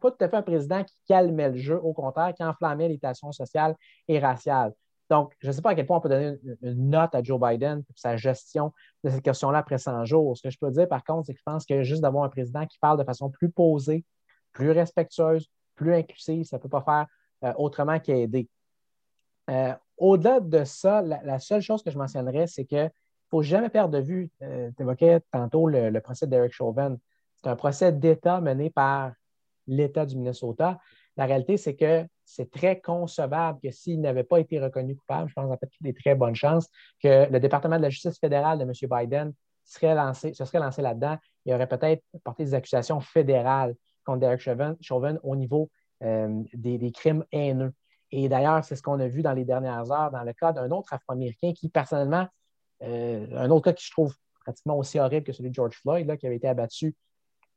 pas 0.00 0.10
tout 0.10 0.24
à 0.24 0.28
fait 0.28 0.36
un 0.36 0.42
président 0.42 0.82
qui 0.82 0.94
calmait 1.06 1.50
le 1.50 1.56
jeu, 1.56 1.78
au 1.80 1.92
contraire, 1.92 2.34
qui 2.34 2.42
enflammait 2.42 2.88
les 2.88 2.98
tensions 2.98 3.30
sociales 3.32 3.76
et 4.08 4.18
raciales. 4.18 4.72
Donc, 5.12 5.34
je 5.40 5.48
ne 5.48 5.52
sais 5.52 5.60
pas 5.60 5.72
à 5.72 5.74
quel 5.74 5.84
point 5.84 5.98
on 5.98 6.00
peut 6.00 6.08
donner 6.08 6.38
une, 6.62 6.88
note 6.88 7.14
à 7.14 7.22
Joe 7.22 7.38
Biden 7.38 7.84
pour 7.84 7.98
sa 7.98 8.16
gestion 8.16 8.72
de 9.04 9.10
cette 9.10 9.20
question-là 9.20 9.58
après 9.58 9.76
100 9.76 10.06
jours. 10.06 10.34
Ce 10.38 10.42
que 10.42 10.48
je 10.48 10.56
peux 10.58 10.70
dire, 10.70 10.88
par 10.88 11.04
contre, 11.04 11.26
c'est 11.26 11.34
que 11.34 11.38
je 11.38 11.44
pense 11.44 11.66
que 11.66 11.82
juste 11.82 12.00
d'avoir 12.00 12.24
un 12.24 12.30
président 12.30 12.64
qui 12.64 12.78
parle 12.78 12.98
de 12.98 13.04
façon 13.04 13.28
plus 13.28 13.50
posée, 13.50 14.06
plus 14.52 14.70
respectueuse, 14.70 15.50
plus 15.74 15.94
inclusive, 15.94 16.46
ça 16.46 16.56
ne 16.56 16.62
peut 16.62 16.70
pas 16.70 16.80
faire 16.80 17.06
euh, 17.44 17.52
autrement 17.58 18.00
qu'aider. 18.00 18.48
Euh, 19.50 19.74
au-delà 19.98 20.40
de 20.40 20.64
ça, 20.64 21.02
la, 21.02 21.38
seule 21.38 21.60
chose 21.60 21.82
que 21.82 21.90
je 21.90 21.98
mentionnerais, 21.98 22.46
c'est 22.46 22.64
qu'il 22.64 22.78
ne 22.78 22.88
faut 23.30 23.42
jamais 23.42 23.68
perdre 23.68 23.92
de 23.92 24.02
vue, 24.02 24.30
euh, 24.40 24.70
tu 24.78 24.82
évoquais 24.82 25.20
tantôt 25.30 25.68
le, 25.68 25.90
le 25.90 26.00
procès 26.00 26.26
d'Eric 26.26 26.54
Chauvin. 26.54 26.96
C'est 27.42 27.50
un 27.50 27.56
procès 27.56 27.92
d'État 27.92 28.40
mené 28.40 28.70
par 28.70 29.12
l'État 29.66 30.06
du 30.06 30.16
Minnesota. 30.16 30.78
La 31.18 31.26
réalité, 31.26 31.58
c'est 31.58 31.76
que 31.76 32.06
c'est 32.34 32.50
très 32.50 32.80
concevable 32.80 33.60
que 33.62 33.70
s'il 33.70 34.00
n'avait 34.00 34.24
pas 34.24 34.40
été 34.40 34.58
reconnu 34.58 34.96
coupable, 34.96 35.28
je 35.28 35.34
pense 35.34 35.50
en 35.50 35.56
fait 35.58 35.68
qu'il 35.68 35.86
y 35.86 35.90
a 35.90 35.92
des 35.92 35.98
très 35.98 36.14
bonnes 36.14 36.34
chances 36.34 36.68
que 37.02 37.30
le 37.30 37.40
département 37.40 37.76
de 37.76 37.82
la 37.82 37.90
justice 37.90 38.18
fédérale 38.18 38.58
de 38.58 38.64
M. 38.64 38.72
Biden 38.90 39.34
serait 39.64 39.94
lancé, 39.94 40.32
se 40.32 40.44
serait 40.46 40.58
lancé 40.58 40.80
là-dedans. 40.80 41.18
Il 41.44 41.52
aurait 41.52 41.68
peut-être 41.68 42.02
porté 42.24 42.44
des 42.44 42.54
accusations 42.54 43.00
fédérales 43.00 43.74
contre 44.04 44.20
Derek 44.20 44.40
Chauvin, 44.40 45.18
au 45.22 45.36
niveau 45.36 45.70
euh, 46.02 46.42
des, 46.54 46.90
crimes 46.90 47.24
haineux. 47.32 47.74
Et 48.10 48.30
d'ailleurs, 48.30 48.64
c'est 48.64 48.76
ce 48.76 48.82
qu'on 48.82 48.98
a 48.98 49.08
vu 49.08 49.22
dans 49.22 49.34
les 49.34 49.44
dernières 49.44 49.92
heures 49.92 50.10
dans 50.10 50.24
le 50.24 50.32
cas 50.32 50.52
d'un 50.52 50.70
autre 50.70 50.92
Afro-Américain 50.94 51.52
qui, 51.52 51.68
personnellement, 51.68 52.26
euh, 52.82 53.26
un 53.36 53.50
autre 53.50 53.64
cas 53.64 53.72
qui 53.74 53.84
je 53.84 53.90
trouve 53.90 54.14
pratiquement 54.40 54.78
aussi 54.78 54.98
horrible 54.98 55.24
que 55.24 55.32
celui 55.32 55.50
de 55.50 55.54
George 55.54 55.76
Floyd, 55.76 56.06
là, 56.06 56.16
qui 56.16 56.26
avait 56.26 56.36
été 56.36 56.48
abattu 56.48 56.96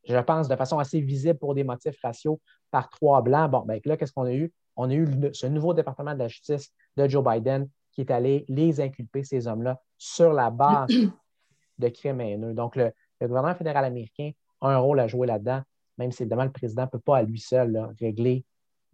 je 0.07 0.17
pense, 0.19 0.47
de 0.47 0.55
façon 0.55 0.79
assez 0.79 1.01
visible 1.01 1.39
pour 1.39 1.55
des 1.55 1.63
motifs 1.63 1.99
raciaux 2.01 2.39
par 2.71 2.89
trois 2.89 3.21
blancs. 3.21 3.49
Bon, 3.49 3.61
ben 3.61 3.79
là, 3.85 3.97
qu'est-ce 3.97 4.13
qu'on 4.13 4.25
a 4.25 4.33
eu? 4.33 4.53
On 4.75 4.89
a 4.89 4.93
eu 4.93 5.07
ce 5.33 5.47
nouveau 5.47 5.73
département 5.73 6.13
de 6.13 6.19
la 6.19 6.27
justice 6.27 6.71
de 6.97 7.07
Joe 7.07 7.23
Biden 7.23 7.69
qui 7.91 8.01
est 8.01 8.11
allé 8.11 8.45
les 8.49 8.81
inculper, 8.81 9.23
ces 9.23 9.47
hommes-là, 9.47 9.81
sur 9.97 10.33
la 10.33 10.49
base 10.49 10.89
de 11.79 11.87
crimes 11.89 12.21
haineux. 12.21 12.53
Donc, 12.53 12.75
le, 12.75 12.91
gouvernement 13.21 13.55
fédéral 13.55 13.85
américain 13.85 14.31
a 14.61 14.69
un 14.69 14.77
rôle 14.77 14.99
à 14.99 15.07
jouer 15.07 15.27
là-dedans, 15.27 15.61
même 15.97 16.11
si 16.11 16.23
évidemment 16.23 16.43
le 16.43 16.51
président 16.51 16.83
ne 16.83 16.89
peut 16.89 16.99
pas 16.99 17.17
à 17.17 17.23
lui 17.23 17.39
seul 17.39 17.93
régler, 17.99 18.45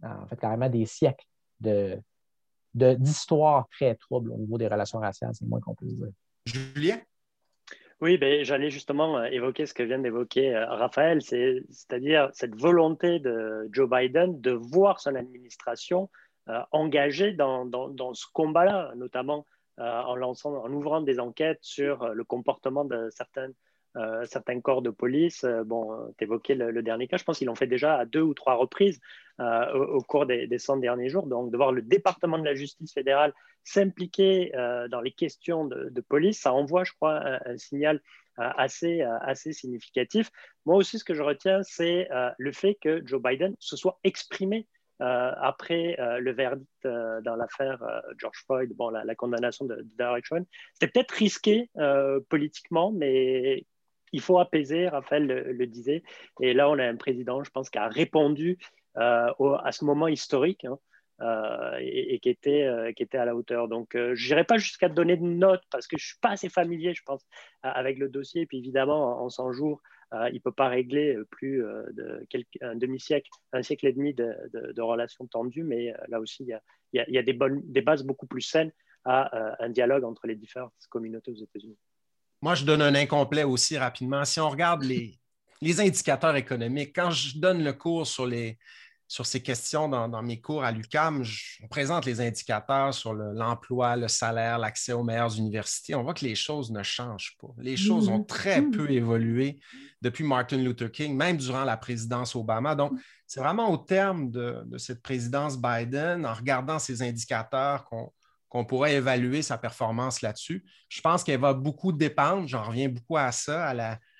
en 0.02 0.26
fait, 0.26 0.36
carrément 0.36 0.68
des 0.68 0.86
siècles 0.86 1.26
de, 1.60 2.00
d'histoires 2.74 3.68
très 3.70 3.94
troubles 3.96 4.30
au 4.30 4.38
niveau 4.38 4.58
des 4.58 4.68
relations 4.68 5.00
raciales, 5.00 5.34
c'est 5.34 5.44
le 5.44 5.50
moins 5.50 5.60
qu'on 5.60 5.74
puisse 5.74 5.96
dire. 5.96 6.12
Julien? 6.46 6.98
Oui, 8.02 8.18
ben, 8.18 8.44
j'allais 8.44 8.68
justement 8.68 9.18
euh, 9.18 9.26
évoquer 9.26 9.64
ce 9.64 9.74
que 9.74 9.84
vient 9.84 10.00
d'évoquer 10.00 10.56
euh, 10.56 10.66
Raphaël, 10.66 11.22
c'est-à-dire 11.22 12.30
cette 12.32 12.56
volonté 12.56 13.20
de 13.20 13.68
Joe 13.70 13.88
Biden 13.88 14.40
de 14.40 14.50
voir 14.50 14.98
son 14.98 15.14
administration 15.14 16.10
euh, 16.48 16.60
engagée 16.72 17.30
dans, 17.30 17.64
ce 18.12 18.26
combat-là, 18.32 18.92
notamment 18.96 19.46
en, 19.78 20.16
lançant, 20.16 20.52
en 20.64 20.72
ouvrant 20.72 21.00
des 21.00 21.20
enquêtes 21.20 21.60
sur 21.62 22.08
le 22.08 22.24
comportement 22.24 22.84
de 22.84 23.08
certaines 23.10 23.54
certains 24.24 24.60
corps 24.60 24.82
de 24.82 24.90
police. 24.90 25.44
bon, 25.64 26.12
tu 26.18 26.24
évoquais 26.24 26.54
le, 26.54 26.82
dernier 26.82 27.08
cas, 27.08 27.16
je 27.16 27.24
pense 27.24 27.38
qu'ils 27.38 27.46
l'ont 27.46 27.54
fait 27.54 27.66
déjà 27.66 27.96
à 27.96 28.04
deux 28.06 28.22
ou 28.22 28.34
trois 28.34 28.54
reprises 28.54 29.00
au, 29.38 30.00
cours 30.02 30.26
des, 30.26 30.46
des 30.46 30.58
100 30.58 30.78
derniers 30.78 31.08
jours. 31.08 31.26
Donc, 31.26 31.50
de 31.50 31.56
voir 31.56 31.72
le 31.72 31.82
département 31.82 32.38
de 32.38 32.44
la 32.44 32.54
justice 32.54 32.92
fédérale 32.92 33.34
s'impliquer 33.64 34.50
dans 34.90 35.00
les 35.00 35.12
questions 35.12 35.66
de, 35.66 36.00
police, 36.00 36.40
ça 36.40 36.52
envoie, 36.52 36.84
je 36.84 36.92
crois, 36.92 37.22
un, 37.46 37.58
signal 37.58 38.00
assez, 38.36 39.02
assez 39.02 39.52
significatif. 39.52 40.30
Moi 40.64 40.76
aussi, 40.76 40.98
ce 40.98 41.04
que 41.04 41.14
je 41.14 41.22
retiens, 41.22 41.62
c'est 41.62 42.08
le 42.38 42.52
fait 42.52 42.76
que 42.80 43.06
Joe 43.06 43.22
Biden 43.22 43.54
se 43.58 43.76
soit 43.76 43.98
exprimé 44.04 44.66
euh, 45.02 45.32
après 45.40 45.98
euh, 45.98 46.18
le 46.18 46.32
verdict 46.32 46.68
euh, 46.84 47.20
dans 47.22 47.34
l'affaire 47.34 47.82
George 48.18 48.44
Floyd, 48.46 48.72
bon, 48.76 48.90
la, 48.90 49.14
condamnation 49.16 49.64
de, 49.64 49.84
Derek 49.98 50.24
Chauvin, 50.24 50.44
c'était 50.74 50.92
peut-être 50.92 51.10
risqué 51.12 51.70
politiquement, 52.28 52.92
mais 52.92 53.66
il 54.12 54.20
faut 54.20 54.38
apaiser, 54.38 54.88
Raphaël 54.88 55.26
le, 55.26 55.66
disait. 55.66 56.02
Et 56.40 56.54
là, 56.54 56.68
on 56.70 56.78
a 56.78 56.84
un 56.84 56.96
président, 56.96 57.42
je 57.42 57.50
pense, 57.50 57.70
qui 57.70 57.78
a 57.78 57.88
répondu 57.88 58.58
à 58.94 59.72
ce 59.72 59.84
moment 59.84 60.08
historique. 60.08 60.64
Hein, 60.64 60.78
et, 61.78 62.18
qui, 62.18 62.30
était, 62.30 62.68
qui 62.96 63.04
était 63.04 63.18
à 63.18 63.24
la 63.24 63.36
hauteur. 63.36 63.68
Donc, 63.68 63.90
je 63.94 64.28
n'irai 64.28 64.42
pas 64.42 64.58
jusqu'à 64.58 64.88
donner 64.88 65.16
de 65.16 65.22
notes 65.22 65.62
parce 65.70 65.86
que 65.86 65.96
je 65.96 66.04
ne 66.04 66.06
suis 66.06 66.18
pas 66.20 66.30
assez 66.30 66.48
familier, 66.48 66.94
je 66.94 67.02
pense, 67.04 67.24
avec 67.62 67.98
le 67.98 68.08
dossier. 68.08 68.42
Et 68.42 68.46
puis, 68.46 68.58
évidemment, 68.58 69.22
en 69.22 69.28
100 69.28 69.52
jours, 69.52 69.80
euh, 70.14 70.28
il 70.28 70.34
ne 70.34 70.40
peut 70.40 70.52
pas 70.52 70.68
régler 70.68 71.14
euh, 71.14 71.24
plus 71.30 71.64
euh, 71.64 71.84
de 71.92 72.26
un 72.60 72.76
demi-siècle, 72.76 73.30
un 73.52 73.62
siècle 73.62 73.86
et 73.86 73.92
demi 73.92 74.12
de, 74.12 74.80
relations 74.80 75.26
tendues, 75.26 75.64
mais 75.64 75.94
là 76.08 76.20
aussi, 76.20 76.44
il 76.44 76.58
y 76.92 77.18
a, 77.18 77.22
des, 77.22 77.82
bases 77.82 78.02
beaucoup 78.02 78.26
plus 78.26 78.42
saines 78.42 78.72
à 79.04 79.56
un 79.62 79.70
dialogue 79.70 80.04
entre 80.04 80.26
les 80.26 80.36
différentes 80.36 80.72
communautés 80.90 81.30
aux 81.30 81.42
États-Unis. 81.42 81.78
Moi, 82.42 82.54
je 82.54 82.64
donne 82.64 82.82
un 82.82 82.94
incomplet 82.94 83.44
aussi 83.44 83.78
rapidement. 83.78 84.24
Si 84.24 84.40
on 84.40 84.50
regarde 84.50 84.82
les, 84.82 85.18
les 85.60 85.80
indicateurs 85.80 86.36
économiques, 86.36 86.92
quand 86.94 87.10
je 87.10 87.38
donne 87.38 87.62
le 87.62 87.72
cours 87.72 88.06
sur 88.06 88.26
les, 88.26 88.58
sur 89.12 89.26
ces 89.26 89.42
questions 89.42 89.90
dans, 89.90 90.22
mes 90.22 90.40
cours 90.40 90.64
à 90.64 90.72
l'UCAM, 90.72 91.22
on 91.62 91.68
présente 91.68 92.06
les 92.06 92.22
indicateurs 92.22 92.94
sur 92.94 93.12
l'emploi, 93.12 93.94
le, 93.94 94.08
salaire, 94.08 94.58
l'accès 94.58 94.94
aux 94.94 95.04
meilleures 95.04 95.36
universités. 95.36 95.94
On 95.94 96.02
voit 96.02 96.14
que 96.14 96.24
les 96.24 96.34
choses 96.34 96.70
ne 96.70 96.82
changent 96.82 97.36
pas. 97.38 97.48
Les 97.58 97.76
choses 97.76 98.08
ont 98.08 98.24
très 98.24 98.62
mm. 98.62 98.70
peu 98.70 98.90
évolué 98.90 99.60
depuis 100.00 100.24
Martin 100.24 100.56
Luther 100.56 100.90
King, 100.90 101.14
même 101.14 101.36
durant 101.36 101.64
la 101.64 101.76
présidence 101.76 102.34
Obama. 102.34 102.74
Donc, 102.74 102.92
c'est 103.26 103.40
vraiment 103.40 103.70
au 103.70 103.76
terme 103.76 104.30
de, 104.30 104.64
cette 104.78 105.02
présidence 105.02 105.60
Biden, 105.60 106.24
en 106.24 106.32
regardant 106.32 106.78
ces 106.78 107.02
indicateurs, 107.02 107.84
qu'on 107.84 108.10
pourrait 108.66 108.94
évaluer 108.94 109.40
sa 109.40 109.56
performance 109.56 110.20
là-dessus. 110.20 110.64
Je 110.88 111.00
pense 111.00 111.24
qu'elle 111.24 111.40
va 111.40 111.54
beaucoup 111.54 111.92
dépendre, 111.92 112.46
j'en 112.46 112.62
reviens 112.64 112.90
beaucoup 112.90 113.16
à 113.16 113.32
ça, 113.32 113.74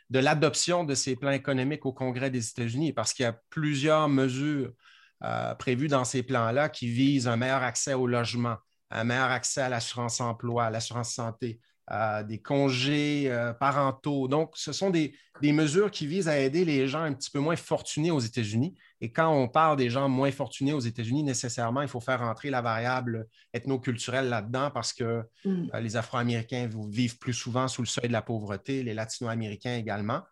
de 0.08 0.18
l'adoption 0.18 0.84
de 0.84 0.94
ces 0.94 1.16
plans 1.16 1.30
économiques 1.30 1.84
au 1.84 1.92
Congrès 1.92 2.30
des 2.30 2.48
États-Unis, 2.48 2.92
parce 2.92 3.12
qu'il 3.12 3.24
y 3.24 3.26
a 3.26 3.38
plusieurs 3.50 4.08
mesures 4.08 4.72
euh, 5.22 5.54
prévues 5.54 5.88
dans 5.88 6.04
ces 6.04 6.22
plans-là 6.22 6.68
qui 6.68 6.88
visent 6.88 7.28
un 7.28 7.36
meilleur 7.36 7.62
accès 7.62 7.94
au 7.94 8.06
logement, 8.06 8.56
un 8.90 9.04
meilleur 9.04 9.30
accès 9.30 9.60
à 9.60 9.68
l'assurance 9.68 10.20
emploi, 10.20 10.64
à 10.64 10.70
l'assurance 10.70 11.12
santé, 11.12 11.60
des 12.22 12.40
congés 12.40 13.24
euh, 13.26 13.52
parentaux. 13.52 14.26
Donc, 14.26 14.52
ce 14.54 14.72
sont 14.72 14.90
des, 14.90 15.14
mesures 15.42 15.90
qui 15.90 16.06
visent 16.06 16.28
à 16.28 16.38
aider 16.38 16.64
les 16.64 16.88
gens 16.88 17.02
un 17.02 17.12
petit 17.12 17.30
peu 17.30 17.38
moins 17.38 17.56
fortunés 17.56 18.10
aux 18.10 18.20
États-Unis. 18.20 18.74
Et 19.00 19.12
quand 19.12 19.28
on 19.28 19.48
parle 19.48 19.76
des 19.76 19.90
gens 19.90 20.08
moins 20.08 20.30
fortunés 20.30 20.72
aux 20.72 20.80
États-Unis, 20.80 21.22
nécessairement, 21.22 21.82
il 21.82 21.88
faut 21.88 22.00
faire 22.00 22.22
entrer 22.22 22.48
la 22.48 22.62
variable 22.62 23.26
ethnoculturelle 23.52 24.28
là-dedans 24.28 24.70
parce 24.70 24.92
que 24.92 25.22
mm. 25.44 25.70
euh, 25.74 25.80
les 25.80 25.96
Afro-Américains 25.96 26.70
vivent 26.88 27.18
plus 27.18 27.34
souvent 27.34 27.68
sous 27.68 27.82
le 27.82 27.88
seuil 27.88 28.08
de 28.08 28.12
la 28.12 28.22
pauvreté, 28.22 28.82
les 28.82 28.94
Latino-Américains 28.94 29.76
également. 29.76 30.22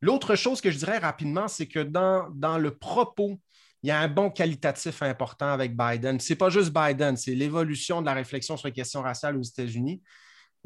L'autre 0.00 0.34
chose 0.34 0.60
que 0.60 0.70
je 0.70 0.78
dirais 0.78 0.98
rapidement, 0.98 1.48
c'est 1.48 1.68
que 1.68 1.80
dans, 1.80 2.28
dans 2.34 2.58
le 2.58 2.76
propos 2.76 3.38
il 3.82 3.88
y 3.90 3.92
a 3.92 4.00
un 4.00 4.08
bon 4.08 4.30
qualitatif 4.30 5.02
important 5.02 5.48
avec 5.48 5.76
Biden. 5.76 6.18
Ce 6.18 6.32
n'est 6.32 6.36
pas 6.36 6.50
juste 6.50 6.72
Biden, 6.72 7.16
c'est 7.16 7.36
l'évolution 7.36 8.00
de 8.00 8.06
la 8.06 8.14
réflexion 8.14 8.56
sur 8.56 8.66
les 8.66 8.72
questions 8.72 9.00
raciales 9.00 9.36
aux 9.36 9.42
États-Unis. 9.42 10.02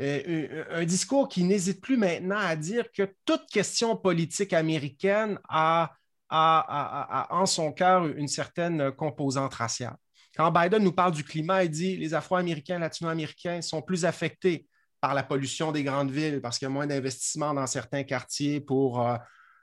Euh, 0.00 0.22
euh, 0.28 0.64
un 0.70 0.84
discours 0.84 1.28
qui 1.28 1.44
n'hésite 1.44 1.82
plus 1.82 1.98
maintenant 1.98 2.38
à 2.38 2.56
dire 2.56 2.90
que 2.90 3.14
toute 3.26 3.46
question 3.50 3.96
politique 3.96 4.54
américaine 4.54 5.38
a, 5.48 5.92
en 6.30 7.44
son 7.44 7.72
cœur 7.72 8.06
une 8.06 8.28
certaine 8.28 8.92
composante 8.92 9.52
raciale. 9.54 9.96
Quand 10.36 10.50
Biden 10.52 10.82
nous 10.82 10.92
parle 10.92 11.12
du 11.12 11.24
climat, 11.24 11.64
il 11.64 11.70
dit 11.70 11.96
les 11.96 12.14
Afro-Américains, 12.14 12.78
Latino-Américains 12.78 13.60
sont 13.62 13.82
plus 13.82 14.04
affectés 14.04 14.66
par 15.00 15.12
la 15.12 15.24
pollution 15.24 15.72
des 15.72 15.82
grandes 15.82 16.12
villes 16.12 16.40
parce 16.40 16.58
qu'il 16.58 16.66
y 16.66 16.70
a 16.70 16.72
moins 16.72 16.86
d'investissements 16.86 17.52
dans 17.52 17.66
certains 17.66 18.04
quartiers 18.04 18.60
pour 18.60 19.04
euh, 19.04 19.16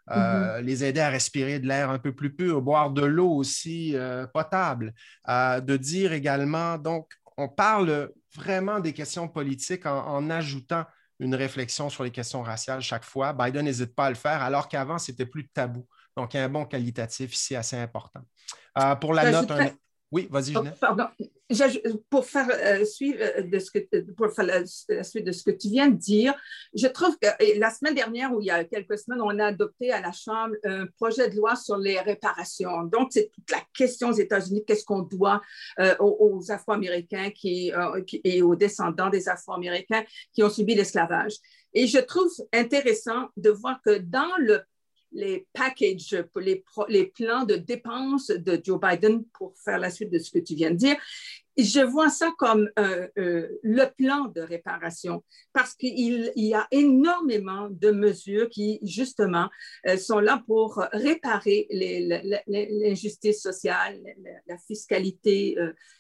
mm-hmm. 0.10 0.60
les 0.60 0.84
aider 0.84 1.00
à 1.00 1.10
respirer 1.10 1.60
de 1.60 1.68
l'air 1.68 1.90
un 1.90 2.00
peu 2.00 2.14
plus 2.14 2.36
pur, 2.36 2.62
boire 2.62 2.92
de 2.92 3.06
l'eau 3.06 3.32
aussi 3.32 3.96
potable. 4.34 4.94
de 5.26 5.78
dire 5.78 6.12
également, 6.12 6.78
donc, 6.78 7.08
on 7.38 7.48
parle 7.48 8.10
vraiment 8.38 8.80
des 8.80 8.94
questions 8.94 9.28
politiques 9.28 9.86
en, 9.86 10.30
ajoutant 10.30 10.86
une 11.20 11.36
réflexion 11.36 11.90
sur 11.90 12.04
les 12.04 12.12
questions 12.12 12.44
raciales 12.44 12.82
chaque 12.82 13.04
fois. 13.04 13.34
Biden 13.34 13.66
n'hésite 13.66 13.96
pas 13.96 14.06
à 14.06 14.10
le 14.10 14.16
faire, 14.16 14.42
alors 14.42 14.68
qu'avant, 14.68 15.00
c'était 15.00 15.26
plus 15.26 15.50
tabou. 15.50 15.88
Donc, 16.16 16.34
il 16.34 16.38
y 16.38 16.40
a 16.40 16.46
un 16.46 16.50
bon 16.50 16.66
qualitatif 16.66 17.34
ici 17.34 17.56
assez 17.56 17.78
important. 17.78 18.22
Euh, 18.78 18.96
pour 18.96 19.14
la 19.14 19.32
note, 19.32 19.52
oui, 20.12 20.28
vas-y, 20.32 20.56
oh, 20.56 20.64
Pardon. 20.80 21.08
Pour 22.10 22.26
faire 22.26 22.48
euh, 22.50 22.86
suivre 22.86 23.20
euh, 23.22 23.42
de 23.42 23.60
ce 23.60 23.72
que, 23.72 24.12
pour 24.12 24.32
faire 24.32 24.46
la, 24.46 24.66
suite 24.66 25.26
de 25.26 25.32
ce 25.34 25.44
que 25.44 25.52
tu 25.52 25.68
viens 25.70 25.90
de 25.90 25.98
dire, 25.98 26.34
je 26.74 26.88
trouve 26.88 27.18
que 27.20 27.28
la 27.60 27.70
semaine 27.72 27.94
dernière, 27.94 28.34
ou 28.34 28.40
il 28.40 28.48
y 28.48 28.52
a 28.52 28.64
quelques 28.64 28.98
semaines, 28.98 29.22
on 29.22 29.38
a 29.40 29.48
adopté 29.48 29.92
à 29.92 30.00
la 30.00 30.14
Chambre 30.14 30.56
un 30.64 30.86
projet 30.98 31.30
de 31.30 31.36
loi 31.36 31.56
sur 31.58 31.78
les 31.78 32.00
réparations. 32.00 32.84
Donc, 32.84 33.10
c'est 33.12 33.30
toute 33.34 33.52
la 33.52 33.62
question 33.74 34.10
aux 34.10 34.14
États-Unis, 34.14 34.64
qu'est-ce 34.66 34.86
qu'on 34.86 35.02
doit 35.02 35.42
euh, 35.80 35.96
aux, 36.00 36.42
Afro-Américains 36.52 37.32
qui, 37.32 37.74
et 38.24 38.42
aux 38.42 38.56
descendants 38.56 39.10
des 39.10 39.28
Afro-Américains 39.28 40.04
qui 40.34 40.44
ont 40.44 40.50
subi 40.50 40.76
l'esclavage. 40.76 41.34
Et 41.74 41.88
je 41.88 42.00
trouve 42.00 42.32
intéressant 42.54 43.28
de 43.36 43.50
voir 43.50 43.82
que 43.86 43.98
dans 43.98 44.36
le 44.40 44.62
les 45.18 45.48
packages, 45.52 46.16
les, 46.36 46.64
les 46.90 47.06
plans 47.08 47.44
de 47.44 47.56
dépenses 47.56 48.28
de 48.28 48.62
Joe 48.64 48.80
Biden 48.80 49.26
pour 49.34 49.54
faire 49.58 49.80
la 49.80 49.90
suite 49.90 50.12
de 50.12 50.20
ce 50.20 50.32
que 50.32 50.40
tu 50.40 50.54
viens 50.54 50.72
de 50.72 50.76
dire. 50.76 50.96
Je 51.58 51.80
vois 51.80 52.10
ça 52.10 52.32
comme 52.38 52.70
euh, 52.78 53.08
euh, 53.18 53.48
le 53.64 53.86
plan 53.98 54.26
de 54.26 54.42
réparation 54.42 55.24
parce 55.54 55.74
qu'il 55.74 56.32
y 56.36 56.54
a 56.54 56.68
énormément 56.70 57.68
de 57.72 57.90
mesures 57.90 58.48
qui, 58.48 58.78
justement, 58.84 59.50
euh, 59.88 59.98
sont 59.98 60.20
là 60.20 60.44
pour 60.46 60.84
réparer 60.94 61.68
l'injustice 62.48 63.42
sociale, 63.42 64.00
la, 64.46 64.58
fiscalité 64.60 65.58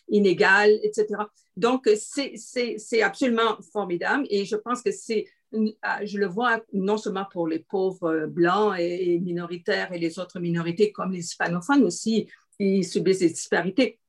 inégale, 0.09 0.79
etc. 0.83 1.07
Donc, 1.55 1.89
c'est 1.95 3.01
absolument 3.01 3.57
formidable 3.73 4.27
et 4.29 4.45
je 4.45 4.57
pense 4.57 4.83
que 4.83 4.91
c'est 4.91 5.25
je 5.51 6.17
le 6.17 6.25
vois 6.25 6.61
non 6.73 6.97
seulement 6.97 7.25
pour 7.31 7.47
les 7.47 7.59
pauvres 7.59 8.09
euh, 8.09 8.27
blancs 8.27 8.75
et 8.77 9.19
minoritaires 9.19 9.93
et 9.93 9.99
les 9.99 10.19
autres 10.19 10.39
minorités 10.39 10.91
comme 10.91 11.11
les 11.11 11.19
hispanophones 11.19 11.83
aussi, 11.83 12.27
ils 12.59 12.85
subissent 12.85 13.19
des 13.19 13.29
disparités. 13.29 13.99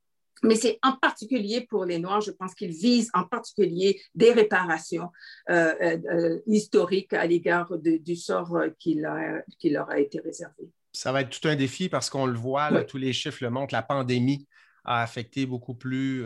Mais 0.41 0.55
c'est 0.55 0.79
en 0.83 0.93
particulier 0.93 1.61
pour 1.61 1.83
les 1.83 1.99
Noirs, 1.99 2.21
je 2.21 2.31
pense 2.31 2.55
qu'ils 2.55 2.71
visent 2.71 3.09
en 3.13 3.25
particulier 3.25 4.01
des 4.15 4.31
réparations 4.31 5.09
euh, 5.49 5.73
euh, 5.81 6.39
historiques 6.47 7.11
à 7.11 7.25
l'égard 7.25 7.77
du 7.77 8.15
sort 8.15 8.57
qui 8.79 8.95
leur, 8.95 9.89
a 9.89 9.99
été 9.99 10.21
réservé. 10.21 10.69
Ça 10.93 11.11
va 11.11 11.21
être 11.21 11.37
tout 11.37 11.45
un 11.49 11.57
défi 11.57 11.89
parce 11.89 12.09
qu'on 12.09 12.25
le 12.25 12.37
voit, 12.37 12.85
tous 12.85 12.97
les 12.97 13.11
chiffres 13.11 13.39
le 13.41 13.49
montrent, 13.49 13.73
la 13.73 13.81
pandémie 13.81 14.47
a 14.85 15.03
affecté 15.03 15.45
beaucoup 15.45 15.75
plus 15.75 16.23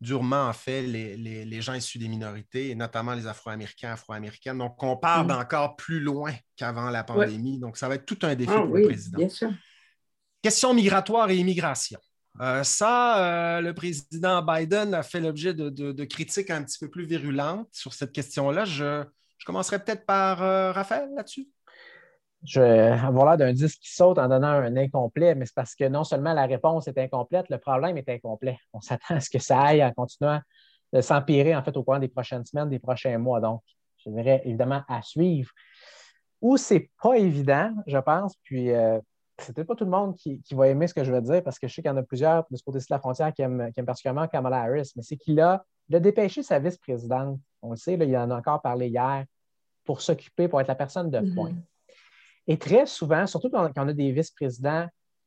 durement, 0.00 0.48
en 0.48 0.52
fait, 0.52 0.82
les, 0.82 1.60
gens 1.60 1.74
issus 1.74 1.98
des 1.98 2.08
minorités, 2.08 2.70
et 2.70 2.74
notamment 2.74 3.14
les 3.14 3.26
Afro-Américains, 3.26 3.92
Afro-Américaines. 3.92 4.58
Donc, 4.58 4.82
on 4.82 4.96
part 4.96 5.24
mm. 5.24 5.28
d'encore 5.28 5.76
plus 5.76 6.00
loin 6.00 6.32
qu'avant 6.56 6.90
la 6.90 7.04
pandémie. 7.04 7.58
Donc, 7.58 7.76
ça 7.76 7.88
va 7.88 7.94
être 7.94 8.06
tout 8.06 8.18
un 8.22 8.34
défi 8.34 8.52
ah 8.54 8.60
pour 8.60 8.76
le 8.76 8.82
président. 8.82 9.18
Bien 9.18 9.28
sûr. 9.28 9.50
Question 10.42 10.74
migratoire 10.74 11.30
et 11.30 11.36
immigration. 11.36 11.98
Euh, 12.40 12.62
ça, 12.62 13.56
euh, 13.56 13.60
le 13.62 13.72
président 13.72 14.42
Biden 14.42 14.92
a 14.94 15.02
fait 15.02 15.20
l'objet 15.20 15.54
de, 15.54 16.04
critiques 16.04 16.50
un 16.50 16.62
petit 16.62 16.78
peu 16.78 16.90
plus 16.90 17.06
virulentes 17.06 17.68
sur 17.72 17.94
cette 17.94 18.12
question-là. 18.12 18.64
Je, 18.64 19.04
commencerai 19.46 19.82
peut-être 19.82 20.04
par 20.04 20.42
euh, 20.42 20.72
Raphaël 20.72 21.08
là-dessus 21.14 21.48
je 22.46 22.60
vais 22.60 22.88
avoir 22.90 23.26
l'air 23.26 23.36
d'un 23.36 23.52
disque 23.52 23.78
qui 23.80 23.92
saute 23.92 24.18
en 24.18 24.28
donnant 24.28 24.48
un 24.48 24.76
incomplet, 24.76 25.34
mais 25.34 25.46
c'est 25.46 25.54
parce 25.54 25.74
que 25.74 25.84
non 25.88 26.04
seulement 26.04 26.32
la 26.32 26.46
réponse 26.46 26.88
est 26.88 26.98
incomplète, 26.98 27.48
le 27.50 27.58
problème 27.58 27.96
est 27.98 28.08
incomplet. 28.08 28.58
On 28.72 28.80
s'attend 28.80 29.16
à 29.16 29.20
ce 29.20 29.30
que 29.30 29.38
ça 29.38 29.60
aille 29.60 29.84
en 29.84 29.92
continuant 29.92 30.40
de 30.92 31.00
s'empirer 31.00 31.54
en 31.56 31.62
fait 31.62 31.76
au 31.76 31.82
cours 31.82 31.98
des 31.98 32.08
prochaines 32.08 32.44
semaines, 32.44 32.70
des 32.70 32.78
prochains 32.78 33.18
mois. 33.18 33.40
Donc, 33.40 33.62
je 34.04 34.10
dirais 34.10 34.42
évidemment 34.44 34.82
à 34.88 35.02
suivre. 35.02 35.50
Où 36.40 36.56
c'est 36.56 36.90
pas 37.02 37.16
évident, 37.16 37.72
je 37.86 37.98
pense, 37.98 38.34
puis 38.42 38.70
euh, 38.70 39.00
c'est 39.38 39.54
peut-être 39.54 39.68
pas 39.68 39.74
tout 39.74 39.84
le 39.84 39.90
monde 39.90 40.16
qui, 40.16 40.42
va 40.52 40.68
aimer 40.68 40.86
ce 40.86 40.94
que 40.94 41.02
je 41.02 41.12
vais 41.12 41.22
dire 41.22 41.42
parce 41.42 41.58
que 41.58 41.66
je 41.66 41.74
sais 41.74 41.82
qu'il 41.82 41.90
y 41.90 41.92
en 41.94 41.96
a 41.96 42.02
plusieurs 42.02 42.44
de 42.50 42.56
ce 42.56 42.62
côté-ci 42.62 42.86
de 42.88 42.94
la 42.94 42.98
frontière 42.98 43.32
qui 43.32 43.42
aiment, 43.42 43.72
particulièrement 43.86 44.28
Kamala 44.28 44.62
Harris, 44.62 44.92
mais 44.96 45.02
c'est 45.02 45.16
qu'il 45.16 45.40
a, 45.40 45.64
dépêché 45.88 46.42
sa 46.42 46.58
vice-présidente. 46.58 47.38
On 47.62 47.70
le 47.70 47.76
sait, 47.76 47.94
il 47.94 48.16
en 48.16 48.30
a 48.30 48.36
encore 48.36 48.60
parlé 48.60 48.88
hier 48.88 49.24
pour 49.84 50.00
s'occuper, 50.00 50.48
pour 50.48 50.60
être 50.60 50.68
la 50.68 50.74
personne 50.74 51.10
de 51.10 51.20
point. 51.34 51.50
Mm-hmm. 51.50 51.75
Et 52.46 52.58
très 52.58 52.86
souvent, 52.86 53.26
surtout 53.26 53.50
quand, 53.50 53.70
on 53.76 53.88
a 53.88 53.92
des 53.92 54.12
vice-présidents 54.12 54.86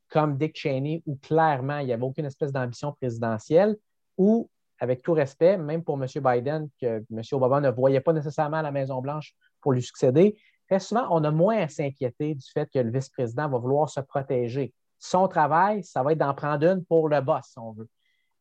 comme 0.10 0.38
Dick 0.38 0.58
Cheney, 0.58 1.04
où 1.06 1.18
clairement, 1.18 1.80
il 1.80 1.88
n'y 1.88 1.94
avait 1.94 2.04
aucune 2.04 2.26
espèce 2.26 2.52
d'ambition 2.52 2.94
présidentielle, 2.94 3.78
ou, 4.18 4.50
avec 4.80 5.04
tout 5.04 5.14
respect, 5.14 5.58
même 5.58 5.84
pour 5.84 6.02
M. 6.02 6.08
Biden, 6.16 6.70
que 6.82 7.04
M. 7.12 7.22
Obama 7.32 7.62
ne 7.62 7.70
voyait 7.70 8.02
pas 8.02 8.14
nécessairement 8.14 8.62
la 8.62 8.72
Maison-Blanche 8.72 9.36
pour 9.62 9.74
lui 9.74 9.84
succéder, 9.84 10.38
très 10.68 10.80
souvent, 10.80 11.08
on 11.12 11.24
a 11.24 11.32
moins 11.32 11.58
à 11.58 11.68
s'inquiéter 11.68 12.36
du 12.36 12.46
fait 12.52 12.70
que 12.72 12.80
le 12.80 12.92
vice-président 12.92 13.50
va 13.50 13.58
vouloir 13.58 13.90
se 13.90 14.00
protéger. 14.00 14.74
Son 14.98 15.28
travail, 15.28 15.84
ça 15.84 16.04
va 16.04 16.14
être 16.14 16.18
d'en 16.18 16.34
prendre 16.34 16.66
une 16.66 16.84
pour 16.86 17.10
le 17.10 17.22
boss, 17.22 17.46
si 17.52 17.60
on 17.60 17.72
veut. 17.72 17.88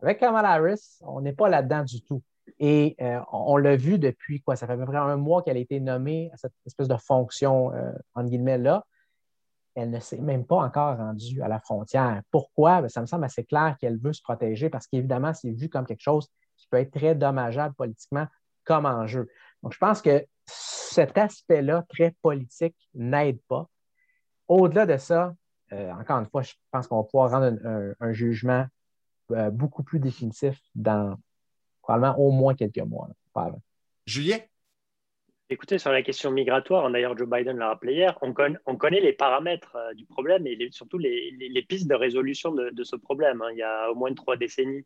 Avec 0.01 0.18
Kamala 0.18 0.51
Harris, 0.51 0.99
on 1.01 1.20
n'est 1.20 1.33
pas 1.33 1.49
là-dedans 1.49 1.83
du 1.83 2.03
tout. 2.03 2.22
Et 2.59 2.97
euh, 3.01 3.21
on, 3.33 3.57
l'a 3.57 3.77
vu 3.77 3.99
depuis 3.99 4.41
quoi? 4.41 4.57
Ça 4.57 4.67
fait 4.67 4.75
à 4.75 4.77
peu 4.77 4.85
près 4.87 4.97
un 4.97 5.17
mois 5.17 5.43
qu'elle 5.43 5.57
a 5.57 5.61
été 5.61 5.81
nommée 5.81 6.31
à 6.33 6.37
cette 6.37 6.53
espèce 6.67 6.89
de 6.89 6.97
fonction, 6.97 7.73
euh, 7.73 7.93
entre 8.15 8.29
guillemets, 8.29 8.59
là. 8.59 8.85
Elle 9.75 9.91
ne 9.91 10.01
s'est 10.01 10.19
même 10.19 10.45
pas 10.45 10.57
encore 10.57 10.97
rendue 10.97 11.41
à 11.41 11.49
la 11.49 11.61
frontière. 11.61 12.23
Pourquoi? 12.31 12.83
Ben, 12.83 12.89
ça 12.89 13.01
me 13.01 13.07
semble 13.07 13.25
assez 13.25 13.45
clair 13.45 13.77
qu'elle 13.79 13.99
veut 13.99 14.13
se 14.13 14.23
protéger 14.23 14.71
parce 14.71 14.89
qu'évidemment, 14.89 15.33
c'est 15.35 15.53
vu 15.53 15.69
comme 15.69 15.87
quelque 15.87 16.03
chose 16.03 16.29
qui 16.57 16.67
peut 16.69 16.79
être 16.79 16.91
très 16.91 17.15
dommageable 17.15 17.75
politiquement 17.77 18.27
comme 18.65 18.87
enjeu. 18.87 19.29
Donc, 19.63 19.73
je 19.73 19.79
pense 19.79 20.03
que 20.03 20.27
cet 20.47 21.17
aspect-là, 21.17 21.85
très 21.89 22.15
politique, 22.23 22.77
n'aide 22.95 23.39
pas. 23.47 23.69
Au-delà 24.49 24.87
de 24.87 24.97
ça, 24.97 25.35
euh, 25.73 25.93
encore 25.93 26.19
une 26.19 26.27
fois, 26.27 26.43
je 26.43 26.55
pense 26.73 26.89
qu'on 26.89 26.97
va 26.97 27.05
pouvoir 27.05 27.31
rendre 27.31 27.57
un, 28.01 28.13
jugement 28.13 28.67
beaucoup 29.53 29.83
plus 29.83 30.01
définitif 30.01 30.59
dans 30.75 31.17
probablement 31.89 32.18
au 32.18 32.30
moins 32.30 32.55
quelques 32.55 32.78
mois. 32.78 33.09
Julien? 34.05 34.39
Écoutez, 35.49 35.78
sur 35.78 35.91
la 35.91 36.03
question 36.03 36.30
migratoire, 36.30 36.91
d'ailleurs 36.91 37.16
Joe 37.16 37.28
Biden 37.28 37.57
l'a 37.57 37.68
rappelé 37.68 37.95
hier, 37.95 38.18
on, 38.20 38.34
connaît 38.76 39.01
les 39.01 39.14
paramètres 39.14 39.74
euh, 39.76 39.95
du 39.95 40.05
problème 40.05 40.47
et 40.47 40.68
surtout 40.70 40.99
les, 40.99 41.64
pistes 41.66 41.89
de 41.89 41.95
résolution 41.95 42.53
de, 42.53 42.84
ce 42.84 42.97
problème. 42.97 43.41
Hein. 43.41 43.49
Il 43.53 43.59
y 43.59 43.62
a 43.62 43.91
au 43.91 43.95
moins 43.95 44.12
trois 44.12 44.36
décennies 44.36 44.84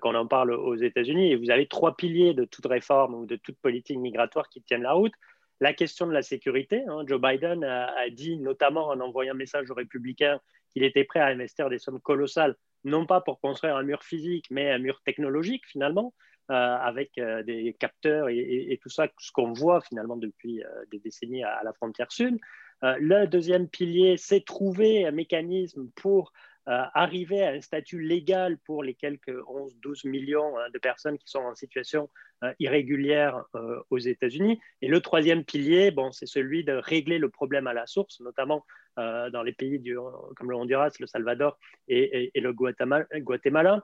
qu'on 0.00 0.16
en 0.16 0.26
parle 0.26 0.52
aux 0.52 0.74
États-Unis 0.74 1.30
et 1.30 1.36
vous 1.36 1.50
avez 1.50 1.68
trois 1.68 1.94
piliers 1.94 2.34
de 2.34 2.44
toute 2.44 2.66
réforme 2.66 3.14
ou 3.14 3.26
de 3.26 3.36
toute 3.36 3.56
politique 3.58 3.98
migratoire 3.98 4.48
qui 4.48 4.62
tiennent 4.62 4.82
la 4.82 4.92
route 4.92 5.12
la 5.60 5.74
question 5.74 6.06
de 6.06 6.12
la 6.12 6.22
sécurité. 6.22 6.82
Hein. 6.88 7.04
Joe 7.06 7.20
Biden 7.20 7.64
a, 7.64 8.08
dit, 8.10 8.38
notamment 8.38 8.88
en 8.88 9.00
envoyant 9.00 9.34
un 9.34 9.36
message 9.36 9.70
aux 9.70 9.74
républicains, 9.74 10.40
qu'il 10.70 10.82
était 10.84 11.04
prêt 11.04 11.20
à 11.20 11.26
investir 11.26 11.68
des 11.68 11.78
sommes 11.78 12.00
colossales, 12.00 12.56
non 12.84 13.04
pas 13.04 13.20
pour 13.20 13.40
construire 13.40 13.76
un 13.76 13.82
mur 13.82 14.02
physique, 14.02 14.46
mais 14.50 14.70
un 14.70 14.78
mur 14.78 15.02
technologique 15.04 15.66
finalement, 15.66 16.14
euh, 16.16 16.29
avec 16.52 17.16
euh, 17.18 17.42
des 17.42 17.74
capteurs 17.78 18.28
et, 18.28 18.78
tout 18.82 18.88
ça, 18.88 19.08
ce 19.18 19.32
qu'on 19.32 19.52
voit 19.52 19.80
finalement 19.80 20.16
depuis 20.16 20.62
euh, 20.62 20.68
des 20.90 20.98
décennies 20.98 21.44
à, 21.44 21.60
la 21.64 21.72
frontière 21.72 22.10
sud. 22.12 22.38
le 22.82 23.26
deuxième 23.26 23.68
pilier, 23.68 24.16
c'est 24.16 24.44
trouver 24.44 25.06
un 25.06 25.12
mécanisme 25.12 25.90
pour 25.96 26.32
euh, 26.68 26.82
arriver 26.92 27.42
à 27.42 27.52
un 27.52 27.60
statut 27.62 28.00
légal 28.00 28.58
pour 28.58 28.84
les 28.84 28.94
quelques 28.94 29.30
11-12 29.30 30.06
millions 30.06 30.52
de 30.72 30.78
personnes 30.78 31.16
qui 31.16 31.26
sont 31.26 31.40
en 31.40 31.54
situation 31.54 32.10
euh, 32.44 32.52
irrégulière 32.60 33.44
euh, 33.54 33.80
aux 33.88 33.98
États-Unis. 33.98 34.60
Et 34.82 34.88
le 34.88 35.00
troisième 35.00 35.42
pilier, 35.42 35.90
bon, 35.90 36.12
c'est 36.12 36.26
celui 36.26 36.62
de 36.62 36.74
régler 36.74 37.18
le 37.18 37.30
problème 37.30 37.66
à 37.66 37.72
la 37.72 37.86
source, 37.86 38.20
notamment 38.20 38.64
dans 38.96 39.42
les 39.42 39.54
pays 39.54 39.78
du, 39.78 39.96
comme 40.36 40.50
le 40.50 40.56
Honduras, 40.56 40.90
le 41.00 41.06
Salvador 41.06 41.58
et, 41.88 42.30
le 42.34 42.52
Guatemala. 42.52 43.82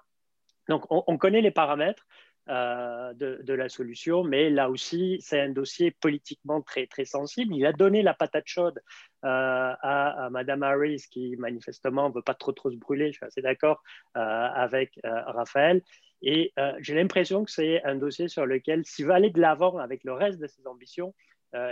Donc, 0.69 0.85
on, 0.91 1.17
connaît 1.17 1.41
les 1.41 1.51
paramètres. 1.51 2.07
Euh, 2.49 3.13
de, 3.15 3.53
la 3.55 3.69
solution, 3.69 4.23
mais 4.23 4.51
là 4.51 4.71
aussi, 4.71 5.19
c'est 5.21 5.41
un 5.41 5.49
dossier 5.49 5.91
politiquement 5.91 6.63
très, 6.63 6.87
très 6.87 7.05
sensible. 7.05 7.53
Il 7.57 7.67
a 7.67 7.73
donné 7.73 8.03
la 8.03 8.15
patate 8.15 8.47
chaude 8.47 8.79
euh, 9.25 9.73
à, 9.83 10.29
Madame 10.31 10.63
Harris, 10.63 11.07
qui 11.11 11.35
manifestement 11.39 12.09
ne 12.09 12.15
veut 12.15 12.23
pas 12.23 12.35
trop, 12.35 12.53
trop 12.53 12.71
se 12.71 12.77
brûler, 12.77 13.11
je 13.11 13.17
suis 13.17 13.27
assez 13.27 13.43
d'accord 13.43 13.83
euh, 14.17 14.21
avec 14.21 15.01
Raphaël. 15.03 15.83
Et 16.23 16.53
j'ai 16.79 16.95
l'impression 16.95 17.45
que 17.45 17.51
c'est 17.51 17.83
un 17.83 17.97
dossier 17.97 18.29
sur 18.29 18.47
lequel, 18.47 18.85
s'il 18.85 19.07
veut 19.07 19.13
aller 19.13 19.31
de 19.31 19.41
l'avant 19.41 19.79
avec 19.79 20.05
le 20.05 20.13
reste 20.13 20.39
de 20.39 20.47
ses 20.47 20.67
ambitions, 20.69 21.15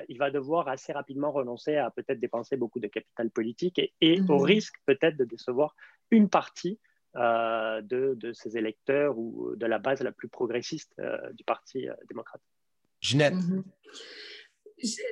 il 0.08 0.18
va 0.18 0.30
devoir 0.30 0.66
assez 0.68 0.92
rapidement 0.92 1.30
renoncer 1.30 1.76
à 1.76 1.90
peut-être 1.90 2.18
dépenser 2.18 2.56
beaucoup 2.56 2.80
de 2.80 2.88
capital 2.88 3.30
politique 3.30 3.80
et, 4.00 4.20
au 4.28 4.38
mhm. 4.38 4.42
risque 4.42 4.74
peut-être 4.86 5.16
de 5.16 5.24
décevoir 5.24 5.76
une 6.10 6.28
partie 6.28 6.80
de, 7.14 8.14
de, 8.14 8.32
ses 8.32 8.56
électeurs 8.56 9.18
ou 9.18 9.54
de 9.56 9.66
la 9.66 9.78
base 9.78 10.00
la 10.00 10.12
plus 10.12 10.28
progressiste 10.28 10.92
euh, 10.98 11.16
du 11.32 11.44
Parti 11.44 11.88
euh, 11.88 11.94
démocrate. 12.08 12.40
Ginette. 13.00 13.34
Mhm. 13.34 13.64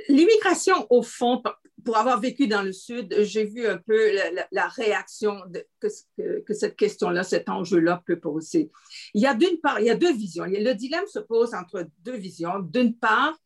L'immigration, 0.09 0.86
au 0.90 1.03
fond, 1.03 1.42
pour 1.84 1.96
avoir 1.96 2.20
vécu 2.20 2.48
dans 2.48 2.62
le 2.62 2.72
Sud, 2.72 3.14
j'ai 3.20 3.44
vu 3.44 3.66
un 3.66 3.78
peu 3.78 4.12
la, 4.50 4.68
réaction 4.68 5.40
que, 5.80 6.40
que, 6.40 6.53
cette 6.53 6.76
question-là, 6.76 7.22
cet 7.22 7.48
enjeu-là 7.48 8.03
peut 8.05 8.18
poser. 8.18 8.70
Il 9.14 9.22
y 9.22 9.26
a 9.26 9.34
d'une 9.34 9.59
part, 9.61 9.80
il 9.80 9.86
y 9.86 9.90
a 9.90 9.94
deux 9.94 10.12
visions. 10.12 10.44
Le 10.44 10.72
dilemme 10.74 11.07
se 11.07 11.20
pose 11.20 11.55
entre 11.55 11.86
deux 12.00 12.16
visions. 12.16 12.59
D'une 12.59 12.94
part, 12.94 13.38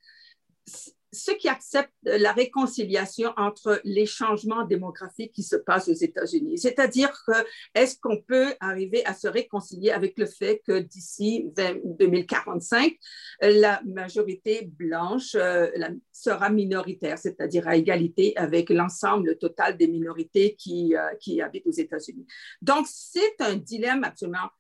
ceux 1.17 1.35
qui 1.35 1.49
acceptent 1.49 1.93
la 2.05 2.33
réconciliation 2.33 3.33
entre 3.37 3.81
les 3.85 4.07
changements 4.07 4.65
démographiques 4.65 5.33
qui 5.33 5.43
se 5.43 5.57
passent 5.57 5.89
aux 5.89 5.93
États-Unis. 5.93 6.59
C'est-à-dire 6.59 7.13
que 7.27 7.33
est-ce 7.75 7.99
qu'on 8.01 8.21
peut 8.21 8.55
arriver 8.61 9.05
à 9.07 9.15
se 9.15 9.29
réconcilier 9.29 9.91
avec 9.91 10.19
le 10.19 10.27
fait 10.27 10.63
que 10.67 10.79
d'ici 10.79 11.51
2045, 11.57 12.97
la 13.41 13.81
majorité 13.85 14.71
blanche 14.79 15.35
euh, 15.35 15.71
sera 16.13 16.51
minoritaire, 16.51 17.19
c'est-à-dire 17.19 17.67
à 17.69 17.77
égalité 17.77 18.37
avec 18.37 18.71
l'ensemble 18.71 19.39
total 19.39 19.77
des 19.77 19.89
minorités 19.89 20.55
qui, 20.55 20.95
euh, 20.95 21.15
qui 21.21 21.41
habitent 21.41 21.67
aux 21.67 21.73
États-Unis. 21.73 22.27
Donc, 22.63 22.87
c'est 22.89 23.41
un 23.41 23.57
dilemme 23.57 24.05
absolument 24.05 24.51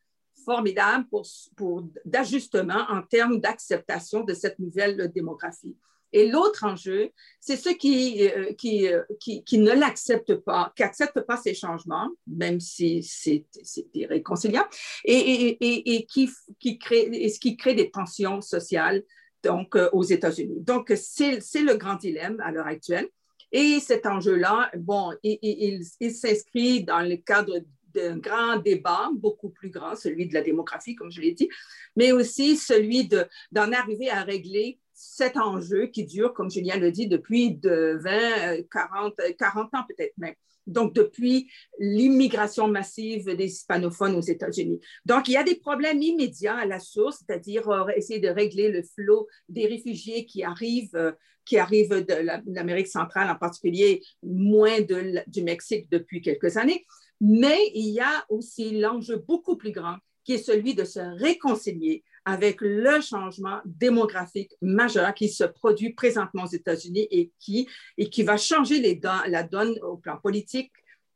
formidable 0.44 1.06
pour, 1.08 1.26
pour 1.56 1.82
d'ajustement 2.04 2.86
en 2.88 3.02
termes 3.02 3.40
d'acceptation 3.40 4.22
de 4.22 4.32
cette 4.32 4.58
nouvelle 4.58 5.10
démographie. 5.12 5.76
Et 6.16 6.30
l'autre 6.30 6.64
enjeu, 6.64 7.10
c'est 7.40 7.58
ceux 7.58 7.74
qui, 7.74 8.26
euh, 8.26 8.54
qui, 8.54 8.88
euh, 8.88 9.02
qui, 9.20 9.44
qui, 9.44 9.58
ne 9.58 9.72
l'acceptent 9.72 10.36
pas, 10.36 10.72
qui 10.74 10.80
n'acceptent 10.82 11.20
pas 11.20 11.36
ces 11.36 11.52
changements, 11.52 12.08
même 12.26 12.58
si 12.58 13.02
c'est 13.02 13.44
irréconciliable, 13.92 14.70
et, 15.04 15.14
et, 15.14 15.94
et, 15.94 16.06
qui, 16.06 16.30
qui, 16.58 16.78
crée, 16.78 17.10
et 17.12 17.28
ce 17.28 17.38
qui 17.38 17.58
crée 17.58 17.74
des 17.74 17.90
tensions 17.90 18.40
sociales 18.40 19.02
donc, 19.42 19.76
euh, 19.76 19.90
aux 19.92 20.04
États-Unis. 20.04 20.56
Donc, 20.60 20.90
c'est 20.96 21.36
le 21.60 21.76
grand 21.76 21.96
dilemme 21.96 22.40
à 22.40 22.50
l'heure 22.50 22.66
actuelle. 22.66 23.08
Et 23.52 23.78
cet 23.80 24.06
enjeu-là, 24.06 24.70
bon, 24.78 25.12
il, 25.22 25.84
il 26.00 26.14
s'inscrit 26.14 26.82
dans 26.82 27.06
le 27.06 27.16
cadre 27.16 27.58
d'un 27.92 28.16
grand 28.16 28.56
débat, 28.56 29.10
beaucoup 29.14 29.50
plus 29.50 29.68
grand, 29.68 29.96
celui 29.96 30.26
de 30.26 30.32
la 30.32 30.40
démographie, 30.40 30.94
comme 30.94 31.10
je 31.10 31.20
l'ai 31.20 31.32
dit, 31.32 31.50
mais 31.94 32.12
aussi 32.12 32.56
celui 32.56 33.06
d'en 33.06 33.70
arriver 33.72 34.08
à 34.08 34.22
régler 34.22 34.78
cet 34.96 35.36
enjeu 35.36 35.86
qui 35.86 36.06
dure, 36.06 36.32
comme 36.32 36.50
Julien 36.50 36.78
le 36.78 36.90
dit, 36.90 37.06
depuis 37.06 37.54
de 37.54 37.98
20, 38.00 38.62
40, 38.72 39.14
40 39.38 39.74
ans 39.74 39.84
peut-être 39.86 40.16
même. 40.16 40.34
Donc, 40.66 40.94
depuis 40.94 41.48
l'immigration 41.78 42.66
massive 42.66 43.36
des 43.36 43.44
hispanophones 43.44 44.16
aux 44.16 44.22
États-Unis. 44.22 44.80
Donc, 45.04 45.28
il 45.28 45.32
y 45.32 45.36
a 45.36 45.44
des 45.44 45.54
problèmes 45.54 46.02
immédiats 46.02 46.56
à 46.56 46.64
la 46.64 46.80
source, 46.80 47.18
c'est-à-dire 47.18 47.68
euh, 47.68 47.86
essayer 47.94 48.18
de 48.18 48.28
régler 48.28 48.72
le 48.72 48.82
flot 48.82 49.28
des 49.48 49.66
réfugiés 49.66 50.24
qui 50.24 50.42
arrivent, 50.42 50.96
euh, 50.96 51.12
qui 51.44 51.58
arrivent 51.58 52.04
de 52.04 52.50
l'Amérique 52.52 52.88
centrale, 52.88 53.30
en 53.30 53.36
particulier 53.36 54.02
moins 54.22 54.80
de, 54.80 55.20
du 55.28 55.42
Mexique 55.42 55.88
depuis 55.90 56.20
quelques 56.20 56.56
années. 56.56 56.84
Mais 57.20 57.70
il 57.74 57.90
y 57.90 58.00
a 58.00 58.24
aussi 58.28 58.78
l'enjeu 58.80 59.16
beaucoup 59.16 59.56
plus 59.56 59.72
grand 59.72 59.98
qui 60.24 60.32
est 60.32 60.38
celui 60.38 60.74
de 60.74 60.84
se 60.84 60.98
réconcilier 60.98 62.02
avec 62.26 62.60
le 62.60 63.00
changement 63.00 63.60
démographique 63.64 64.52
majeur 64.60 65.14
qui 65.14 65.28
se 65.28 65.44
produit 65.44 65.94
présentement 65.94 66.42
aux 66.42 66.48
États-Unis 66.48 67.06
et 67.10 67.30
qui, 67.38 67.68
et 67.96 68.10
qui 68.10 68.24
va 68.24 68.36
changer 68.36 68.80
les 68.80 69.00
la 69.28 69.44
donne 69.44 69.78
au 69.80 69.96
plan 69.96 70.16
politique 70.18 70.72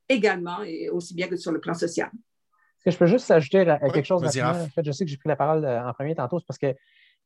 également, 0.08 0.62
et 0.62 0.88
aussi 0.88 1.14
bien 1.14 1.26
que 1.26 1.36
sur 1.36 1.50
le 1.50 1.60
plan 1.60 1.74
social. 1.74 2.08
Est-ce 2.12 2.84
que 2.84 2.90
je 2.92 2.98
peux 2.98 3.06
juste 3.06 3.30
ajouter 3.30 3.64
quelque 3.92 4.04
chose? 4.04 4.22
En 4.24 4.68
fait, 4.68 4.84
je 4.84 4.92
sais 4.92 5.04
que 5.04 5.10
j'ai 5.10 5.16
pris 5.16 5.28
la 5.28 5.36
parole 5.36 5.64
euh, 5.64 5.84
en 5.84 5.92
premier 5.92 6.14
tantôt, 6.14 6.38
c'est 6.38 6.46
parce 6.46 6.58
que 6.58 6.74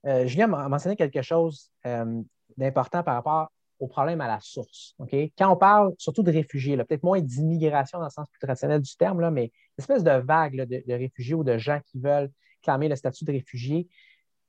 euh, 0.07 0.27
Julien 0.27 0.53
a 0.55 0.69
mentionné 0.69 0.97
quelque 0.97 1.23
chose 1.23 1.71
euh, 1.87 2.23
d'important 2.57 3.03
par 3.03 3.15
rapport 3.15 3.51
au 3.81 3.87
problème 3.87 4.21
à 4.23 4.29
la 4.29 4.39
source. 4.41 4.95
Quand 5.37 5.53
on 5.53 5.57
parle 5.57 5.93
surtout 5.99 6.23
de 6.23 6.33
réfugiés, 6.33 6.77
peut-être 6.77 7.03
moins 7.03 7.21
d'immigration 7.21 7.99
dans 7.99 8.07
le 8.07 8.11
sens 8.11 8.27
plus 8.31 8.39
traditionnel 8.41 8.81
du 8.81 8.97
terme, 8.97 9.21
là, 9.21 9.31
mais 9.31 9.45
une 9.45 9.83
espèce 9.83 10.03
de 10.03 10.13
vague 10.13 10.57
de, 10.57 10.83
de, 10.87 10.95
réfugiés 10.95 11.35
ou 11.35 11.45
de 11.45 11.59
gens 11.59 11.81
qui 11.85 12.01
veulent 12.01 12.31
le 12.67 12.97
statut 12.97 13.25
de 13.25 13.33
réfugié. 13.33 13.89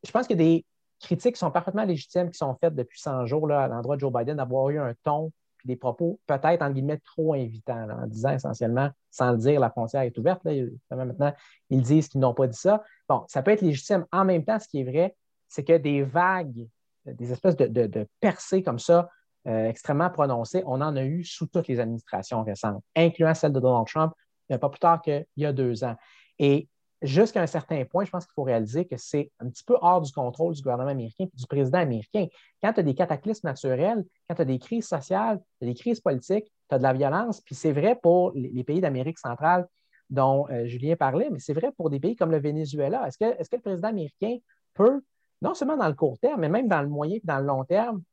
Je 0.05 0.11
pense 0.11 0.30
a 0.30 0.34
des 0.34 0.66
critiques 0.99 1.38
sont 1.38 1.51
parfaitement 1.51 1.84
légitimes 1.84 2.30
qui 2.30 2.38
sont 2.38 2.55
faites 2.55 2.76
depuis 2.76 2.99
100 2.99 3.26
jours 3.26 3.47
là, 3.47 3.63
à 3.63 3.68
l'endroit 3.68 3.95
de 3.95 4.01
Joe 4.01 4.13
Biden 4.13 4.38
d'avoir 4.38 4.70
eu 4.70 4.80
un 4.80 4.93
ton 5.03 5.32
et 5.63 5.68
des 5.68 5.76
propos 5.76 6.20
peut-être, 6.28 6.61
en 6.61 6.70
guillemets, 6.72 6.99
trop 6.99 7.34
invitants, 7.34 7.89
en 7.89 8.07
disant 8.07 8.32
essentiellement, 8.32 8.89
sans 9.11 9.32
le 9.32 9.38
dire, 9.38 9.59
la 9.59 9.70
frontière 9.70 10.03
est 10.03 10.18
ouverte. 10.18 10.43
maintenant, 10.91 11.34
ils 11.70 11.82
disent 11.82 12.07
qu'ils 12.07 12.22
n'ont 12.22 12.34
pas 12.34 12.47
dit 12.47 12.57
ça. 12.57 12.84
Bon, 13.09 13.24
ça 13.28 13.41
peut 13.41 13.51
être 13.51 13.61
légitime. 13.61 14.05
En 14.11 14.26
même 14.26 14.45
temps, 14.45 14.59
ce 14.59 14.68
qui 14.68 14.82
est 14.82 14.84
vrai, 14.84 15.16
c'est 15.47 15.63
que 15.63 15.78
des 15.78 16.03
vagues 16.03 16.68
des 17.05 17.32
espèces 17.32 17.55
de, 17.55 18.07
percées 18.20 18.63
comme 18.63 18.80
ça 18.80 19.09
extrêmement 19.45 20.09
prononcées, 20.09 20.63
on 20.66 20.82
en 20.82 20.95
a 20.95 21.03
eu 21.03 21.24
sous 21.24 21.45
toutes 21.45 21.68
les 21.68 21.80
administrations 21.80 22.43
récentes, 22.43 22.84
incluant 22.95 23.36
celle 23.36 23.53
de 23.53 23.59
Donald 23.59 23.86
Trump, 23.86 24.13
pas 24.49 24.70
plus 24.70 24.80
tard 24.80 25.01
qu'il 25.01 25.26
y 25.38 25.45
a 25.45 25.53
deux 25.53 25.84
ans. 25.84 25.95
Et 26.39 26.68
jusqu'à 27.02 27.41
un 27.41 27.48
certain 27.48 27.84
point, 27.86 28.06
je 28.06 28.12
pense 28.12 28.26
qu'il 28.26 28.34
faut 28.34 28.43
réaliser 28.43 28.86
que 28.86 28.98
c'est 28.98 29.32
un 29.39 29.50
petit 29.50 29.64
peu 29.64 29.78
hors 29.82 30.02
du 30.02 30.12
contrôle 30.12 30.54
du 30.54 30.62
gouvernement 30.62 30.91
américain 30.91 31.26
et 31.26 31.38
du 31.38 31.46
président 31.48 31.80
américain. 31.80 32.28
Quand 32.62 32.74
tu 32.74 32.80
as 32.80 32.84
des 32.84 32.96
cataclysmes 32.96 33.48
naturels, 33.48 34.04
quand 34.28 34.36
tu 34.36 34.41
as 34.41 34.46
des 34.46 34.60
crises 34.60 34.88
sociales, 34.88 35.41
tu 35.60 35.66
as 35.66 35.68
des 35.68 35.76
crises 35.76 36.00
politiques, 36.00 36.46
tu 36.70 36.76
as 36.76 36.78
de 36.78 36.84
la 36.84 36.93
violence, 36.93 37.41
puis 37.41 37.56
c'est 37.56 37.72
vrai 37.72 37.96
pour 38.02 38.32
les 38.36 38.64
pays 38.64 38.82
d'Amérique 38.82 39.20
centrale 39.20 39.68
dont 40.10 40.48
euh, 40.50 40.66
Julien 40.66 40.96
parlait, 40.96 41.30
mais 41.32 41.39
c'est 41.39 41.54
vrai 41.54 41.72
pour 41.76 41.89
des 41.89 42.00
pays 42.00 42.16
comme 42.16 42.32
le 42.32 42.39
Venezuela. 42.39 43.08
Est-ce 43.08 43.18
que, 43.18 43.26
est 43.26 43.50
que, 43.50 43.56
le 43.56 43.62
président 43.62 43.89
américain 43.89 44.38
peut, 44.74 45.02
non 45.41 45.54
seulement 45.54 45.78
dans 45.78 45.88
le 45.88 45.93
court 45.93 46.18
terme, 46.20 46.41
mais 46.41 46.50
même 46.50 46.68
dans 46.68 46.82
le 46.82 46.89
moyen 46.89 47.16
et 47.16 47.22
dans 47.24 47.39
le 47.39 47.46
long 47.46 47.64
terme, 47.64 48.04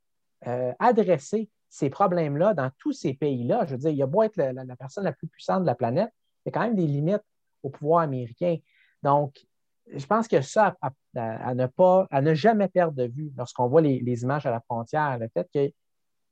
euh, 0.47 0.73
adresser 0.79 1.49
ces 1.69 1.89
problèmes-là 1.89 2.53
dans 2.53 2.69
tous 2.79 2.93
ces 2.93 3.13
pays-là? 3.13 3.65
Je 3.65 3.71
veux 3.71 3.77
dire, 3.77 3.91
il 3.91 4.01
a 4.01 4.07
beau 4.07 4.23
être 4.23 4.37
la 4.37 4.75
personne 4.75 5.03
la 5.03 5.13
plus 5.13 5.27
puissante 5.27 5.61
de 5.61 5.67
la 5.67 5.75
planète, 5.75 6.09
il 6.45 6.49
y 6.49 6.55
a 6.55 6.59
quand 6.59 6.65
même 6.65 6.75
des 6.75 6.87
limites 6.87 7.23
au 7.61 7.69
pouvoir 7.69 8.01
américain. 8.01 8.57
Donc, 9.03 9.45
je 9.93 10.05
pense 10.05 10.27
que 10.27 10.41
ça, 10.41 10.75
à, 11.15 11.53
ne 11.53 12.33
jamais 12.33 12.67
perdre 12.69 12.95
de 12.95 13.05
vue 13.05 13.31
lorsqu'on 13.37 13.67
voit 13.67 13.81
les, 13.81 14.23
images 14.23 14.45
à 14.45 14.51
la 14.51 14.61
frontière, 14.61 15.19
le 15.19 15.27
fait 15.27 15.47
que 15.53 15.71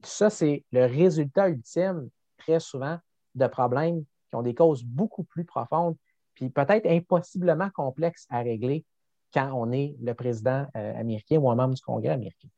ça, 0.04 0.30
c'est 0.30 0.64
le 0.72 0.86
résultat 0.86 1.50
ultime, 1.50 2.10
très 2.38 2.60
souvent, 2.60 2.98
de 3.36 3.48
problèmes 3.48 4.04
qui 4.30 4.36
ont 4.36 4.42
des 4.42 4.56
causes 4.56 4.84
beaucoup 4.84 5.24
plus 5.24 5.46
profondes, 5.46 5.96
puis 6.34 6.50
peut-être 6.50 6.88
impossiblement 6.88 7.70
complexes 7.72 8.26
à 8.30 8.40
régler 8.40 8.86
quand 9.34 9.52
on 9.54 9.72
est 9.72 9.96
le 10.02 10.14
président 10.14 10.66
euh, 10.76 11.00
américain 11.00 11.38
ou 11.38 11.50
un 11.50 11.56
membre 11.56 11.76
du 11.76 11.82
Congrès 11.82 12.10
américain. 12.10 12.50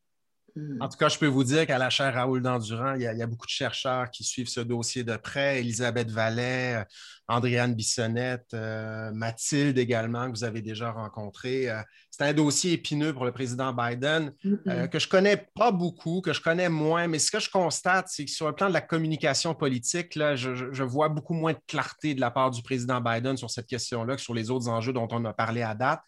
Hmm. 0.56 0.80
En 0.80 0.88
tout 0.88 0.96
cas, 0.96 1.08
je 1.08 1.18
peux 1.18 1.26
vous 1.26 1.42
dire 1.42 1.66
qu'à 1.66 1.78
la 1.78 1.90
chaire 1.90 2.14
Raoul 2.14 2.40
Dandurand, 2.40 2.94
il 2.94 3.02
y, 3.02 3.06
a, 3.06 3.26
beaucoup 3.26 3.46
de 3.46 3.50
chercheurs 3.50 4.08
qui 4.12 4.22
suivent 4.22 4.48
ce 4.48 4.60
dossier 4.60 5.02
de 5.02 5.16
près. 5.16 5.58
Elisabeth 5.58 6.08
Vallet, 6.12 6.76
euh, 6.76 6.84
Andréane 7.26 7.74
Bissonnette, 7.74 8.54
euh, 8.54 9.10
Mathilde 9.12 9.78
également, 9.78 10.26
que 10.26 10.36
vous 10.36 10.44
avez 10.44 10.62
déjà 10.62 10.92
rencontré. 10.92 11.68
Euh, 11.68 11.82
c'est 12.08 12.22
un 12.22 12.32
dossier 12.32 12.74
épineux 12.74 13.12
pour 13.12 13.24
le 13.24 13.32
président 13.32 13.72
Biden 13.72 14.32
mm-hmm. 14.44 14.88
que 14.88 15.00
je 15.00 15.08
connais 15.08 15.44
pas 15.56 15.72
beaucoup, 15.72 16.20
que 16.20 16.32
je 16.32 16.40
connais 16.40 16.68
moins, 16.68 17.08
mais 17.08 17.18
ce 17.18 17.32
que 17.32 17.40
je 17.40 17.50
constate, 17.50 18.06
c'est 18.08 18.24
que 18.24 18.30
sur 18.30 18.46
le 18.46 18.54
plan 18.54 18.68
de 18.68 18.74
la 18.74 18.80
communication 18.80 19.54
politique, 19.54 20.14
là, 20.14 20.36
je, 20.36 20.84
vois 20.84 21.08
beaucoup 21.08 21.34
moins 21.34 21.54
de 21.54 21.60
clarté 21.66 22.14
de 22.14 22.20
la 22.20 22.30
part 22.30 22.52
du 22.52 22.62
président 22.62 23.00
Biden 23.00 23.36
sur 23.36 23.50
cette 23.50 23.66
question-là 23.66 24.14
que 24.14 24.22
sur 24.22 24.34
les 24.34 24.50
autres 24.50 24.68
enjeux 24.68 24.92
dont 24.92 25.08
on 25.10 25.24
a 25.24 25.32
parlé 25.32 25.62
à 25.62 25.74
date. 25.74 26.02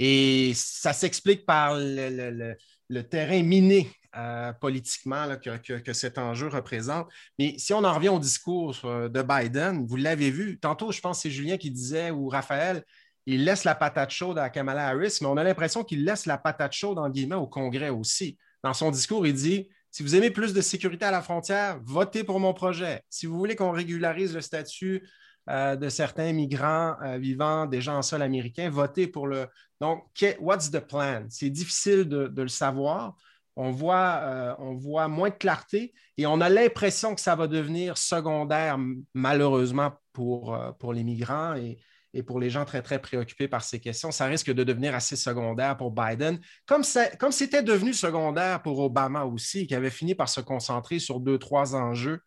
Et 0.00 0.50
ça 0.56 0.92
s'explique 0.92 1.46
par 1.46 1.76
le 1.76 2.08
le 2.30 2.56
terrain 3.02 3.42
miné 3.42 3.90
euh, 4.16 4.52
politiquement 4.52 5.26
que, 5.36 5.92
cet 5.92 6.18
enjeu 6.18 6.48
représente. 6.48 7.08
Mais 7.38 7.56
si 7.58 7.72
on 7.72 7.82
en 7.82 7.92
revient 7.92 8.10
au 8.10 8.18
discours 8.18 8.76
euh, 8.84 9.08
de 9.08 9.22
Biden, 9.22 9.86
vous 9.86 9.96
l'avez 9.96 10.30
vu, 10.30 10.58
tantôt, 10.58 10.92
je 10.92 11.00
pense 11.00 11.18
que 11.18 11.22
c'est 11.22 11.30
Julien 11.30 11.56
qui 11.56 11.70
disait, 11.70 12.10
ou 12.10 12.28
Raphaël, 12.28 12.84
il 13.26 13.44
laisse 13.44 13.64
la 13.64 13.74
patate 13.74 14.10
chaude 14.10 14.38
à 14.38 14.50
Kamala 14.50 14.88
Harris, 14.88 15.18
mais 15.20 15.26
on 15.26 15.36
a 15.36 15.44
l'impression 15.44 15.82
qu'il 15.82 16.04
laisse 16.04 16.26
la 16.26 16.38
patate 16.38 16.72
chaude, 16.72 16.98
en 16.98 17.08
guillemets, 17.08 17.34
au 17.34 17.46
Congrès 17.46 17.88
aussi. 17.88 18.38
Dans 18.62 18.74
son 18.74 18.90
discours, 18.90 19.26
il 19.26 19.34
dit 19.34 19.68
si 19.90 20.02
vous 20.02 20.16
aimez 20.16 20.30
plus 20.30 20.52
de 20.52 20.60
sécurité 20.60 21.04
à 21.04 21.12
la 21.12 21.22
frontière, 21.22 21.78
votez 21.84 22.24
pour 22.24 22.40
mon 22.40 22.52
projet. 22.52 23.00
Si 23.08 23.26
vous 23.26 23.38
voulez 23.38 23.54
qu'on 23.54 23.70
régularise 23.70 24.34
le 24.34 24.40
statut 24.40 25.08
euh, 25.50 25.76
de 25.76 25.88
certains 25.88 26.32
migrants 26.32 26.96
vivant 27.18 27.66
déjà 27.66 27.94
en 27.94 28.02
sol 28.02 28.22
américain, 28.22 28.70
votez 28.70 29.06
pour 29.06 29.26
le, 29.26 29.46
donc, 29.84 30.04
what's 30.40 30.70
the 30.70 30.80
plan? 30.80 31.26
C'est 31.28 31.50
difficile 31.50 32.08
de, 32.08 32.30
le 32.40 32.48
savoir. 32.48 33.16
On 33.56 33.70
voit, 33.70 34.20
euh, 34.22 34.54
on 34.58 34.74
voit 34.74 35.08
moins 35.08 35.28
de 35.28 35.34
clarté 35.34 35.92
et 36.16 36.26
on 36.26 36.40
a 36.40 36.48
l'impression 36.48 37.14
que 37.14 37.20
ça 37.20 37.36
va 37.36 37.46
devenir 37.46 37.98
secondaire, 37.98 38.78
malheureusement, 39.12 39.92
pour, 40.14 40.54
euh, 40.54 40.72
pour 40.72 40.92
les 40.94 41.04
migrants 41.04 41.54
et, 41.54 41.78
pour 42.26 42.40
les 42.40 42.48
gens 42.48 42.64
très, 42.64 42.80
très 42.80 42.98
préoccupés 42.98 43.46
par 43.46 43.62
ces 43.62 43.78
questions. 43.78 44.10
Ça 44.10 44.24
risque 44.24 44.50
de 44.50 44.64
devenir 44.64 44.94
assez 44.94 45.16
secondaire 45.16 45.76
pour 45.76 45.90
Biden, 45.90 46.40
comme, 46.64 46.82
comme 47.18 47.32
c'était 47.32 47.62
devenu 47.62 47.92
secondaire 47.92 48.62
pour 48.62 48.78
Obama 48.78 49.24
aussi, 49.24 49.66
qui 49.66 49.74
avait 49.74 49.90
fini 49.90 50.14
par 50.14 50.28
se 50.28 50.40
concentrer 50.40 51.00
sur 51.00 51.20
deux, 51.20 51.38
trois 51.38 51.74
enjeux 51.74 52.20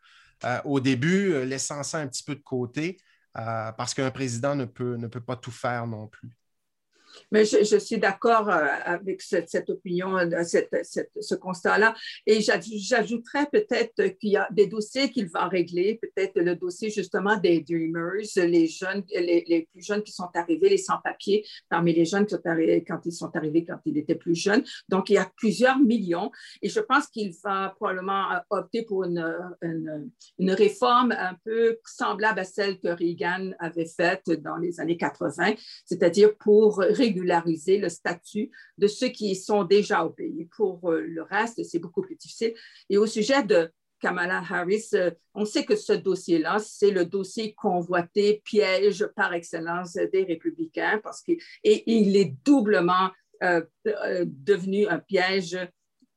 euh, 0.43 0.59
au 0.65 0.79
début, 0.79 1.43
laissant 1.45 1.83
ça 1.83 1.99
un 1.99 2.07
petit 2.07 2.23
peu 2.23 2.35
de 2.35 2.41
côté, 2.41 2.97
parce 3.77 3.93
qu'un 3.93 4.11
président 4.11 4.55
ne 4.55 4.65
peut, 4.65 4.95
ne 4.95 5.07
peut 5.07 5.21
pas 5.21 5.35
tout 5.37 5.51
faire 5.51 5.87
non 5.87 6.07
plus. 6.07 6.29
Mais 7.31 7.45
je, 7.45 7.77
suis 7.77 7.97
d'accord 7.97 8.49
euh, 8.49 8.65
avec 8.83 9.21
cette, 9.21 9.69
opinion, 9.69 10.17
euh, 10.17 10.43
ce 10.43 11.35
constat-là. 11.35 11.95
Et 12.25 12.41
j'ajouterais 12.41 13.47
peut-être 13.51 14.17
qu'il 14.17 14.31
y 14.31 14.37
a 14.37 14.47
des 14.51 14.67
dossiers 14.67 15.11
qu'il 15.11 15.29
va 15.29 15.47
régler, 15.47 15.99
peut-être 16.01 16.39
le 16.39 16.55
dossier 16.55 16.89
justement 16.89 17.37
des 17.37 17.61
Dreamers, 17.61 18.25
les 18.35 18.67
jeunes, 18.67 19.03
les, 19.11 19.67
plus 19.71 19.83
jeunes 19.83 20.03
qui 20.03 20.11
sont 20.11 20.29
arrivés, 20.33 20.69
les 20.69 20.77
sans-papiers, 20.77 21.45
parmi 21.69 21.93
les 21.93 22.05
jeunes 22.05 22.25
qui 22.25 22.35
sont 22.35 22.45
arrivés 22.45 22.83
quand 22.83 22.99
ils 23.05 23.11
sont 23.11 23.35
arrivés 23.35 23.65
quand 23.65 23.79
ils 23.85 23.97
étaient 23.97 24.15
plus 24.15 24.35
jeunes. 24.35 24.63
Donc, 24.89 25.09
il 25.09 25.13
y 25.13 25.17
a 25.17 25.31
plusieurs 25.35 25.79
millions. 25.79 26.31
Et 26.61 26.69
je 26.69 26.79
pense 26.79 27.07
qu'il 27.07 27.33
va 27.43 27.73
probablement 27.75 28.31
euh, 28.31 28.39
opter 28.49 28.83
pour 28.83 29.03
une, 29.03 29.23
une, 29.61 30.09
une 30.39 30.51
réforme 30.51 31.11
un 31.11 31.35
peu 31.43 31.77
semblable 31.85 32.39
à 32.39 32.43
celle 32.43 32.79
que 32.79 32.87
Reagan 32.87 33.51
avait 33.59 33.85
faite 33.85 34.29
dans 34.41 34.57
les 34.57 34.79
années 34.79 34.97
80, 34.97 35.53
c'est-à-dire 35.85 36.35
pour 36.37 36.81
régulariser 37.07 37.77
le 37.77 37.89
statut 37.89 38.51
de 38.77 38.87
ceux 38.87 39.09
qui 39.09 39.35
sont 39.35 39.63
déjà 39.63 40.03
au 40.03 40.09
pays. 40.09 40.47
Pour 40.55 40.91
euh, 40.91 41.01
le 41.01 41.23
reste, 41.23 41.63
c'est 41.63 41.79
beaucoup 41.79 42.01
plus 42.01 42.15
difficile. 42.15 42.53
Et 42.89 42.97
au 42.97 43.05
sujet 43.05 43.43
de 43.43 43.71
Kamala 43.99 44.43
Harris, 44.49 44.89
euh, 44.93 45.11
on 45.33 45.45
sait 45.45 45.65
que 45.65 45.75
ce 45.75 45.93
dossier-là, 45.93 46.59
c'est 46.59 46.91
le 46.91 47.05
dossier 47.05 47.53
convoité, 47.53 48.41
piège 48.43 49.05
par 49.15 49.33
excellence 49.33 49.93
des 49.93 50.23
républicains, 50.23 50.99
parce 51.03 51.21
qu'il 51.21 51.39
il 51.63 52.15
est 52.15 52.33
doublement 52.45 53.09
euh, 53.43 53.61
devenu 54.25 54.87
un 54.87 54.99
piège 54.99 55.57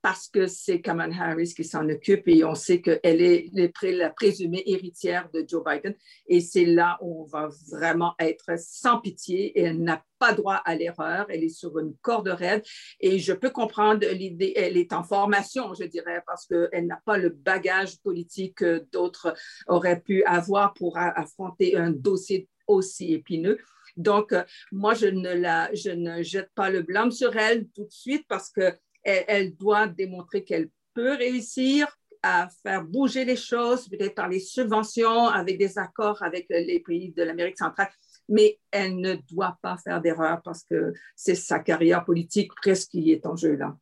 parce 0.02 0.28
que 0.28 0.46
c'est 0.46 0.80
Kamala 0.80 1.14
Harris 1.20 1.54
qui 1.54 1.64
s'en 1.64 1.88
occupe 1.88 2.26
et 2.28 2.44
on 2.44 2.54
sait 2.54 2.80
qu'elle 2.80 3.20
est 3.20 3.50
la 3.82 4.10
présumée 4.10 4.62
héritière 4.66 5.28
de 5.32 5.44
Joe 5.46 5.62
Biden. 5.64 5.94
Et 6.26 6.40
c'est 6.40 6.64
là 6.64 6.98
où 7.02 7.22
on 7.22 7.24
va 7.24 7.48
vraiment 7.70 8.14
être 8.18 8.58
sans 8.58 9.00
pitié 9.00 9.52
elle 9.60 9.82
n'a 9.82 10.04
pas 10.18 10.32
droit 10.32 10.60
à 10.64 10.74
l'erreur. 10.74 11.26
Elle 11.28 11.44
est 11.44 11.48
sur 11.48 11.78
une 11.78 11.94
corde 12.02 12.28
raide 12.28 12.62
et 13.00 13.18
je 13.18 13.32
peux 13.32 13.50
comprendre 13.50 14.06
l'idée. 14.06 14.52
Elle 14.56 14.76
est 14.76 14.92
en 14.92 15.02
formation, 15.02 15.74
je 15.74 15.84
dirais, 15.84 16.22
parce 16.26 16.46
qu'elle 16.46 16.86
n'a 16.86 17.00
pas 17.04 17.18
le 17.18 17.30
bagage 17.30 17.98
politique 18.00 18.56
que 18.56 18.86
d'autres 18.92 19.34
auraient 19.66 20.00
pu 20.00 20.22
avoir 20.24 20.74
pour 20.74 20.98
affronter 20.98 21.76
un 21.76 21.90
dossier 21.90 22.48
aussi 22.66 23.12
épineux. 23.12 23.58
Donc, 23.96 24.34
moi, 24.72 24.94
je 24.94 25.06
ne, 25.06 25.34
la, 25.34 25.72
je 25.74 25.90
ne 25.90 26.22
jette 26.22 26.50
pas 26.54 26.70
le 26.70 26.82
blâme 26.82 27.10
sur 27.10 27.36
elle 27.36 27.68
tout 27.68 27.84
de 27.84 27.92
suite 27.92 28.24
parce 28.28 28.50
que 28.50 28.72
elle, 29.02 29.56
doit 29.56 29.86
démontrer 29.86 30.44
qu'elle 30.44 30.68
peut 30.94 31.14
réussir 31.14 31.88
à 32.22 32.48
faire 32.62 32.84
bouger 32.84 33.24
les 33.24 33.36
choses, 33.36 33.88
peut-être 33.88 34.14
par 34.14 34.28
les 34.28 34.40
subventions, 34.40 35.28
avec 35.28 35.58
des 35.58 35.78
accords 35.78 36.22
avec 36.22 36.46
les 36.50 36.80
pays 36.80 37.12
de 37.12 37.22
l'Amérique 37.22 37.58
centrale, 37.58 37.88
mais 38.28 38.58
elle 38.70 38.96
ne 39.00 39.14
doit 39.30 39.58
pas 39.62 39.78
faire 39.78 40.02
d'erreur 40.02 40.42
parce 40.44 40.64
que 40.64 40.92
c'est 41.16 41.34
sa 41.34 41.60
carrière 41.60 42.04
politique 42.04 42.52
presque 42.54 42.90
qui 42.90 43.10
est 43.10 43.24
en 43.24 43.36
jeu 43.36 43.56
là. 43.56 43.74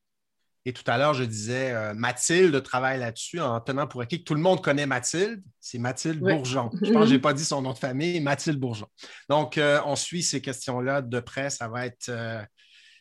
Et 0.69 0.73
tout 0.75 0.83
à 0.87 0.99
l'heure, 0.99 1.15
je 1.15 1.25
disais, 1.25 1.73
euh, 1.73 1.95
Mathilde 1.95 2.63
travaille 2.63 2.99
là-dessus 2.99 3.41
en 3.41 3.59
tenant 3.59 3.87
pour 3.87 4.03
acquis 4.03 4.19
que 4.19 4.25
tout 4.25 4.35
le 4.35 4.43
monde 4.43 4.63
connaît 4.63 4.85
Mathilde. 4.85 5.43
C'est 5.61 5.79
Mathilde 5.79 6.21
Bourgeon. 6.21 6.69
Je 6.83 6.93
pense 6.93 7.05
que 7.05 7.09
je 7.09 7.15
n'ai 7.15 7.19
pas 7.23 7.33
dit 7.33 7.45
son 7.45 7.63
nom 7.63 7.73
de 7.73 7.79
famille, 7.79 8.21
Mathilde 8.21 8.59
Bourgeon. 8.59 8.87
Donc, 9.31 9.57
euh, 9.57 9.81
on 9.87 9.97
suit 9.97 10.23
ces 10.23 10.43
questions-là 10.43 11.01
de 11.01 11.21
près. 11.21 11.49
Ça 11.49 11.69
va 11.69 11.87
être 11.87 12.11
euh, 12.11 12.43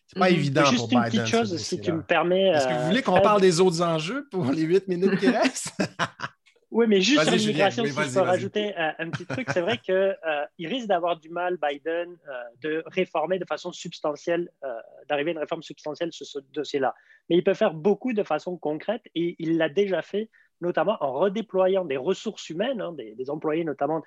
c'est 0.08 0.20
pas 0.20 0.30
mhm. 0.30 0.36
évident 0.36 0.66
Juste 0.66 0.89
pour 0.89 0.99
une 0.99 1.03
petite 1.05 1.26
chose, 1.26 1.58
si 1.58 1.82
tu 1.82 1.91
me 1.91 2.01
permets. 2.01 2.47
Est-ce 2.47 2.68
que 2.68 2.74
vous 2.74 2.88
voulez 2.88 3.01
qu'on 3.03 3.22
parle 3.22 3.41
des 3.41 3.60
autres 3.60 3.82
enjeux 3.82 4.28
pour 4.32 4.51
les 4.51 4.62
huit 4.62 4.88
minutes 4.88 5.20
qui 5.20 5.28
restent? 5.28 5.74
oui, 6.72 6.86
mais 6.88 7.01
juste 7.01 7.24
sur 7.24 7.36
l'immigration, 7.36 7.84
si 7.84 7.91
je 7.91 8.14
peux 8.14 8.22
rajouter 8.22 8.74
un, 8.76 9.10
petit 9.10 9.26
truc, 9.26 9.49
c'est 9.51 9.60
vrai 9.60 9.78
qu'il 9.78 9.93
euh, 9.93 10.45
risque 10.60 10.88
d'avoir 10.88 11.20
du 11.20 11.30
mal, 11.30 11.58
Biden, 11.62 12.16
euh, 12.30 12.43
de 12.62 12.84
réformer 12.86 13.38
de 13.38 13.45
façon 13.45 13.74
substantielle, 13.74 14.49
euh, 14.64 14.80
d'arriver 15.10 15.32
à 15.32 15.34
une 15.34 15.39
réforme 15.39 15.64
substantielle 15.64 16.14
sur 16.14 16.26
ce 16.26 16.39
dossier-là. 16.53 16.95
Mais 17.30 17.36
il 17.36 17.43
peut 17.43 17.53
faire 17.53 17.74
beaucoup 17.74 18.14
de 18.14 18.24
façon 18.24 18.58
concrète 18.58 19.03
et 19.14 19.36
il 19.39 19.58
l'a 19.58 19.68
déjà 19.68 20.01
fait, 20.01 20.30
notamment 20.62 20.95
en 21.01 21.12
redéployant 21.12 21.84
des 21.84 21.97
ressources 21.97 22.49
humaines, 22.49 22.80
hein, 22.80 22.93
des, 22.93 23.14
des, 23.16 23.30
employés 23.30 23.66
notamment 23.66 24.01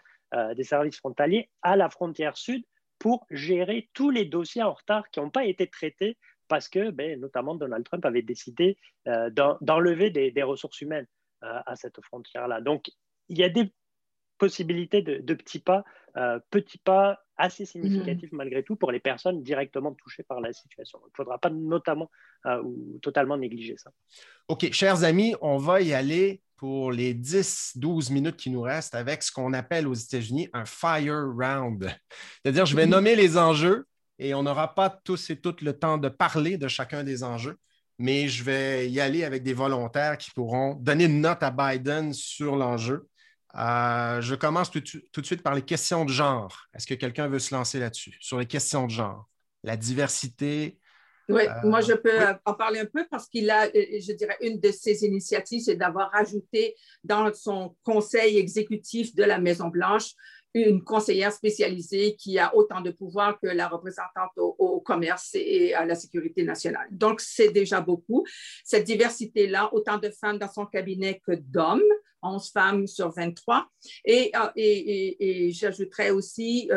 des 0.57 0.63
services 0.63 0.97
frontaliers, 0.97 1.51
à 1.61 1.75
la 1.75 1.91
frontière 1.91 2.37
sud 2.37 2.63
pour 3.01 3.27
gérer 3.31 3.89
tous 3.95 4.11
les 4.11 4.27
dossiers 4.27 4.63
en 4.63 4.75
retard 4.75 5.11
qui 5.11 5.19
n'ont 5.19 5.31
pas 5.31 5.47
été 5.47 5.67
traités 5.67 6.17
parce 6.47 6.69
que, 6.69 6.91
ben, 6.91 7.19
notamment, 7.19 7.55
Donald 7.55 7.85
Trump 7.85 8.05
avait 8.05 8.23
décidé 8.23 8.77
euh, 9.09 9.31
d'enlever 9.61 10.11
des, 10.11 10.43
ressources 10.43 10.81
humaines 10.81 11.07
euh, 11.43 11.61
à 11.65 11.77
cette 11.77 12.01
frontière-là. 12.03 12.61
Donc, 12.61 12.91
il 13.29 13.39
y 13.39 13.45
a 13.45 13.49
des 13.49 13.73
possibilités 14.37 15.01
de, 15.01 15.35
petits 15.35 15.61
pas, 15.61 15.85
euh, 16.17 16.39
petits 16.51 16.79
pas 16.79 17.21
assez 17.37 17.65
significatif 17.65 18.31
malgré 18.33 18.63
tout 18.63 18.77
pour 18.77 18.93
les 18.93 19.01
personnes 19.01 19.43
directement 19.43 19.95
touchées 19.95 20.25
par 20.25 20.41
la 20.41 20.53
situation. 20.53 20.99
Il 21.05 21.11
ne 21.11 21.17
faudra 21.17 21.39
pas 21.39 21.51
notamment 21.51 22.11
ou 22.63 22.99
totalement 23.01 23.39
négliger 23.39 23.77
ça. 23.79 23.93
OK, 24.49 24.71
chers 24.73 25.05
amis, 25.05 25.35
on 25.41 25.57
va 25.57 25.81
y 25.81 25.95
aller 25.95 26.43
pour 26.61 26.93
les 26.93 27.15
10-12 27.15 28.13
minutes 28.13 28.37
qui 28.37 28.51
nous 28.51 28.61
restent 28.61 28.95
avec 28.95 29.23
ce 29.23 29.33
qu'on 29.33 29.55
appelle 29.55 29.89
aux 29.89 29.95
États-Unis 29.95 30.51
un 30.53 30.67
fire 30.67 31.25
round. 31.35 31.91
C'est-à-dire, 32.43 32.67
je 32.67 32.77
vais 32.77 32.85
mhm. 32.85 32.91
nommer 32.91 33.17
les 33.17 33.39
enjeux 33.39 33.87
et 34.19 34.35
on 34.35 34.43
n'aura 34.43 34.75
pas 34.75 34.91
tous 34.91 35.31
et 35.31 35.41
toutes 35.41 35.63
le 35.63 35.73
temps 35.79 35.97
de 35.97 36.11
parler 36.11 36.59
de 36.59 36.69
chacun 36.69 37.03
des 37.03 37.25
enjeux, 37.25 37.57
mais 37.99 38.29
je 38.29 38.45
vais 38.45 38.91
y 38.91 39.01
aller 39.01 39.25
avec 39.25 39.43
des 39.43 39.55
volontaires 39.55 40.19
qui 40.19 40.31
pourront 40.33 40.75
donner 40.75 41.07
une 41.07 41.23
note 41.23 41.43
à 41.43 41.51
Biden 41.51 42.13
sur 42.13 42.57
l'enjeu. 42.57 43.09
Euh, 43.57 44.21
je 44.21 44.35
commence 44.35 44.71
tout, 44.71 44.83
tout, 44.83 45.21
de 45.23 45.27
suite 45.27 45.43
par 45.43 45.55
les 45.55 45.63
questions 45.63 46.05
de 46.05 46.13
genre. 46.13 46.67
Est-ce 46.75 46.87
que 46.87 46.93
quelqu'un 46.93 47.27
veut 47.27 47.39
se 47.39 47.55
lancer 47.55 47.79
là-dessus, 47.79 48.19
sur 48.21 48.39
les 48.39 48.47
questions 48.47 48.87
de 48.87 48.91
genre? 48.91 49.31
La 49.65 49.79
diversité, 49.79 50.79
oui, 51.31 51.43
euh, 51.43 51.69
moi, 51.69 51.81
je 51.81 51.93
peux 51.93 52.19
en 52.45 52.55
parler 52.55 52.81
un 52.81 52.87
peu 52.87 53.07
parce 53.11 53.29
qu'il 53.29 53.51
a, 53.51 53.67
euh, 53.67 53.71
je 53.75 54.13
dirais, 54.13 54.37
une 54.41 54.61
de 54.61 54.71
ses 54.71 55.05
initiatives, 55.05 55.63
c'est 55.65 55.77
d'avoir 55.77 56.15
ajouté 56.15 56.75
dans 57.05 57.33
son 57.33 57.77
conseil 57.83 58.39
exécutif 58.39 59.15
de 59.15 59.25
la 59.25 59.39
Maison-Blanche 59.39 60.15
une 60.53 60.83
conseillère 60.83 61.33
spécialisée 61.33 62.17
qui 62.17 62.39
a 62.39 62.55
autant 62.57 62.81
de 62.81 62.91
pouvoir 62.91 63.39
que 63.39 63.47
la 63.47 63.69
représentante 63.69 64.33
au, 64.37 64.81
commerce 64.81 65.31
et 65.35 65.75
à 65.75 65.85
la 65.85 65.95
sécurité 65.95 66.43
nationale. 66.43 66.89
Donc, 66.91 67.21
c'est 67.21 67.51
déjà 67.51 67.81
beaucoup. 67.81 68.27
Cette 68.65 68.85
diversité-là, 68.85 69.73
autant 69.73 69.99
de 69.99 70.11
femmes 70.11 70.39
dans 70.39 70.51
son 70.51 70.67
cabinet 70.67 71.21
que 71.25 71.33
d'hommes, 71.33 71.83
11 72.23 72.51
femmes 72.51 72.87
sur 72.87 73.11
23. 73.13 73.69
Et, 74.05 74.33
euh, 74.35 74.51
et, 74.57 75.47
et, 75.47 75.53
j'ajouterais 75.53 76.11
aussi 76.11 76.69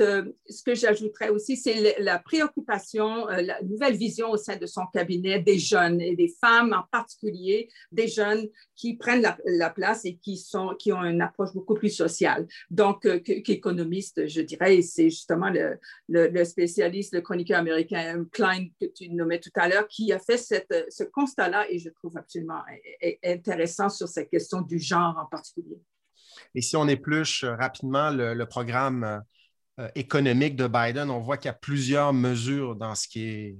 euh, 0.00 0.24
ce 0.48 0.62
que 0.62 0.74
j'ajouterais 0.74 1.30
aussi, 1.30 1.56
c'est 1.56 1.96
la 2.00 2.18
préoccupation, 2.18 3.28
euh, 3.28 3.40
la 3.40 3.62
nouvelle 3.62 3.96
vision 3.96 4.30
au 4.30 4.36
sein 4.36 4.56
de 4.56 4.66
son 4.66 4.82
cabinet 4.92 5.40
des 5.40 5.58
jeunes 5.58 6.00
et 6.00 6.14
des 6.14 6.32
femmes 6.40 6.74
en 6.74 6.82
particulier, 6.90 7.70
des 7.90 8.06
jeunes 8.06 8.46
qui 8.74 8.96
prennent 8.96 9.26
la, 9.44 9.70
place 9.70 10.04
et 10.04 10.16
qui, 10.16 10.36
sont, 10.36 10.74
qui 10.78 10.92
ont 10.92 11.02
une 11.02 11.22
approche 11.22 11.54
beaucoup 11.54 11.74
plus 11.74 11.90
sociale. 11.90 12.46
Donc, 12.70 13.06
euh, 13.06 13.18
qu'économiste, 13.18 14.26
je 14.28 14.42
dirais, 14.42 14.82
c'est 14.82 15.08
justement 15.08 15.50
le, 15.50 16.44
spécialiste, 16.44 17.14
le 17.14 17.22
chroniqueur 17.22 17.58
américain 17.58 18.24
Klein 18.32 18.66
que 18.78 18.86
tu 18.86 19.08
nommais 19.08 19.40
tout 19.40 19.50
à 19.54 19.68
l'heure, 19.68 19.88
qui 19.88 20.12
a 20.12 20.18
fait 20.18 20.36
ce 20.36 21.04
constat-là 21.04 21.66
et 21.70 21.78
je 21.78 21.88
trouve 21.88 22.16
absolument 22.18 22.60
intéressant 23.24 23.88
sur 23.88 24.08
cette 24.08 24.28
question 24.28 24.60
du 24.60 24.78
genre 24.78 25.16
en 25.18 25.26
particulier. 25.26 25.80
Et 26.54 26.60
si 26.60 26.76
on 26.76 26.86
épluche 26.86 27.44
rapidement 27.44 28.10
le 28.10 28.44
programme 28.44 29.22
économique 29.94 30.56
de 30.56 30.66
Biden, 30.66 31.10
on 31.10 31.20
voit 31.20 31.36
qu'il 31.36 31.48
y 31.48 31.50
a 31.50 31.54
plusieurs 31.54 32.12
mesures 32.12 32.76
dans 32.76 32.94
ce 32.94 33.08
qui 33.08 33.24
est 33.24 33.56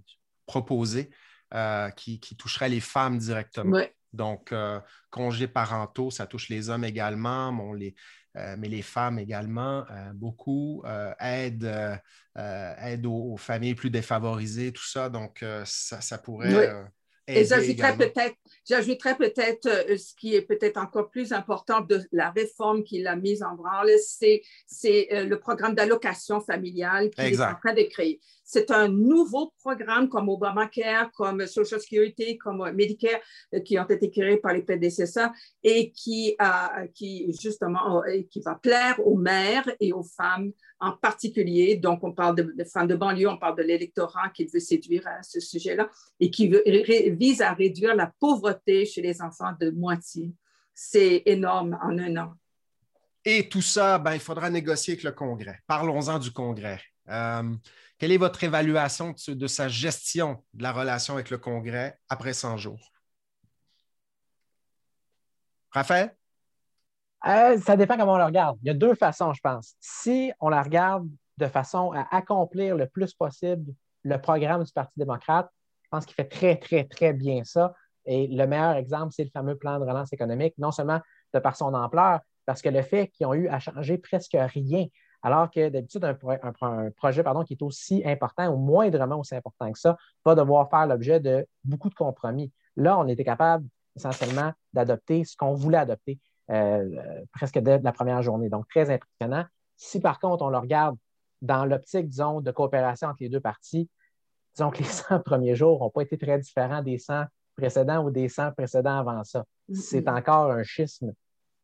proposé 0.46 1.10
euh, 1.54 1.90
qui, 1.90 2.20
qui 2.20 2.36
toucheraient 2.36 2.68
les 2.68 2.80
femmes 2.80 3.18
directement. 3.18 3.80
Donc, 4.12 4.52
euh, 4.52 4.80
congés 5.10 5.48
parentaux, 5.48 6.10
ça 6.10 6.26
touche 6.26 6.48
les 6.48 6.70
hommes 6.70 6.84
également, 6.84 7.52
mais 7.52 8.68
les 8.68 8.82
femmes 8.82 9.18
également, 9.18 9.84
beaucoup. 10.14 10.82
aide, 11.20 12.00
aide 12.34 13.06
aux, 13.06 13.36
familles 13.36 13.74
plus 13.74 13.90
défavorisées, 13.90 14.72
tout 14.72 14.86
ça. 14.86 15.10
Donc, 15.10 15.44
ça, 15.64 16.00
ça 16.00 16.18
pourrait 16.18 16.86
et 17.26 17.44
j'ajouterais 17.44 17.96
peut-être, 17.96 18.36
j'ajouterais 18.68 19.16
peut-être 19.16 19.66
euh, 19.66 19.96
ce 19.96 20.14
qui 20.14 20.34
est 20.34 20.42
peut-être 20.42 20.76
encore 20.76 21.10
plus 21.10 21.32
important 21.32 21.80
de 21.80 22.02
la 22.12 22.30
réforme 22.30 22.82
qu'il 22.82 23.06
a 23.06 23.16
mise 23.16 23.42
en 23.42 23.54
branle, 23.54 23.90
c'est, 23.98 24.42
euh, 25.12 25.24
le 25.24 25.38
programme 25.38 25.74
d'allocation 25.74 26.40
familiale 26.40 27.10
qu'il 27.10 27.24
est 27.24 27.40
en 27.40 27.54
train 27.54 27.74
de 27.74 27.82
créer. 27.82 28.20
C'est 28.48 28.70
un 28.70 28.86
nouveau 28.86 29.52
programme 29.58 30.08
comme 30.08 30.28
Obamacare, 30.28 31.10
comme 31.12 31.44
Social 31.48 31.80
Security, 31.80 32.38
comme 32.38 32.70
Medicare, 32.70 33.18
euh, 33.52 33.60
qui 33.60 33.76
ont 33.76 33.88
été 33.88 34.08
créés 34.08 34.36
par 34.36 34.54
les 34.54 34.62
prédécesseurs 34.62 35.30
et 35.64 35.90
qui, 35.90 36.36
qui 36.94 37.36
justement, 37.42 38.02
qui 38.30 38.40
va 38.40 38.54
plaire 38.54 39.04
aux 39.04 39.16
mères 39.16 39.68
et 39.80 39.92
aux 39.92 40.04
femmes 40.04 40.52
en 40.78 40.92
particulier. 40.92 41.76
Donc, 41.76 42.04
on 42.04 42.12
parle 42.12 42.36
de, 42.36 42.64
femmes 42.64 42.86
de 42.86 42.94
banlieue, 42.94 43.28
on 43.28 43.38
parle 43.38 43.56
de 43.56 43.62
l'électorat 43.62 44.28
qu'il 44.30 44.48
veut 44.48 44.60
séduire 44.60 45.06
à 45.06 45.22
ce 45.24 45.40
sujet-là 45.40 45.88
et 46.20 46.30
qui 46.30 46.48
vise 47.18 47.42
à 47.42 47.52
réduire 47.52 47.96
la 47.96 48.12
pauvreté 48.20 48.86
chez 48.86 49.02
les 49.02 49.20
enfants 49.22 49.54
de 49.60 49.70
moitié. 49.70 50.32
C'est 50.72 51.22
énorme 51.26 51.76
en 51.82 51.98
un 51.98 52.16
an. 52.16 52.32
Et 53.24 53.48
tout 53.48 53.62
ça, 53.62 53.98
ben, 53.98 54.14
il 54.14 54.20
faudra 54.20 54.48
négocier 54.50 54.92
avec 54.92 55.02
le 55.02 55.10
Congrès. 55.10 55.58
Parlons-en 55.66 56.20
du 56.20 56.30
Congrès. 56.30 56.80
Euh, 57.08 57.42
quelle 57.98 58.12
est 58.12 58.18
votre 58.18 58.42
évaluation 58.44 59.14
de, 59.28 59.46
sa 59.46 59.68
gestion 59.68 60.44
de 60.54 60.62
la 60.62 60.72
relation 60.72 61.14
avec 61.14 61.30
le 61.30 61.38
Congrès 61.38 61.98
après 62.08 62.32
100 62.32 62.56
jours? 62.58 62.92
Raphaël? 65.70 66.14
Euh, 67.26 67.58
ça 67.58 67.76
dépend 67.76 67.96
comment 67.96 68.14
on 68.14 68.18
la 68.18 68.26
regarde. 68.26 68.58
Il 68.62 68.68
y 68.68 68.70
a 68.70 68.74
deux 68.74 68.94
façons, 68.94 69.32
je 69.32 69.40
pense. 69.40 69.74
Si 69.80 70.32
on 70.40 70.48
la 70.48 70.62
regarde 70.62 71.08
de 71.38 71.46
façon 71.46 71.92
à 71.92 72.06
accomplir 72.14 72.76
le 72.76 72.86
plus 72.86 73.14
possible 73.14 73.72
le 74.02 74.20
programme 74.20 74.62
du 74.62 74.72
Parti 74.72 74.92
démocrate, 74.96 75.50
je 75.82 75.88
pense 75.90 76.06
qu'il 76.06 76.14
fait 76.14 76.28
très, 76.28 76.56
très, 76.56 76.84
très 76.84 77.12
bien 77.12 77.42
ça. 77.44 77.74
Et 78.04 78.28
le 78.28 78.46
meilleur 78.46 78.76
exemple, 78.76 79.12
c'est 79.14 79.24
le 79.24 79.30
fameux 79.30 79.56
plan 79.56 79.78
de 79.78 79.84
relance 79.84 80.12
économique, 80.12 80.54
non 80.58 80.70
seulement 80.70 81.00
de 81.34 81.38
par 81.40 81.56
son 81.56 81.74
ampleur, 81.74 82.20
parce 82.44 82.62
que 82.62 82.68
le 82.68 82.82
fait 82.82 83.08
qu'ils 83.08 83.26
ont 83.26 83.34
eu 83.34 83.48
à 83.48 83.58
changer 83.58 83.98
presque 83.98 84.36
rien, 84.38 84.86
alors 85.22 85.50
que 85.50 85.68
d'habitude, 85.68 86.04
un, 86.04 86.90
projet 86.90 87.22
pardon, 87.22 87.42
qui 87.42 87.54
est 87.54 87.62
aussi 87.62 88.02
important 88.04 88.48
ou 88.48 88.56
moindrement 88.56 89.18
aussi 89.18 89.34
important 89.34 89.72
que 89.72 89.78
ça 89.78 89.96
va 90.24 90.34
devoir 90.34 90.68
faire 90.70 90.86
l'objet 90.86 91.20
de 91.20 91.46
beaucoup 91.64 91.88
de 91.88 91.94
compromis. 91.94 92.52
Là, 92.76 92.98
on 92.98 93.08
était 93.08 93.24
capable 93.24 93.66
essentiellement 93.94 94.52
d'adopter 94.72 95.24
ce 95.24 95.36
qu'on 95.36 95.54
voulait 95.54 95.78
adopter. 95.78 96.18
Euh, 96.50 97.24
presque 97.32 97.58
dès 97.58 97.80
la 97.80 97.92
première 97.92 98.22
journée. 98.22 98.48
Donc, 98.48 98.68
très 98.68 98.88
impressionnant. 98.88 99.44
Si 99.76 99.98
par 99.98 100.20
contre, 100.20 100.44
on 100.44 100.48
le 100.48 100.58
regarde 100.58 100.96
dans 101.42 101.64
l'optique, 101.64 102.08
disons, 102.08 102.40
de 102.40 102.50
coopération 102.52 103.08
entre 103.08 103.18
les 103.20 103.28
deux 103.28 103.40
parties, 103.40 103.90
disons 104.54 104.70
que 104.70 104.78
les 104.78 104.84
100 104.84 105.20
premiers 105.20 105.56
jours 105.56 105.80
n'ont 105.80 105.90
pas 105.90 106.02
été 106.02 106.16
très 106.16 106.38
différents 106.38 106.82
des 106.82 106.98
100 106.98 107.24
précédents 107.56 108.04
ou 108.04 108.10
des 108.10 108.28
100 108.28 108.52
précédents 108.52 108.98
avant 108.98 109.24
ça. 109.24 109.44
C'est 109.72 110.08
encore 110.08 110.52
un 110.52 110.62
schisme 110.62 111.12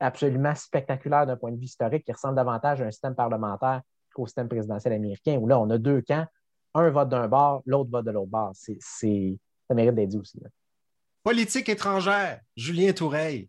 absolument 0.03 0.55
spectaculaire 0.55 1.27
d'un 1.27 1.37
point 1.37 1.53
de 1.53 1.57
vue 1.57 1.65
historique 1.65 2.05
qui 2.05 2.13
ressemble 2.13 2.37
davantage 2.37 2.83
à 2.83 2.87
un 2.87 2.91
système 2.91 3.15
parlementaire 3.15 3.83
qu'au 4.15 4.27
système 4.27 4.49
présidentiel 4.49 4.93
américain, 4.93 5.39
où 5.39 5.47
là, 5.47 5.59
on 5.59 5.71
a 5.71 5.79
deux 5.79 6.03
camps, 6.03 6.27
un 6.75 6.91
vote 6.91 7.09
d'un 7.09 7.29
bord, 7.29 7.63
l'autre 7.67 7.91
vote 7.91 8.05
de 8.05 8.11
l'autre 8.11 8.31
bord. 8.31 8.53
C'est, 8.55 8.79
ça 8.81 9.75
mérite 9.75 9.95
d'être 9.95 10.09
dit 10.09 10.19
aussi. 10.19 10.41
Politique 11.23 11.69
étrangère, 11.69 12.41
Julien 12.57 12.93
Toureille. 12.93 13.49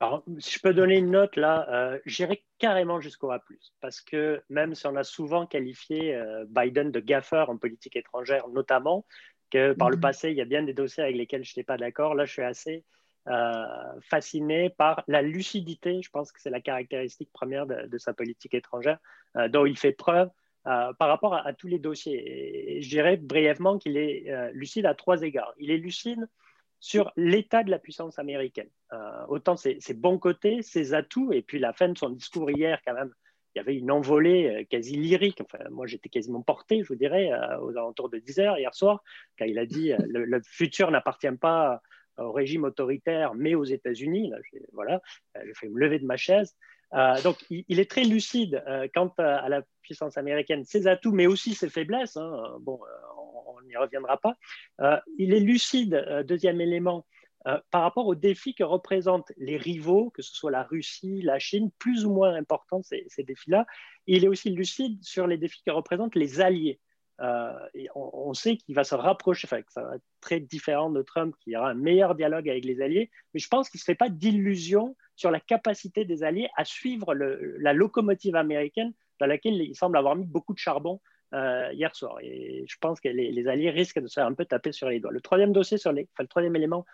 Alors, 0.00 0.24
si 0.38 0.56
je 0.56 0.60
peux 0.60 0.74
donner 0.74 0.98
une 0.98 1.12
note 1.12 1.36
là, 1.36 1.66
euh, 1.70 1.98
j'irai 2.06 2.44
carrément 2.58 3.00
jusqu'au 3.00 3.30
A, 3.30 3.40
parce 3.80 4.00
que 4.00 4.42
même 4.48 4.74
si 4.74 4.84
on 4.88 4.96
a 4.96 5.04
souvent 5.04 5.46
qualifié 5.46 6.16
euh, 6.16 6.44
Biden 6.48 6.90
de 6.90 6.98
gaffeur 6.98 7.50
en 7.50 7.56
politique 7.56 7.94
étrangère, 7.94 8.48
notamment, 8.48 9.06
que 9.50 9.74
par 9.74 9.90
le 9.90 9.96
mhm. 9.96 10.02
passé, 10.02 10.30
il 10.30 10.36
y 10.36 10.40
a 10.40 10.44
bien 10.44 10.64
des 10.64 10.74
dossiers 10.74 11.04
avec 11.04 11.14
lesquels 11.14 11.44
je 11.44 11.52
n'étais 11.52 11.62
pas 11.62 11.76
d'accord, 11.76 12.16
là, 12.16 12.24
je 12.24 12.32
suis 12.32 12.42
assez 12.42 12.84
euh, 13.28 13.64
fasciné 14.00 14.70
par 14.70 15.04
la 15.08 15.22
lucidité, 15.22 16.02
je 16.02 16.10
pense 16.10 16.32
que 16.32 16.40
c'est 16.40 16.50
la 16.50 16.60
caractéristique 16.60 17.30
première 17.32 17.66
de, 17.66 17.98
sa 17.98 18.12
politique 18.12 18.54
étrangère, 18.54 18.98
dont 19.50 19.64
il 19.64 19.78
fait 19.78 19.92
preuve 19.92 20.28
par 20.64 21.08
rapport 21.08 21.34
à, 21.34 21.52
tous 21.52 21.68
les 21.68 21.78
dossiers. 21.78 22.76
Et 22.76 22.82
je 22.82 22.88
dirais 22.88 23.16
brièvement 23.16 23.78
qu'il 23.78 23.96
est 23.96 24.52
lucide 24.52 24.86
à 24.86 24.94
trois 24.94 25.22
égards. 25.22 25.52
Il 25.58 25.70
est 25.70 25.78
lucide 25.78 26.26
sur 26.82 27.12
l'état 27.16 27.62
de 27.62 27.70
la 27.70 27.78
puissance 27.78 28.18
américaine. 28.18 28.68
Euh, 28.92 29.24
autant 29.28 29.56
ses, 29.56 29.78
bons 29.94 30.18
côtés, 30.18 30.62
ses 30.62 30.94
atouts, 30.94 31.32
et 31.32 31.40
puis 31.40 31.60
la 31.60 31.72
fin 31.72 31.88
de 31.88 31.96
son 31.96 32.10
discours 32.10 32.50
hier, 32.50 32.80
quand 32.84 32.92
même, 32.92 33.12
il 33.54 33.58
y 33.58 33.60
avait 33.60 33.76
une 33.76 33.92
envolée 33.92 34.48
euh, 34.48 34.64
quasi 34.68 34.96
lyrique. 34.96 35.40
Enfin, 35.40 35.62
moi, 35.70 35.86
j'étais 35.86 36.08
quasiment 36.08 36.42
porté, 36.42 36.82
je 36.82 36.88
vous 36.88 36.96
dirais, 36.96 37.30
euh, 37.32 37.60
aux 37.60 37.70
alentours 37.70 38.10
de 38.10 38.18
10 38.18 38.40
heures 38.40 38.58
hier 38.58 38.74
soir, 38.74 39.00
quand 39.38 39.44
il 39.44 39.60
a 39.60 39.64
dit 39.64 39.92
le, 40.00 40.40
futur 40.44 40.90
n'appartient 40.90 41.30
pas 41.40 41.80
au 42.22 42.32
régime 42.32 42.64
autoritaire, 42.64 43.34
mais 43.34 43.54
aux 43.54 43.64
États-Unis. 43.64 44.32
Voilà, 44.72 45.00
j'ai 45.44 45.54
fait 45.54 45.68
me 45.68 45.78
lever 45.78 45.98
de 45.98 46.06
ma 46.06 46.16
chaise. 46.16 46.56
donc, 47.24 47.38
il, 47.50 47.80
est 47.80 47.90
très 47.90 48.04
lucide 48.04 48.62
quant 48.94 49.12
à, 49.18 49.48
la 49.48 49.62
puissance 49.82 50.16
américaine, 50.16 50.64
ses 50.64 50.86
atouts, 50.86 51.12
mais 51.12 51.26
aussi 51.26 51.54
ses 51.54 51.68
faiblesses. 51.68 52.16
Hein. 52.16 52.56
Bon, 52.60 52.80
on 53.62 53.62
n'y 53.62 53.76
reviendra 53.76 54.18
pas. 54.18 54.36
Euh, 54.80 54.98
il 55.18 55.34
est 55.34 55.40
lucide, 55.40 55.94
euh, 55.94 56.22
deuxième 56.22 56.60
élément, 56.60 57.06
euh, 57.46 57.58
par 57.70 57.82
rapport 57.82 58.06
aux 58.06 58.14
défis 58.14 58.54
que 58.54 58.62
représentent 58.62 59.32
les 59.36 59.56
rivaux, 59.56 60.10
que 60.10 60.22
ce 60.22 60.32
soit 60.32 60.50
la 60.50 60.62
Russie, 60.62 61.22
la 61.22 61.38
Chine, 61.38 61.70
plus 61.78 62.04
ou 62.04 62.12
moins 62.12 62.34
importants 62.34 62.82
ces, 62.82 63.06
défis-là. 63.18 63.66
Il 64.06 64.24
est 64.24 64.28
aussi 64.28 64.50
lucide 64.50 65.02
sur 65.02 65.26
les 65.26 65.38
défis 65.38 65.62
que 65.66 65.72
représentent 65.72 66.14
les 66.14 66.40
alliés. 66.40 66.80
Et 67.74 67.88
on, 67.94 68.34
sait 68.34 68.56
qu'il 68.56 68.74
va 68.74 68.84
se 68.84 68.94
rapprocher, 68.94 69.46
enfin, 69.46 69.62
que 69.62 69.72
ça 69.72 69.82
va 69.82 69.96
être 69.96 70.04
très 70.20 70.40
différent 70.40 70.90
de 70.90 71.02
Trump, 71.02 71.34
qu'il 71.40 71.52
y 71.52 71.56
aura 71.56 71.70
un 71.70 71.74
meilleur 71.74 72.14
dialogue 72.14 72.48
avec 72.48 72.64
les 72.64 72.80
alliés, 72.80 73.10
mais 73.32 73.40
je 73.40 73.48
pense 73.48 73.68
qu'il 73.68 73.78
ne 73.78 73.80
se 73.80 73.84
fait 73.84 73.94
pas 73.94 74.08
d'illusions 74.08 74.96
sur 75.14 75.30
la 75.30 75.40
capacité 75.40 76.04
des 76.04 76.24
alliés 76.24 76.48
à 76.56 76.64
suivre 76.64 77.14
la 77.14 77.72
locomotive 77.72 78.34
américaine 78.34 78.92
dans 79.20 79.26
laquelle 79.26 79.54
il 79.54 79.74
semble 79.76 79.96
avoir 79.96 80.16
mis 80.16 80.26
beaucoup 80.26 80.52
de 80.52 80.58
charbon 80.58 81.00
hier 81.32 81.94
soir. 81.94 82.18
Et 82.22 82.64
je 82.66 82.76
pense 82.80 83.00
que 83.00 83.08
les, 83.08 83.48
alliés 83.48 83.70
risquent 83.70 84.00
de 84.00 84.08
se 84.08 84.14
faire 84.14 84.26
un 84.26 84.34
peu 84.34 84.44
taper 84.44 84.72
sur 84.72 84.88
les 84.88 84.98
doigts. 84.98 85.12
Le 85.12 85.20
troisième 85.20 85.52
dossier, 85.52 85.78
les, 85.92 86.08
le 86.18 86.26
troisième 86.26 86.56
élément 86.56 86.84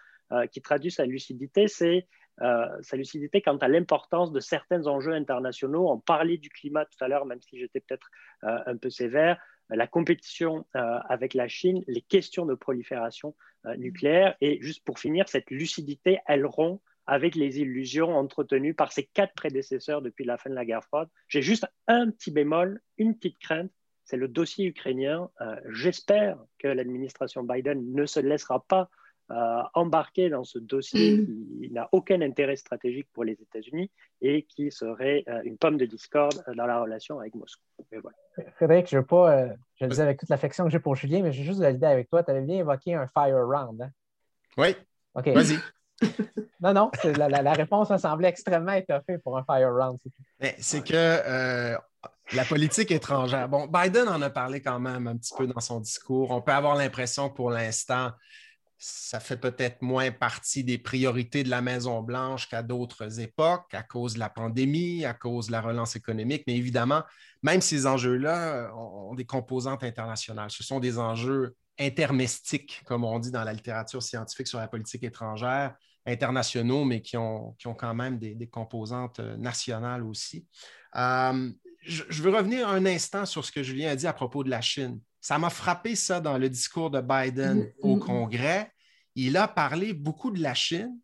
qui 0.52 0.60
traduit 0.60 0.90
sa 0.90 1.06
lucidité, 1.06 1.68
c'est 1.68 2.06
sa 2.38 2.96
lucidité 2.96 3.40
quant 3.40 3.56
à 3.56 3.68
l'importance 3.68 4.30
de 4.30 4.40
certains 4.40 4.86
enjeux 4.86 5.14
internationaux. 5.14 5.90
On 5.90 5.98
parlait 5.98 6.36
du 6.36 6.50
climat 6.50 6.84
tout 6.84 7.02
à 7.02 7.08
l'heure, 7.08 7.24
même 7.24 7.40
si 7.40 7.58
j'étais 7.58 7.80
peut-être 7.80 8.10
un 8.42 8.76
peu 8.76 8.90
sévère 8.90 9.40
la 9.70 9.86
compétition 9.86 10.66
euh, 10.76 10.98
avec 11.08 11.34
la 11.34 11.48
Chine, 11.48 11.84
les 11.86 12.02
questions 12.02 12.46
de 12.46 12.54
prolifération 12.54 13.34
euh, 13.66 13.76
nucléaire. 13.76 14.36
Et 14.40 14.58
juste 14.62 14.84
pour 14.84 14.98
finir, 14.98 15.28
cette 15.28 15.50
lucidité, 15.50 16.18
elle 16.26 16.46
rompt 16.46 16.80
avec 17.06 17.34
les 17.34 17.60
illusions 17.60 18.16
entretenues 18.16 18.74
par 18.74 18.92
ses 18.92 19.04
quatre 19.04 19.34
prédécesseurs 19.34 20.02
depuis 20.02 20.24
la 20.24 20.36
fin 20.36 20.50
de 20.50 20.54
la 20.54 20.64
guerre 20.64 20.84
froide. 20.84 21.08
J'ai 21.26 21.42
juste 21.42 21.66
un 21.86 22.10
petit 22.10 22.30
bémol, 22.30 22.82
une 22.98 23.16
petite 23.16 23.38
crainte, 23.38 23.70
c'est 24.04 24.16
le 24.16 24.28
dossier 24.28 24.66
ukrainien. 24.66 25.30
Euh, 25.40 25.56
j'espère 25.70 26.38
que 26.58 26.68
l'administration 26.68 27.42
Biden 27.42 27.92
ne 27.92 28.06
se 28.06 28.20
laissera 28.20 28.64
pas 28.66 28.90
euh, 29.30 29.62
embarqué 29.74 30.30
dans 30.30 30.42
ce 30.42 30.58
dossier 30.58 31.26
qui 31.60 31.70
n'a 31.70 31.86
aucun 31.92 32.22
intérêt 32.22 32.56
stratégique 32.56 33.08
pour 33.12 33.24
les 33.24 33.34
États-Unis 33.34 33.90
et 34.22 34.44
qui 34.44 34.70
serait 34.70 35.22
euh, 35.28 35.42
une 35.44 35.58
pomme 35.58 35.76
de 35.76 35.84
discorde 35.84 36.42
dans 36.56 36.64
la 36.64 36.80
relation 36.80 37.20
avec 37.20 37.34
Moscou. 37.34 37.62
Frédéric, 38.56 38.88
je 38.88 38.96
ne 38.96 39.00
veux 39.02 39.06
pas, 39.06 39.36
euh, 39.36 39.48
je 39.74 39.84
le 39.84 39.90
disais 39.90 40.02
avec 40.02 40.18
toute 40.18 40.30
l'affection 40.30 40.64
que 40.64 40.70
j'ai 40.70 40.78
pour 40.78 40.94
Julien, 40.94 41.20
mais 41.22 41.32
je 41.32 41.40
vais 41.40 41.46
juste 41.46 41.60
valider 41.60 41.84
avec 41.84 42.08
toi. 42.08 42.22
Tu 42.22 42.30
avais 42.30 42.40
bien 42.40 42.60
évoqué 42.60 42.94
un 42.94 43.06
fire 43.06 43.46
round. 43.46 43.82
Hein? 43.82 43.90
Oui. 44.56 44.74
OK. 45.14 45.28
Vas-y. 45.28 45.58
non, 46.62 46.72
non, 46.72 46.90
la, 47.04 47.28
la, 47.28 47.52
réponse 47.52 47.90
me 47.90 47.98
semblait 47.98 48.28
extrêmement 48.28 48.72
étoffée 48.72 49.18
pour 49.18 49.36
un 49.36 49.44
fire 49.44 49.74
round. 49.74 49.98
C'est 50.58 50.82
que 50.82 51.76
la 52.32 52.44
politique 52.44 52.90
étrangère. 52.90 53.48
Bon, 53.48 53.66
Biden 53.66 54.08
en 54.08 54.22
a 54.22 54.30
parlé 54.30 54.62
quand 54.62 54.78
même 54.78 55.06
un 55.06 55.16
petit 55.16 55.34
peu 55.36 55.46
dans 55.46 55.60
son 55.60 55.80
discours. 55.80 56.30
On 56.30 56.40
peut 56.40 56.52
avoir 56.52 56.76
l'impression 56.76 57.28
pour 57.28 57.50
l'instant 57.50 58.12
ça 58.78 59.18
fait 59.18 59.36
peut-être 59.36 59.82
moins 59.82 60.12
partie 60.12 60.62
des 60.62 60.78
priorités 60.78 61.42
de 61.42 61.50
la 61.50 61.60
Maison-Blanche 61.60 62.48
qu'à 62.48 62.62
d'autres 62.62 63.20
époques, 63.20 63.74
à 63.74 63.82
cause 63.82 64.14
de 64.14 64.20
la 64.20 64.30
pandémie, 64.30 65.04
à 65.04 65.14
cause 65.14 65.48
de 65.48 65.52
la 65.52 65.60
relance 65.60 65.96
économique. 65.96 66.44
Mais 66.46 66.56
évidemment, 66.56 67.02
même 67.42 67.60
ces 67.60 67.86
enjeux-là 67.86 68.72
ont 68.76 69.14
des 69.14 69.24
composantes 69.24 69.82
internationales. 69.82 70.50
Ce 70.50 70.62
sont 70.62 70.78
des 70.78 70.98
enjeux 70.98 71.56
intermestiques, 71.78 72.82
comme 72.84 73.04
on 73.04 73.18
dit 73.18 73.32
dans 73.32 73.44
la 73.44 73.52
littérature 73.52 74.02
scientifique 74.02 74.46
sur 74.46 74.58
la 74.58 74.68
politique 74.68 75.02
étrangère, 75.02 75.74
internationaux, 76.06 76.84
mais 76.84 77.02
qui 77.02 77.16
ont, 77.16 77.56
quand 77.62 77.94
même 77.94 78.18
des, 78.18 78.48
composantes 78.48 79.20
euh, 79.20 79.36
nationales 79.36 80.04
aussi. 80.04 80.46
Euh, 80.96 81.50
je, 81.82 82.22
veux 82.22 82.30
revenir 82.30 82.68
un 82.68 82.86
instant 82.86 83.26
sur 83.26 83.44
ce 83.44 83.52
que 83.52 83.62
Julien 83.62 83.90
a 83.90 83.96
dit 83.96 84.06
à 84.06 84.12
propos 84.12 84.44
de 84.44 84.50
la 84.50 84.60
Chine. 84.60 85.00
Ça 85.20 85.38
m'a 85.38 85.50
frappé 85.50 85.96
ça 85.96 86.20
dans 86.20 86.38
le 86.38 86.48
discours 86.48 86.90
de 86.90 87.00
Biden 87.00 87.62
mm-hmm. 87.62 87.72
au 87.82 87.96
Congrès. 87.96 88.72
Il 89.14 89.36
a 89.36 89.48
parlé 89.48 89.92
beaucoup 89.92 90.30
de 90.30 90.40
la 90.40 90.54
Chine 90.54 90.98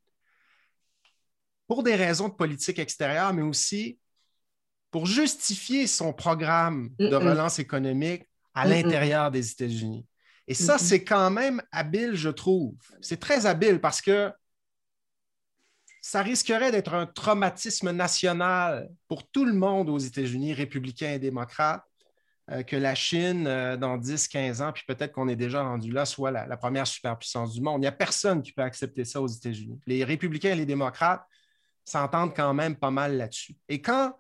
pour 1.67 1.83
des 1.83 1.95
raisons 1.95 2.29
de 2.29 2.35
politique 2.35 2.79
extérieure, 2.79 3.33
mais 3.33 3.43
aussi 3.43 3.99
pour 4.91 5.07
justifier 5.07 5.87
son 5.89 6.13
programme 6.13 6.91
de 6.99 7.17
relance 7.17 7.59
économique 7.59 8.29
à 8.55 8.67
l'intérieur 8.67 9.31
des 9.33 9.51
États-Unis. 9.51 10.07
Et 10.47 10.55
ça, 10.55 10.79
c'est 10.79 11.03
quand 11.03 11.31
même 11.31 11.61
habile, 11.73 12.15
je 12.15 12.29
trouve. 12.29 12.77
C'est 13.01 13.19
très 13.19 13.47
habile 13.47 13.81
parce 13.81 14.01
que 14.01 14.31
ça 16.01 16.23
risquerait 16.23 16.71
d'être 16.71 16.93
un 16.93 17.07
traumatisme 17.07 17.91
national 17.91 18.91
pour 19.09 19.27
tout 19.27 19.47
le 19.47 19.55
monde 19.55 19.89
aux 19.89 19.99
États-Unis, 19.99 20.53
républicains 20.53 21.15
et 21.15 21.19
démocrates, 21.19 21.83
que 22.67 22.77
la 22.77 22.95
Chine, 22.95 23.47
euh, 23.47 23.77
dans 23.77 23.97
10-15 23.97 24.63
ans, 24.63 24.73
puis 24.73 24.85
peut-être 24.87 25.13
qu'on 25.13 25.29
est 25.29 25.37
déjà 25.37 25.63
rendu 25.63 25.91
là, 25.91 26.05
soit 26.05 26.31
la, 26.31 26.57
première 26.57 26.87
superpuissance 26.87 27.55
du 27.55 27.61
monde. 27.61 27.79
Il 27.79 27.83
n'y 27.83 27.87
a 27.87 27.93
personne 27.93 28.43
qui 28.43 28.53
peut 28.53 28.63
accepter 28.63 29.05
ça 29.05 29.21
aux 29.21 29.27
États-Unis. 29.27 29.81
Les 29.87 30.05
républicains 30.05 30.51
et 30.51 30.57
les 30.57 30.67
démocrates 30.67 31.25
s'entendent 31.85 32.35
quand 32.35 32.53
même 32.55 32.77
pas 32.77 32.91
mal 32.91 33.17
là-dessus. 33.17 33.57
Et 33.69 33.81
quand, 33.81 34.15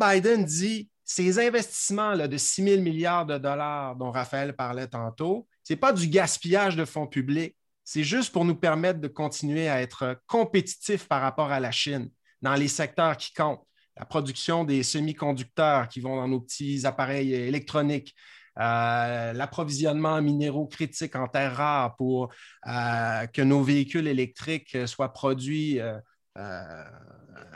Biden 0.00 0.44
dit 0.44 0.88
ces 1.04 1.38
investissements 1.38 2.16
de 2.16 2.36
6 2.36 2.62
000 2.62 2.82
milliards 2.82 3.26
de 3.26 3.36
dollars 3.36 3.96
dont 3.96 4.10
Raphaël 4.10 4.54
parlait 4.54 4.86
tantôt, 4.86 5.48
ce 5.64 5.72
n'est 5.72 5.78
pas 5.78 5.92
du 5.92 6.06
gaspillage 6.06 6.76
de 6.76 6.84
fonds 6.84 7.06
publics, 7.06 7.56
c'est 7.84 8.04
juste 8.04 8.32
pour 8.32 8.44
nous 8.44 8.54
permettre 8.54 9.00
de 9.00 9.08
continuer 9.08 9.68
à 9.68 9.82
être 9.82 10.22
compétitifs 10.26 11.08
par 11.08 11.20
rapport 11.20 11.50
à 11.50 11.58
la 11.58 11.72
Chine 11.72 12.08
dans 12.40 12.54
les 12.54 12.68
secteurs 12.68 13.16
qui 13.16 13.32
comptent 13.32 13.66
la 13.96 14.04
production 14.04 14.64
des 14.64 14.82
semi-conducteurs 14.82 15.88
qui 15.88 16.00
vont 16.00 16.16
dans 16.16 16.28
nos 16.28 16.40
petits 16.40 16.86
appareils 16.86 17.34
électroniques, 17.34 18.14
euh, 18.58 19.32
l'approvisionnement 19.32 20.14
en 20.14 20.22
minéraux 20.22 20.66
critiques 20.66 21.16
en 21.16 21.26
terres 21.26 21.56
rares 21.56 21.96
pour 21.96 22.32
euh, 22.66 23.26
que 23.26 23.40
nos 23.40 23.62
véhicules 23.62 24.06
électriques 24.06 24.76
soient 24.86 25.12
produits 25.12 25.80
euh, 25.80 26.84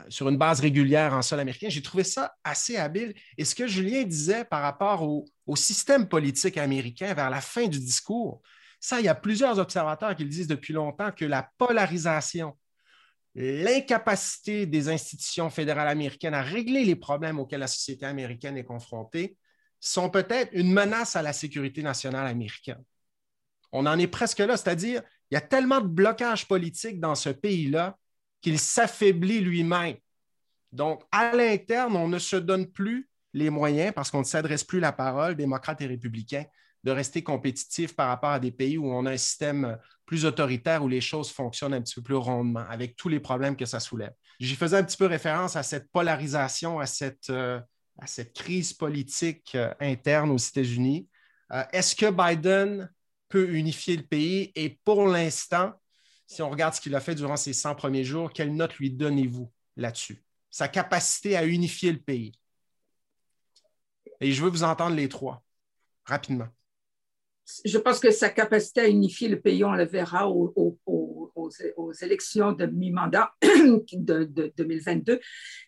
sur 0.09 0.29
une 0.29 0.37
base 0.37 0.59
régulière 0.59 1.13
en 1.13 1.21
sol 1.21 1.39
américain. 1.39 1.67
J'ai 1.69 1.81
trouvé 1.81 2.03
ça 2.03 2.35
assez 2.43 2.77
habile. 2.77 3.13
Et 3.37 3.45
ce 3.45 3.53
que 3.53 3.67
Julien 3.67 4.03
disait 4.03 4.45
par 4.45 4.61
rapport 4.61 5.03
au, 5.03 5.25
système 5.55 6.07
politique 6.07 6.57
américain 6.57 7.13
vers 7.13 7.29
la 7.29 7.41
fin 7.41 7.67
du 7.67 7.79
discours, 7.79 8.41
ça, 8.79 8.99
il 8.99 9.05
y 9.05 9.09
a 9.09 9.15
plusieurs 9.15 9.57
observateurs 9.59 10.15
qui 10.15 10.23
le 10.23 10.29
disent 10.29 10.47
depuis 10.47 10.73
longtemps 10.73 11.11
que 11.11 11.25
la 11.25 11.49
polarisation 11.57 12.55
l'incapacité 13.37 14.65
des 14.65 14.89
institutions 14.89 15.51
fédérales 15.51 15.87
américaines 15.87 16.33
à 16.33 16.41
régler 16.41 16.83
les 16.83 16.95
problèmes 16.95 17.39
auxquels 17.39 17.59
la 17.59 17.67
société 17.67 18.05
américaine 18.05 18.57
est 18.57 18.63
confrontée 18.63 19.37
sont 19.79 20.09
peut-être 20.09 20.49
une 20.53 20.73
menace 20.73 21.15
à 21.15 21.21
la 21.21 21.33
sécurité 21.33 21.83
nationale 21.83 22.25
américaine. 22.25 22.83
On 23.71 23.85
en 23.85 23.99
est 23.99 24.07
presque 24.07 24.39
là, 24.39 24.57
c'est-à-dire 24.57 25.03
il 25.29 25.35
y 25.35 25.37
a 25.37 25.41
tellement 25.41 25.81
de 25.81 25.87
blocages 25.87 26.47
politiques 26.47 26.99
dans 26.99 27.13
ce 27.13 27.29
pays-là 27.29 27.95
qu'il 28.41 28.57
s'affaiblit 28.57 29.41
lui-même. 29.41 29.97
Donc, 30.71 31.03
à 31.11 31.35
l'interne, 31.35 31.95
on 31.95 32.07
ne 32.07 32.17
se 32.19 32.37
donne 32.37 32.71
plus 32.71 33.07
les 33.33 33.51
moyens, 33.51 33.93
parce 33.93 34.09
qu'on 34.09 34.19
ne 34.19 34.23
s'adresse 34.23 34.63
plus 34.63 34.79
la 34.79 34.91
parole, 34.91 35.35
démocrates 35.35 35.81
et 35.81 35.85
républicains, 35.85 36.45
de 36.87 36.91
rester 36.93 37.21
compétitif 37.21 37.93
par 37.97 38.07
rapport 38.07 38.29
à 38.29 38.39
des 38.39 38.51
pays 38.51 38.77
où 38.77 38.89
on 38.89 39.05
a 39.05 39.11
un 39.11 39.17
système 39.17 39.77
plus 40.05 40.23
autoritaire, 40.23 40.85
où 40.85 40.87
les 40.87 41.01
choses 41.01 41.29
fonctionnent 41.29 41.73
un 41.73 41.81
petit 41.81 41.95
peu 41.95 42.01
plus 42.01 42.15
rondement, 42.15 42.63
avec 42.69 42.95
tous 42.95 43.09
les 43.09 43.19
problèmes 43.19 43.57
que 43.57 43.65
ça 43.65 43.81
soulève. 43.81 44.13
J'y 44.39 44.55
faisais 44.55 44.77
un 44.77 44.83
petit 44.85 44.95
peu 44.95 45.05
référence 45.05 45.57
à 45.57 45.63
cette 45.63 45.91
polarisation, 45.91 46.79
à 46.79 46.85
cette, 46.85 47.29
euh, 47.29 47.59
crise 48.33 48.71
politique 48.71 49.53
euh, 49.55 49.73
interne 49.81 50.31
aux 50.31 50.37
États-Unis. 50.37 51.09
Euh, 51.51 51.65
est-ce 51.73 51.93
que 51.93 52.09
Biden 52.09 52.89
peut 53.27 53.49
unifier 53.53 53.97
le 53.97 54.03
pays? 54.03 54.53
Et 54.55 54.79
pour 54.85 55.07
l'instant, 55.07 55.73
si 56.25 56.41
on 56.41 56.49
regarde 56.49 56.73
ce 56.73 56.79
qu'il 56.79 56.95
a 56.95 57.01
fait 57.01 57.15
durant 57.15 57.35
ses 57.35 57.51
100 57.51 57.75
premiers 57.75 58.05
jours, 58.05 58.31
quelle 58.31 58.55
note 58.55 58.75
lui 58.75 58.91
donnez-vous 58.91 59.51
là-dessus? 59.75 60.23
Sa 60.49 60.69
capacité 60.69 61.35
à 61.35 61.43
unifier 61.43 61.91
le 61.91 61.99
pays. 61.99 62.31
Et 64.21 64.31
je 64.31 64.41
veux 64.41 64.49
vous 64.49 64.63
entendre 64.63 64.95
les 64.95 65.09
trois, 65.09 65.43
rapidement 66.05 66.47
je 67.65 67.77
pense 67.77 67.99
que 67.99 68.11
sa 68.11 68.29
capacité 68.29 68.81
à 68.81 68.87
unifier 68.87 69.27
le 69.27 69.39
pays, 69.39 69.63
on 69.63 69.71
le 69.71 69.85
verra 69.85 70.29
aux, 70.29 70.77
élections 72.01 72.51
de 72.51 72.65
mi-mandat 72.65 73.31
de, 73.41 74.51
2022, 74.57 75.19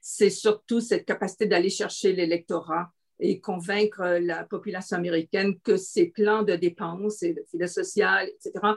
c'est 0.02 0.30
surtout 0.30 0.82
cette 0.82 1.06
capacité 1.06 1.46
d'aller 1.46 1.70
chercher 1.70 2.14
l'électorat 2.14 2.92
et 3.22 3.40
convaincre 3.40 4.20
la 4.22 4.44
population 4.44 4.98
américaine 4.98 5.60
que 5.62 5.78
ces 5.78 6.08
plans 6.08 6.44
de 6.44 6.56
dépenses 6.56 7.24
et 7.24 7.34
de 7.34 7.44
filet 7.50 7.68
social, 7.68 8.28
etc., 8.28 8.76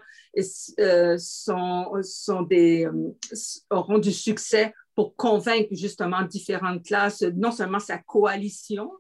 euh, 0.81 1.17
sont, 1.19 2.43
des, 2.43 2.87
euh, 2.87 3.17
auront 3.71 3.99
du 3.99 4.13
succès 4.13 4.73
pour 4.95 5.17
convaincre 5.17 5.69
justement 5.73 6.23
différentes 6.23 6.85
classes, 6.85 7.23
non 7.23 7.51
seulement 7.51 7.79
sa 7.79 7.99
coalition, 7.99 8.91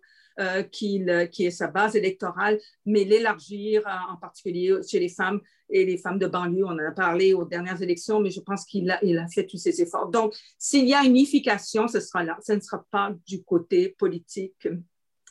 euh, 0.41 0.62
qui, 0.62 1.05
est 1.07 1.51
sa 1.51 1.68
base 1.68 1.97
électorale, 1.97 2.59
mais 2.87 3.05
l'élargir 3.05 3.87
euh, 3.87 4.12
en 4.12 4.16
particulier 4.16 4.74
chez 4.89 4.99
les 4.99 5.09
femmes 5.09 5.41
et 5.68 5.85
les 5.85 5.99
femmes 5.99 6.18
de 6.18 6.26
banlieue. 6.26 6.64
On 6.64 6.70
en 6.70 6.78
a 6.78 6.93
parlé 6.93 7.35
aux 7.35 7.45
dernières 7.45 7.83
élections, 7.83 8.20
mais 8.20 8.30
je 8.30 8.41
pense 8.41 8.64
qu'il 8.64 8.91
a, 8.91 9.01
fait 9.28 9.47
tous 9.47 9.59
ses 9.59 9.83
efforts. 9.83 10.09
Donc, 10.09 10.35
s'il 10.59 10.87
y 10.87 10.95
a 10.95 11.05
unification, 11.05 11.89
ce 11.89 12.01
sera 12.01 12.24
là. 12.24 12.39
Ce 12.43 12.53
ne 12.53 12.61
sera 12.61 12.85
pas 12.91 13.14
du 13.26 13.43
côté 13.43 13.91
politique 13.99 14.68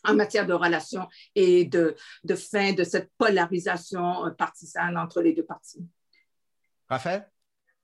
en 0.04 0.16
matière 0.16 0.48
de 0.48 0.54
relations 0.54 1.08
et 1.36 1.66
de, 1.66 1.96
de 2.24 2.36
fin 2.36 2.74
de 2.74 2.84
cette 2.84 3.12
polarisation 3.18 4.26
euh, 4.26 4.30
partisane 4.32 4.98
entre 4.98 5.22
les 5.22 5.34
deux 5.34 5.46
partis. 5.46 5.86
Parfait. 6.88 7.26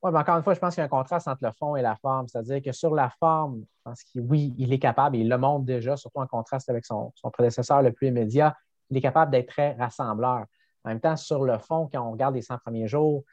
Oui, 0.03 0.11
mais 0.11 0.19
encore 0.19 0.37
une 0.37 0.43
fois, 0.43 0.53
je 0.53 0.59
pense 0.59 0.75
qu'il 0.75 0.81
y 0.81 0.83
a 0.83 0.85
un 0.85 0.89
contraste 0.89 1.27
entre 1.27 1.43
le 1.43 1.51
fond 1.57 1.75
et 1.75 1.81
la 1.81 1.95
forme. 1.95 2.27
C'est-à-dire 2.27 2.61
que 2.61 2.71
sur 2.71 2.93
la 2.93 3.09
forme, 3.19 3.61
je 3.61 3.81
pense 3.83 4.03
que 4.03 4.19
oui, 4.19 4.53
il 4.57 4.71
est 4.71 4.79
capable, 4.79 5.15
il 5.15 5.27
le 5.27 5.37
montre 5.37 5.65
déjà, 5.65 5.97
surtout 5.97 6.19
en 6.19 6.27
contraste 6.27 6.69
avec 6.69 6.85
son, 6.85 7.11
prédécesseur 7.33 7.81
le 7.81 7.91
plus 7.91 8.07
immédiat, 8.07 8.55
il 8.89 8.97
est 8.97 9.01
capable 9.01 9.31
d'être 9.31 9.49
très 9.49 9.73
rassembleur. 9.73 10.45
En 10.83 10.89
même 10.89 10.99
temps, 10.99 11.15
sur 11.15 11.43
le 11.43 11.57
fond, 11.57 11.89
quand 11.91 12.07
on 12.07 12.11
regarde 12.11 12.35
les 12.35 12.43
100 12.43 12.59
premiers 12.59 12.87
jours, 12.87 13.23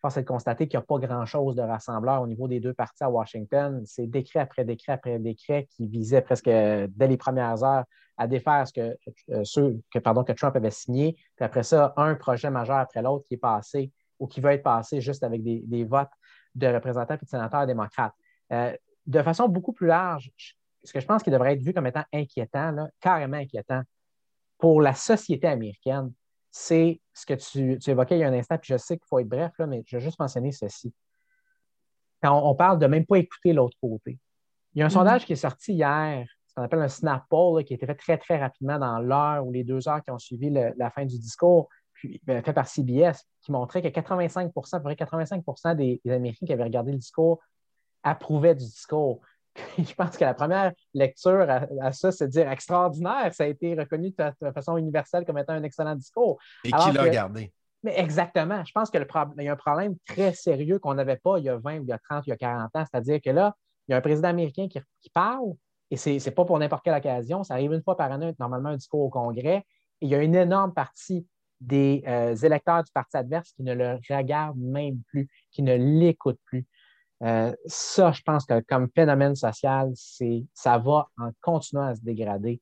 force 0.00 0.16
est 0.16 0.22
de 0.22 0.26
constater 0.26 0.66
qu'il 0.66 0.78
n'y 0.78 0.82
a 0.82 0.86
pas 0.86 0.98
grand-chose 0.98 1.56
de 1.56 1.62
rassembleur 1.62 2.22
au 2.22 2.26
niveau 2.26 2.48
des 2.48 2.58
deux 2.58 2.74
partis 2.74 3.04
à 3.04 3.10
Washington. 3.10 3.82
C'est 3.84 4.06
décret 4.06 4.40
après 4.40 4.64
décret 4.64 4.92
après 4.92 5.18
décret 5.18 5.66
qui 5.70 5.86
visait 5.86 6.22
presque 6.22 6.48
dès 6.48 7.06
les 7.06 7.16
premières 7.16 7.62
heures 7.62 7.84
à 8.16 8.26
défaire 8.26 8.66
ce 8.66 8.72
que, 8.72 8.96
euh, 9.30 9.78
que, 9.92 9.98
pardon, 9.98 10.24
que 10.24 10.32
Trump 10.32 10.56
avait 10.56 10.70
signé. 10.70 11.16
Puis 11.36 11.44
après 11.44 11.62
ça, 11.62 11.92
un 11.96 12.14
projet 12.14 12.50
majeur 12.50 12.76
après 12.76 13.02
l'autre 13.02 13.24
qui 13.26 13.34
est 13.34 13.38
passé 13.38 13.92
ou 14.18 14.26
qui 14.26 14.40
va 14.40 14.54
être 14.54 14.62
passé 14.62 15.00
juste 15.00 15.22
avec 15.22 15.42
des, 15.42 15.84
votes 15.84 16.10
de 16.54 16.66
représentants 16.68 17.14
et 17.14 17.24
de 17.24 17.28
sénateurs 17.28 17.66
démocrates. 17.66 18.14
Euh, 18.52 18.76
de 19.06 19.22
façon 19.22 19.48
beaucoup 19.48 19.72
plus 19.72 19.86
large, 19.86 20.30
ce 20.82 20.92
que 20.92 21.00
je 21.00 21.06
pense 21.06 21.22
qui 21.22 21.30
devrait 21.30 21.54
être 21.54 21.62
vu 21.62 21.72
comme 21.72 21.86
étant 21.86 22.04
inquiétant, 22.12 22.88
carrément 23.00 23.36
inquiétant 23.36 23.82
pour 24.58 24.80
la 24.80 24.94
société 24.94 25.46
américaine, 25.46 26.12
c'est 26.50 27.00
ce 27.12 27.26
que 27.26 27.34
tu, 27.34 27.90
évoquais 27.90 28.16
il 28.16 28.20
y 28.20 28.24
a 28.24 28.28
un 28.28 28.32
instant, 28.32 28.56
puis 28.58 28.72
je 28.72 28.78
sais 28.78 28.96
qu'il 28.96 29.06
faut 29.08 29.18
être 29.18 29.28
bref, 29.28 29.52
là, 29.58 29.66
mais 29.66 29.82
je 29.86 29.96
vais 29.96 30.02
juste 30.02 30.18
mentionner 30.20 30.52
ceci. 30.52 30.94
Quand 32.22 32.40
on, 32.48 32.54
parle 32.54 32.78
de 32.78 32.86
même 32.86 33.04
pas 33.04 33.18
écouter 33.18 33.52
l'autre 33.52 33.76
côté, 33.80 34.18
il 34.74 34.78
y 34.78 34.82
a 34.82 34.84
un 34.84 34.88
mm-hmm. 34.88 34.92
sondage 34.92 35.26
qui 35.26 35.32
est 35.32 35.36
sorti 35.36 35.74
hier, 35.74 36.26
ce 36.46 36.54
qu'on 36.54 36.62
appelle 36.62 36.80
un 36.80 36.88
snap 36.88 37.24
poll, 37.28 37.64
qui 37.64 37.74
a 37.74 37.76
été 37.76 37.86
fait 37.86 37.94
très, 37.96 38.16
très 38.16 38.38
rapidement 38.38 38.78
dans 38.78 39.00
l'heure 39.00 39.44
ou 39.44 39.52
les 39.52 39.64
deux 39.64 39.88
heures 39.88 40.02
qui 40.02 40.10
ont 40.10 40.18
suivi 40.18 40.50
la 40.50 40.90
fin 40.90 41.04
du 41.04 41.18
discours, 41.18 41.68
puis 42.08 42.20
ben, 42.24 42.42
fait 42.42 42.52
par 42.52 42.68
CBS, 42.68 43.24
qui 43.40 43.52
montrait 43.52 43.82
que 43.82 43.88
85 43.88 44.52
à 44.72 44.78
peu 44.78 44.82
près 44.82 44.96
85 44.96 45.42
des, 45.76 46.00
des 46.04 46.12
Américains 46.12 46.46
qui 46.46 46.52
avaient 46.52 46.64
regardé 46.64 46.92
le 46.92 46.98
discours 46.98 47.40
approuvaient 48.02 48.54
du 48.54 48.64
discours. 48.64 49.20
je 49.78 49.94
pense 49.94 50.16
que 50.16 50.24
la 50.24 50.34
première 50.34 50.72
lecture 50.92 51.46
à, 51.80 51.92
ça, 51.92 52.12
c'est 52.12 52.26
de 52.26 52.32
dire 52.32 52.50
extraordinaire. 52.50 53.32
Ça 53.32 53.44
a 53.44 53.46
été 53.46 53.74
reconnu 53.74 54.10
de, 54.10 54.52
façon 54.52 54.76
universelle 54.76 55.24
comme 55.24 55.38
étant 55.38 55.54
un 55.54 55.62
excellent 55.62 55.94
discours. 55.94 56.38
Et 56.64 56.70
qui 56.70 56.92
l'a 56.92 57.02
regardé? 57.02 57.52
Mais 57.82 57.98
exactement. 57.98 58.64
Je 58.64 58.72
pense 58.72 58.90
qu'il 58.90 59.00
y 59.00 59.48
a 59.48 59.52
un 59.52 59.56
problème 59.56 59.94
très 60.06 60.32
sérieux 60.32 60.78
qu'on 60.78 60.94
n'avait 60.94 61.16
pas 61.16 61.38
il 61.38 61.44
y 61.44 61.48
a 61.48 61.56
20, 61.56 61.82
il 61.82 61.86
y 61.86 61.92
a 61.92 61.98
30, 61.98 62.26
il 62.26 62.30
y 62.30 62.32
a 62.32 62.36
40 62.36 62.74
ans. 62.74 62.84
C'est-à-dire 62.90 63.20
que 63.22 63.30
là, 63.30 63.54
il 63.86 63.92
y 63.92 63.94
a 63.94 63.98
un 63.98 64.00
président 64.00 64.28
américain 64.28 64.68
qui, 64.68 65.10
parle, 65.12 65.52
et 65.90 65.96
ce 65.96 66.10
n'est 66.10 66.34
pas 66.34 66.44
pour 66.44 66.58
n'importe 66.58 66.82
quelle 66.82 66.94
occasion. 66.94 67.44
Ça 67.44 67.54
arrive 67.54 67.72
une 67.72 67.82
fois 67.82 67.96
par 67.96 68.10
année, 68.10 68.34
normalement, 68.38 68.70
un 68.70 68.76
discours 68.76 69.02
au 69.02 69.10
Congrès. 69.10 69.64
Et 70.00 70.06
il 70.06 70.08
y 70.08 70.14
a 70.14 70.22
une 70.22 70.34
énorme 70.34 70.72
partie 70.72 71.26
des 71.60 72.02
euh, 72.06 72.34
électeurs 72.36 72.84
du 72.84 72.92
parti 72.92 73.16
adverse 73.16 73.52
qui 73.52 73.62
ne 73.62 73.74
le 73.74 73.98
regardent 74.10 74.58
même 74.58 75.00
plus, 75.08 75.28
qui 75.50 75.62
ne 75.62 75.74
l'écoutent 75.74 76.40
plus. 76.44 76.66
Euh, 77.22 77.54
ça, 77.66 78.12
je 78.12 78.22
pense 78.22 78.44
que 78.44 78.60
comme 78.68 78.88
phénomène 78.94 79.34
social, 79.34 79.92
ça 80.52 80.78
va 80.78 81.08
en 81.18 81.30
continuant 81.40 81.86
à 81.86 81.94
se 81.94 82.02
dégrader. 82.02 82.60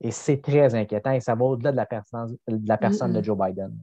Et 0.00 0.10
c'est 0.10 0.42
très 0.42 0.74
inquiétant 0.74 1.12
et 1.12 1.20
ça 1.20 1.34
va 1.34 1.44
au-delà 1.44 1.70
de 1.70 1.76
la 1.76 1.86
personne, 1.86 2.36
de, 2.48 2.68
la 2.68 2.76
personne 2.76 3.12
de 3.12 3.22
Joe 3.22 3.38
Biden. 3.38 3.78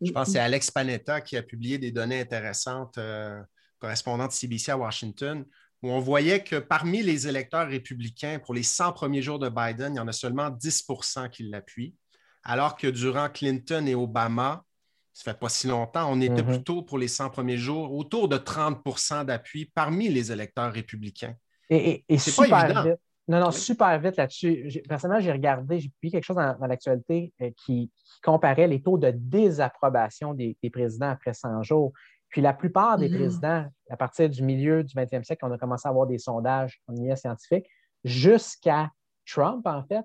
Je 0.00 0.12
pense 0.12 0.26
que 0.26 0.32
c'est 0.34 0.38
Alex 0.38 0.70
Panetta 0.70 1.20
qui 1.20 1.36
a 1.36 1.42
publié 1.42 1.78
des 1.78 1.90
données 1.90 2.20
intéressantes 2.20 2.98
euh, 2.98 3.42
correspondant 3.78 4.28
de 4.28 4.32
CBC 4.32 4.70
à 4.70 4.78
Washington, 4.78 5.44
où 5.82 5.90
on 5.90 5.98
voyait 5.98 6.44
que 6.44 6.56
parmi 6.56 7.02
les 7.02 7.26
électeurs 7.26 7.68
républicains, 7.68 8.38
pour 8.38 8.54
les 8.54 8.62
100 8.62 8.92
premiers 8.92 9.22
jours 9.22 9.38
de 9.38 9.48
Biden, 9.48 9.94
il 9.94 9.96
y 9.96 10.00
en 10.00 10.06
a 10.06 10.12
seulement 10.12 10.50
10% 10.50 11.30
qui 11.30 11.44
l'appuient, 11.44 11.94
alors 12.46 12.76
que 12.76 12.86
durant 12.86 13.28
Clinton 13.28 13.84
et 13.86 13.94
Obama, 13.94 14.64
ça 15.12 15.32
fait 15.32 15.38
pas 15.38 15.48
si 15.48 15.66
longtemps, 15.66 16.08
on 16.10 16.20
était 16.20 16.42
mhm. 16.42 16.48
plutôt 16.48 16.82
pour 16.82 16.98
les 16.98 17.08
100 17.08 17.30
premiers 17.30 17.56
jours 17.56 17.92
autour 17.92 18.28
de 18.28 18.36
30% 18.36 19.24
d'appui 19.24 19.66
parmi 19.74 20.08
les 20.08 20.30
électeurs 20.30 20.72
républicains. 20.72 21.34
Et, 21.68 22.04
c'est 22.18 22.36
pas 22.36 22.64
évident. 22.64 22.84
Vite. 22.84 23.00
Non, 23.28 23.40
non, 23.40 23.50
super 23.50 23.98
vite 23.98 24.16
là-dessus. 24.16 24.82
Personnellement, 24.88 25.20
j'ai 25.20 25.32
regardé, 25.32 25.80
j'ai 25.80 25.88
publié 25.88 26.12
quelque 26.12 26.24
chose 26.24 26.36
dans, 26.36 26.66
l'actualité 26.66 27.32
euh, 27.42 27.50
qui, 27.64 27.90
comparait 28.22 28.68
les 28.68 28.80
taux 28.80 28.98
de 28.98 29.10
désapprobation 29.10 30.32
des, 30.32 30.56
présidents 30.72 31.10
après 31.10 31.34
100 31.34 31.62
jours. 31.62 31.92
Puis 32.28 32.40
la 32.40 32.52
plupart 32.52 32.96
des 32.98 33.08
mhm. 33.08 33.16
présidents, 33.16 33.66
à 33.90 33.96
partir 33.96 34.28
du 34.30 34.42
milieu 34.42 34.84
du 34.84 34.94
20e 34.94 35.24
siècle, 35.24 35.44
on 35.44 35.52
a 35.52 35.58
commencé 35.58 35.88
à 35.88 35.90
avoir 35.90 36.06
des 36.06 36.18
sondages 36.18 36.80
en 36.86 36.94
IA 36.94 37.16
scientifique, 37.16 37.66
jusqu'à 38.04 38.90
Trump, 39.26 39.66
en 39.66 39.82
fait, 39.84 40.04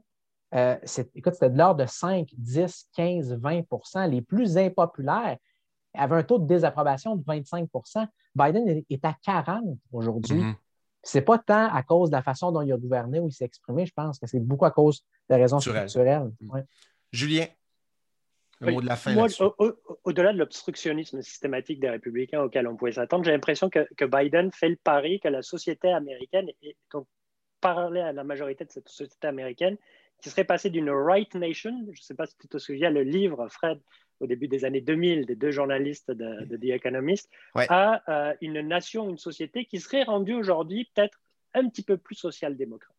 euh, 0.53 0.75
écoute, 1.15 1.33
c'était 1.33 1.49
de 1.49 1.57
l'ordre 1.57 1.83
de 1.83 1.89
5, 1.89 2.27
10, 2.37 2.89
15, 2.93 3.37
20% 3.37 4.09
Les 4.09 4.21
plus 4.21 4.57
impopulaires 4.57 5.37
avaient 5.93 6.15
un 6.15 6.23
taux 6.23 6.39
de 6.39 6.45
désapprobation 6.45 7.15
de 7.15 7.23
25% 7.23 8.07
Biden 8.35 8.83
est 8.89 9.05
à 9.05 9.15
40 9.23 9.77
aujourd'hui. 9.91 10.39
Mm-hmm. 10.39 10.55
Ce 11.03 11.17
n'est 11.17 11.23
pas 11.23 11.37
tant 11.37 11.67
à 11.73 11.83
cause 11.83 12.09
de 12.09 12.15
la 12.15 12.21
façon 12.21 12.51
dont 12.51 12.61
il 12.61 12.71
a 12.71 12.77
gouverné 12.77 13.19
ou 13.19 13.27
il 13.27 13.31
s'est 13.31 13.45
exprimé, 13.45 13.85
je 13.85 13.93
pense 13.93 14.19
que 14.19 14.27
c'est 14.27 14.39
beaucoup 14.39 14.65
à 14.65 14.71
cause 14.71 15.03
de 15.29 15.35
raisons 15.35 15.59
structurelles. 15.59 16.31
Mm. 16.39 16.59
Julien, 17.11 17.45
le 18.61 18.71
mot 18.71 18.81
de 18.81 18.87
la 18.87 18.95
fin. 18.95 19.15
Au-delà 20.03 20.33
de 20.33 20.37
l'obstructionnisme 20.37 21.21
systématique 21.21 21.79
des 21.79 21.89
républicains 21.89 22.41
auquel 22.41 22.67
on 22.67 22.75
pouvait 22.75 22.93
s'attendre, 22.93 23.25
j'ai 23.25 23.31
l'impression 23.31 23.69
que, 23.69 24.05
Biden 24.05 24.51
fait 24.51 24.69
le 24.69 24.75
pari 24.77 25.19
que 25.19 25.27
la 25.27 25.41
société 25.41 25.91
américaine, 25.91 26.49
et 26.61 26.77
donc 26.93 27.07
parler 27.59 28.01
à 28.01 28.11
la 28.11 28.23
majorité 28.23 28.65
de 28.65 28.71
cette 28.71 28.89
société 28.89 29.27
américaine, 29.27 29.77
qui 30.21 30.29
serait 30.29 30.45
passé 30.45 30.69
d'une 30.69 30.89
right 30.89 31.33
nation, 31.35 31.71
je 31.85 31.99
ne 31.99 32.03
sais 32.03 32.15
pas 32.15 32.27
si 32.27 32.37
tu 32.37 32.47
te 32.47 32.57
souviens, 32.57 32.89
le 32.89 33.03
livre, 33.03 33.47
Fred, 33.49 33.79
au 34.19 34.27
début 34.27 34.47
des 34.47 34.65
années 34.65 34.81
2000, 34.81 35.25
des 35.25 35.35
deux 35.35 35.51
journalistes 35.51 36.11
de, 36.11 36.55
The 36.55 36.63
Economist, 36.65 37.29
à 37.55 38.03
euh, 38.07 38.33
une 38.41 38.61
nation, 38.61 39.09
une 39.09 39.17
société 39.17 39.65
qui 39.65 39.79
serait 39.79 40.03
rendue 40.03 40.35
aujourd'hui 40.35 40.89
peut-être 40.93 41.19
un 41.53 41.67
petit 41.67 41.81
peu 41.81 41.97
plus 41.97 42.15
social-démocrate. 42.15 42.95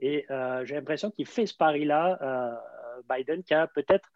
Et 0.00 0.26
euh, 0.30 0.64
j'ai 0.64 0.74
l'impression 0.74 1.12
qu'il 1.12 1.26
fait 1.26 1.46
ce 1.46 1.54
pari-là, 1.56 2.18
euh, 2.20 3.02
Biden, 3.08 3.44
qui 3.44 3.54
a 3.54 3.68
peut-être 3.68 4.10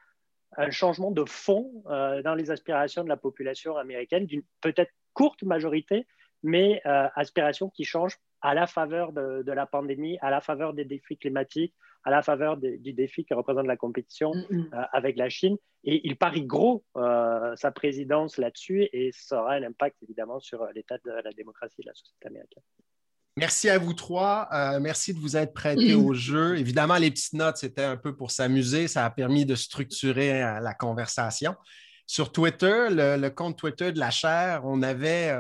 un 0.57 0.71
changement 0.71 1.11
de 1.11 1.25
fond 1.25 1.85
dans 1.85 2.35
les 2.35 2.51
aspirations 2.51 3.05
de 3.05 3.09
la 3.09 3.19
population 3.19 3.77
américaine, 3.77 4.25
d'une 4.25 4.43
peut-être 4.63 4.91
courte 5.13 5.43
majorité, 5.43 6.07
mais 6.43 6.81
aspirations 6.85 7.69
qui 7.69 7.85
changent 7.85 8.19
à 8.41 8.55
la 8.55 8.67
faveur 8.67 9.13
de, 9.13 9.53
la 9.53 9.67
pandémie, 9.67 10.19
à 10.21 10.31
la 10.31 10.41
faveur 10.41 10.75
des 10.75 10.85
défis 10.85 11.17
climatiques, 11.17 11.75
à 12.05 12.11
la 12.11 12.23
faveur 12.23 12.57
du 12.57 12.93
défi 12.93 13.25
que 13.25 13.35
représente 13.35 13.67
la 13.67 13.77
compétition 13.77 14.33
mm, 14.35 14.57
mm. 14.57 14.71
Euh, 14.73 14.83
avec 14.93 15.17
la 15.17 15.29
Chine. 15.29 15.57
Et 15.85 16.07
il 16.07 16.17
parie 16.17 16.45
gros 16.45 16.85
euh, 16.97 17.55
sa 17.57 17.71
présidence 17.71 18.37
là-dessus 18.37 18.89
et 18.93 19.11
ça 19.13 19.43
aura 19.43 19.55
un 19.55 19.63
impact 19.63 19.97
évidemment 20.03 20.41
sur 20.41 20.63
euh, 20.63 20.69
l'état 20.75 20.97
de 21.05 21.11
la 21.11 21.33
démocratie 21.33 21.83
de 21.83 21.87
la 21.87 21.95
société 21.95 22.27
américaine. 22.27 22.63
Merci 23.37 23.71
à 23.71 23.79
vous 23.79 23.95
trois. 23.95 24.49
merci 24.81 25.15
de 25.15 25.21
vous 25.21 25.37
être 25.37 25.53
prêtés 25.53 25.95
au 25.95 26.13
jeu. 26.13 26.59
Évidemment, 26.59 26.97
les 26.97 27.11
petites 27.11 27.35
notes, 27.35 27.57
c'était 27.57 27.85
un 27.85 27.97
peu 27.97 28.17
pour 28.17 28.33
s'amuser. 28.33 28.89
Ça 28.89 29.05
a 29.05 29.11
permis 29.11 29.47
de 29.47 29.55
structurer 29.55 30.41
la 30.41 30.75
conversation. 30.75 31.55
Sur 32.05 32.33
Twitter, 32.33 32.89
le, 32.91 33.29
compte 33.29 33.57
Twitter 33.57 33.93
de 33.93 34.01
la 34.01 34.11
chaire, 34.11 34.63
on 34.65 34.83
avait 34.83 35.33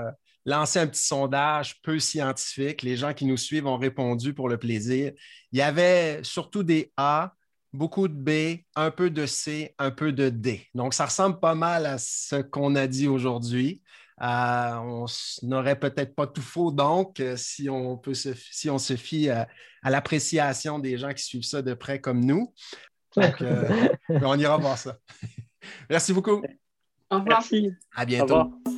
lancé 0.49 0.79
un 0.79 0.87
petit 0.87 1.05
sondage 1.05 1.81
peu 1.83 1.99
scientifique. 1.99 2.83
Les 2.83 2.97
gens 2.97 3.13
qui 3.13 3.27
nous 3.27 3.37
suivent 3.37 3.67
ont 3.67 3.77
répondu 3.77 4.33
pour 4.33 4.49
le 4.49 4.57
plaisir. 4.57 5.13
Il 5.53 5.59
y 5.59 5.63
avait 5.63 6.21
surtout 6.23 6.63
des 6.63 6.91
A, 6.97 7.35
beaucoup 7.73 8.09
de 8.09 8.15
B, 8.15 8.63
un 8.75 8.91
peu 8.91 9.11
de 9.11 9.27
C, 9.27 9.75
un 9.79 9.91
peu 9.91 10.11
de 10.11 10.31
D. 10.31 10.67
Donc, 10.75 10.95
ça 10.95 11.05
ressemble 11.05 11.39
pas 11.39 11.55
mal 11.55 11.85
à 11.85 11.99
ce 11.99 12.37
qu'on 12.37 12.75
a 12.77 12.87
dit 12.87 13.09
aujourd'hui. 13.09 13.83
Euh, 14.23 14.75
on 14.77 15.07
n'aurait 15.43 15.79
peut-être 15.79 16.15
pas 16.15 16.27
tout 16.27 16.43
faux, 16.43 16.73
donc, 16.73 17.21
euh, 17.21 17.37
si, 17.37 17.69
on 17.71 17.97
peut 17.97 18.15
se, 18.15 18.31
si 18.35 18.69
on 18.69 18.79
se 18.79 18.97
fie 18.97 19.29
à, 19.29 19.47
l'appréciation 19.85 20.81
des 20.81 20.99
gens 20.99 21.13
qui 21.13 21.23
suivent 21.23 21.45
ça 21.45 21.63
de 21.63 21.75
près 21.75 22.01
comme 22.01 22.25
nous. 22.25 22.53
Donc, 23.15 23.41
euh, 23.43 23.89
on 24.09 24.39
ira 24.39 24.57
voir 24.57 24.77
ça. 24.77 24.97
Merci 25.91 26.13
beaucoup. 26.13 26.43
Au 27.11 27.19
revoir. 27.19 27.45
À 27.95 28.05
bientôt. 28.05 28.51
Je 28.67 28.78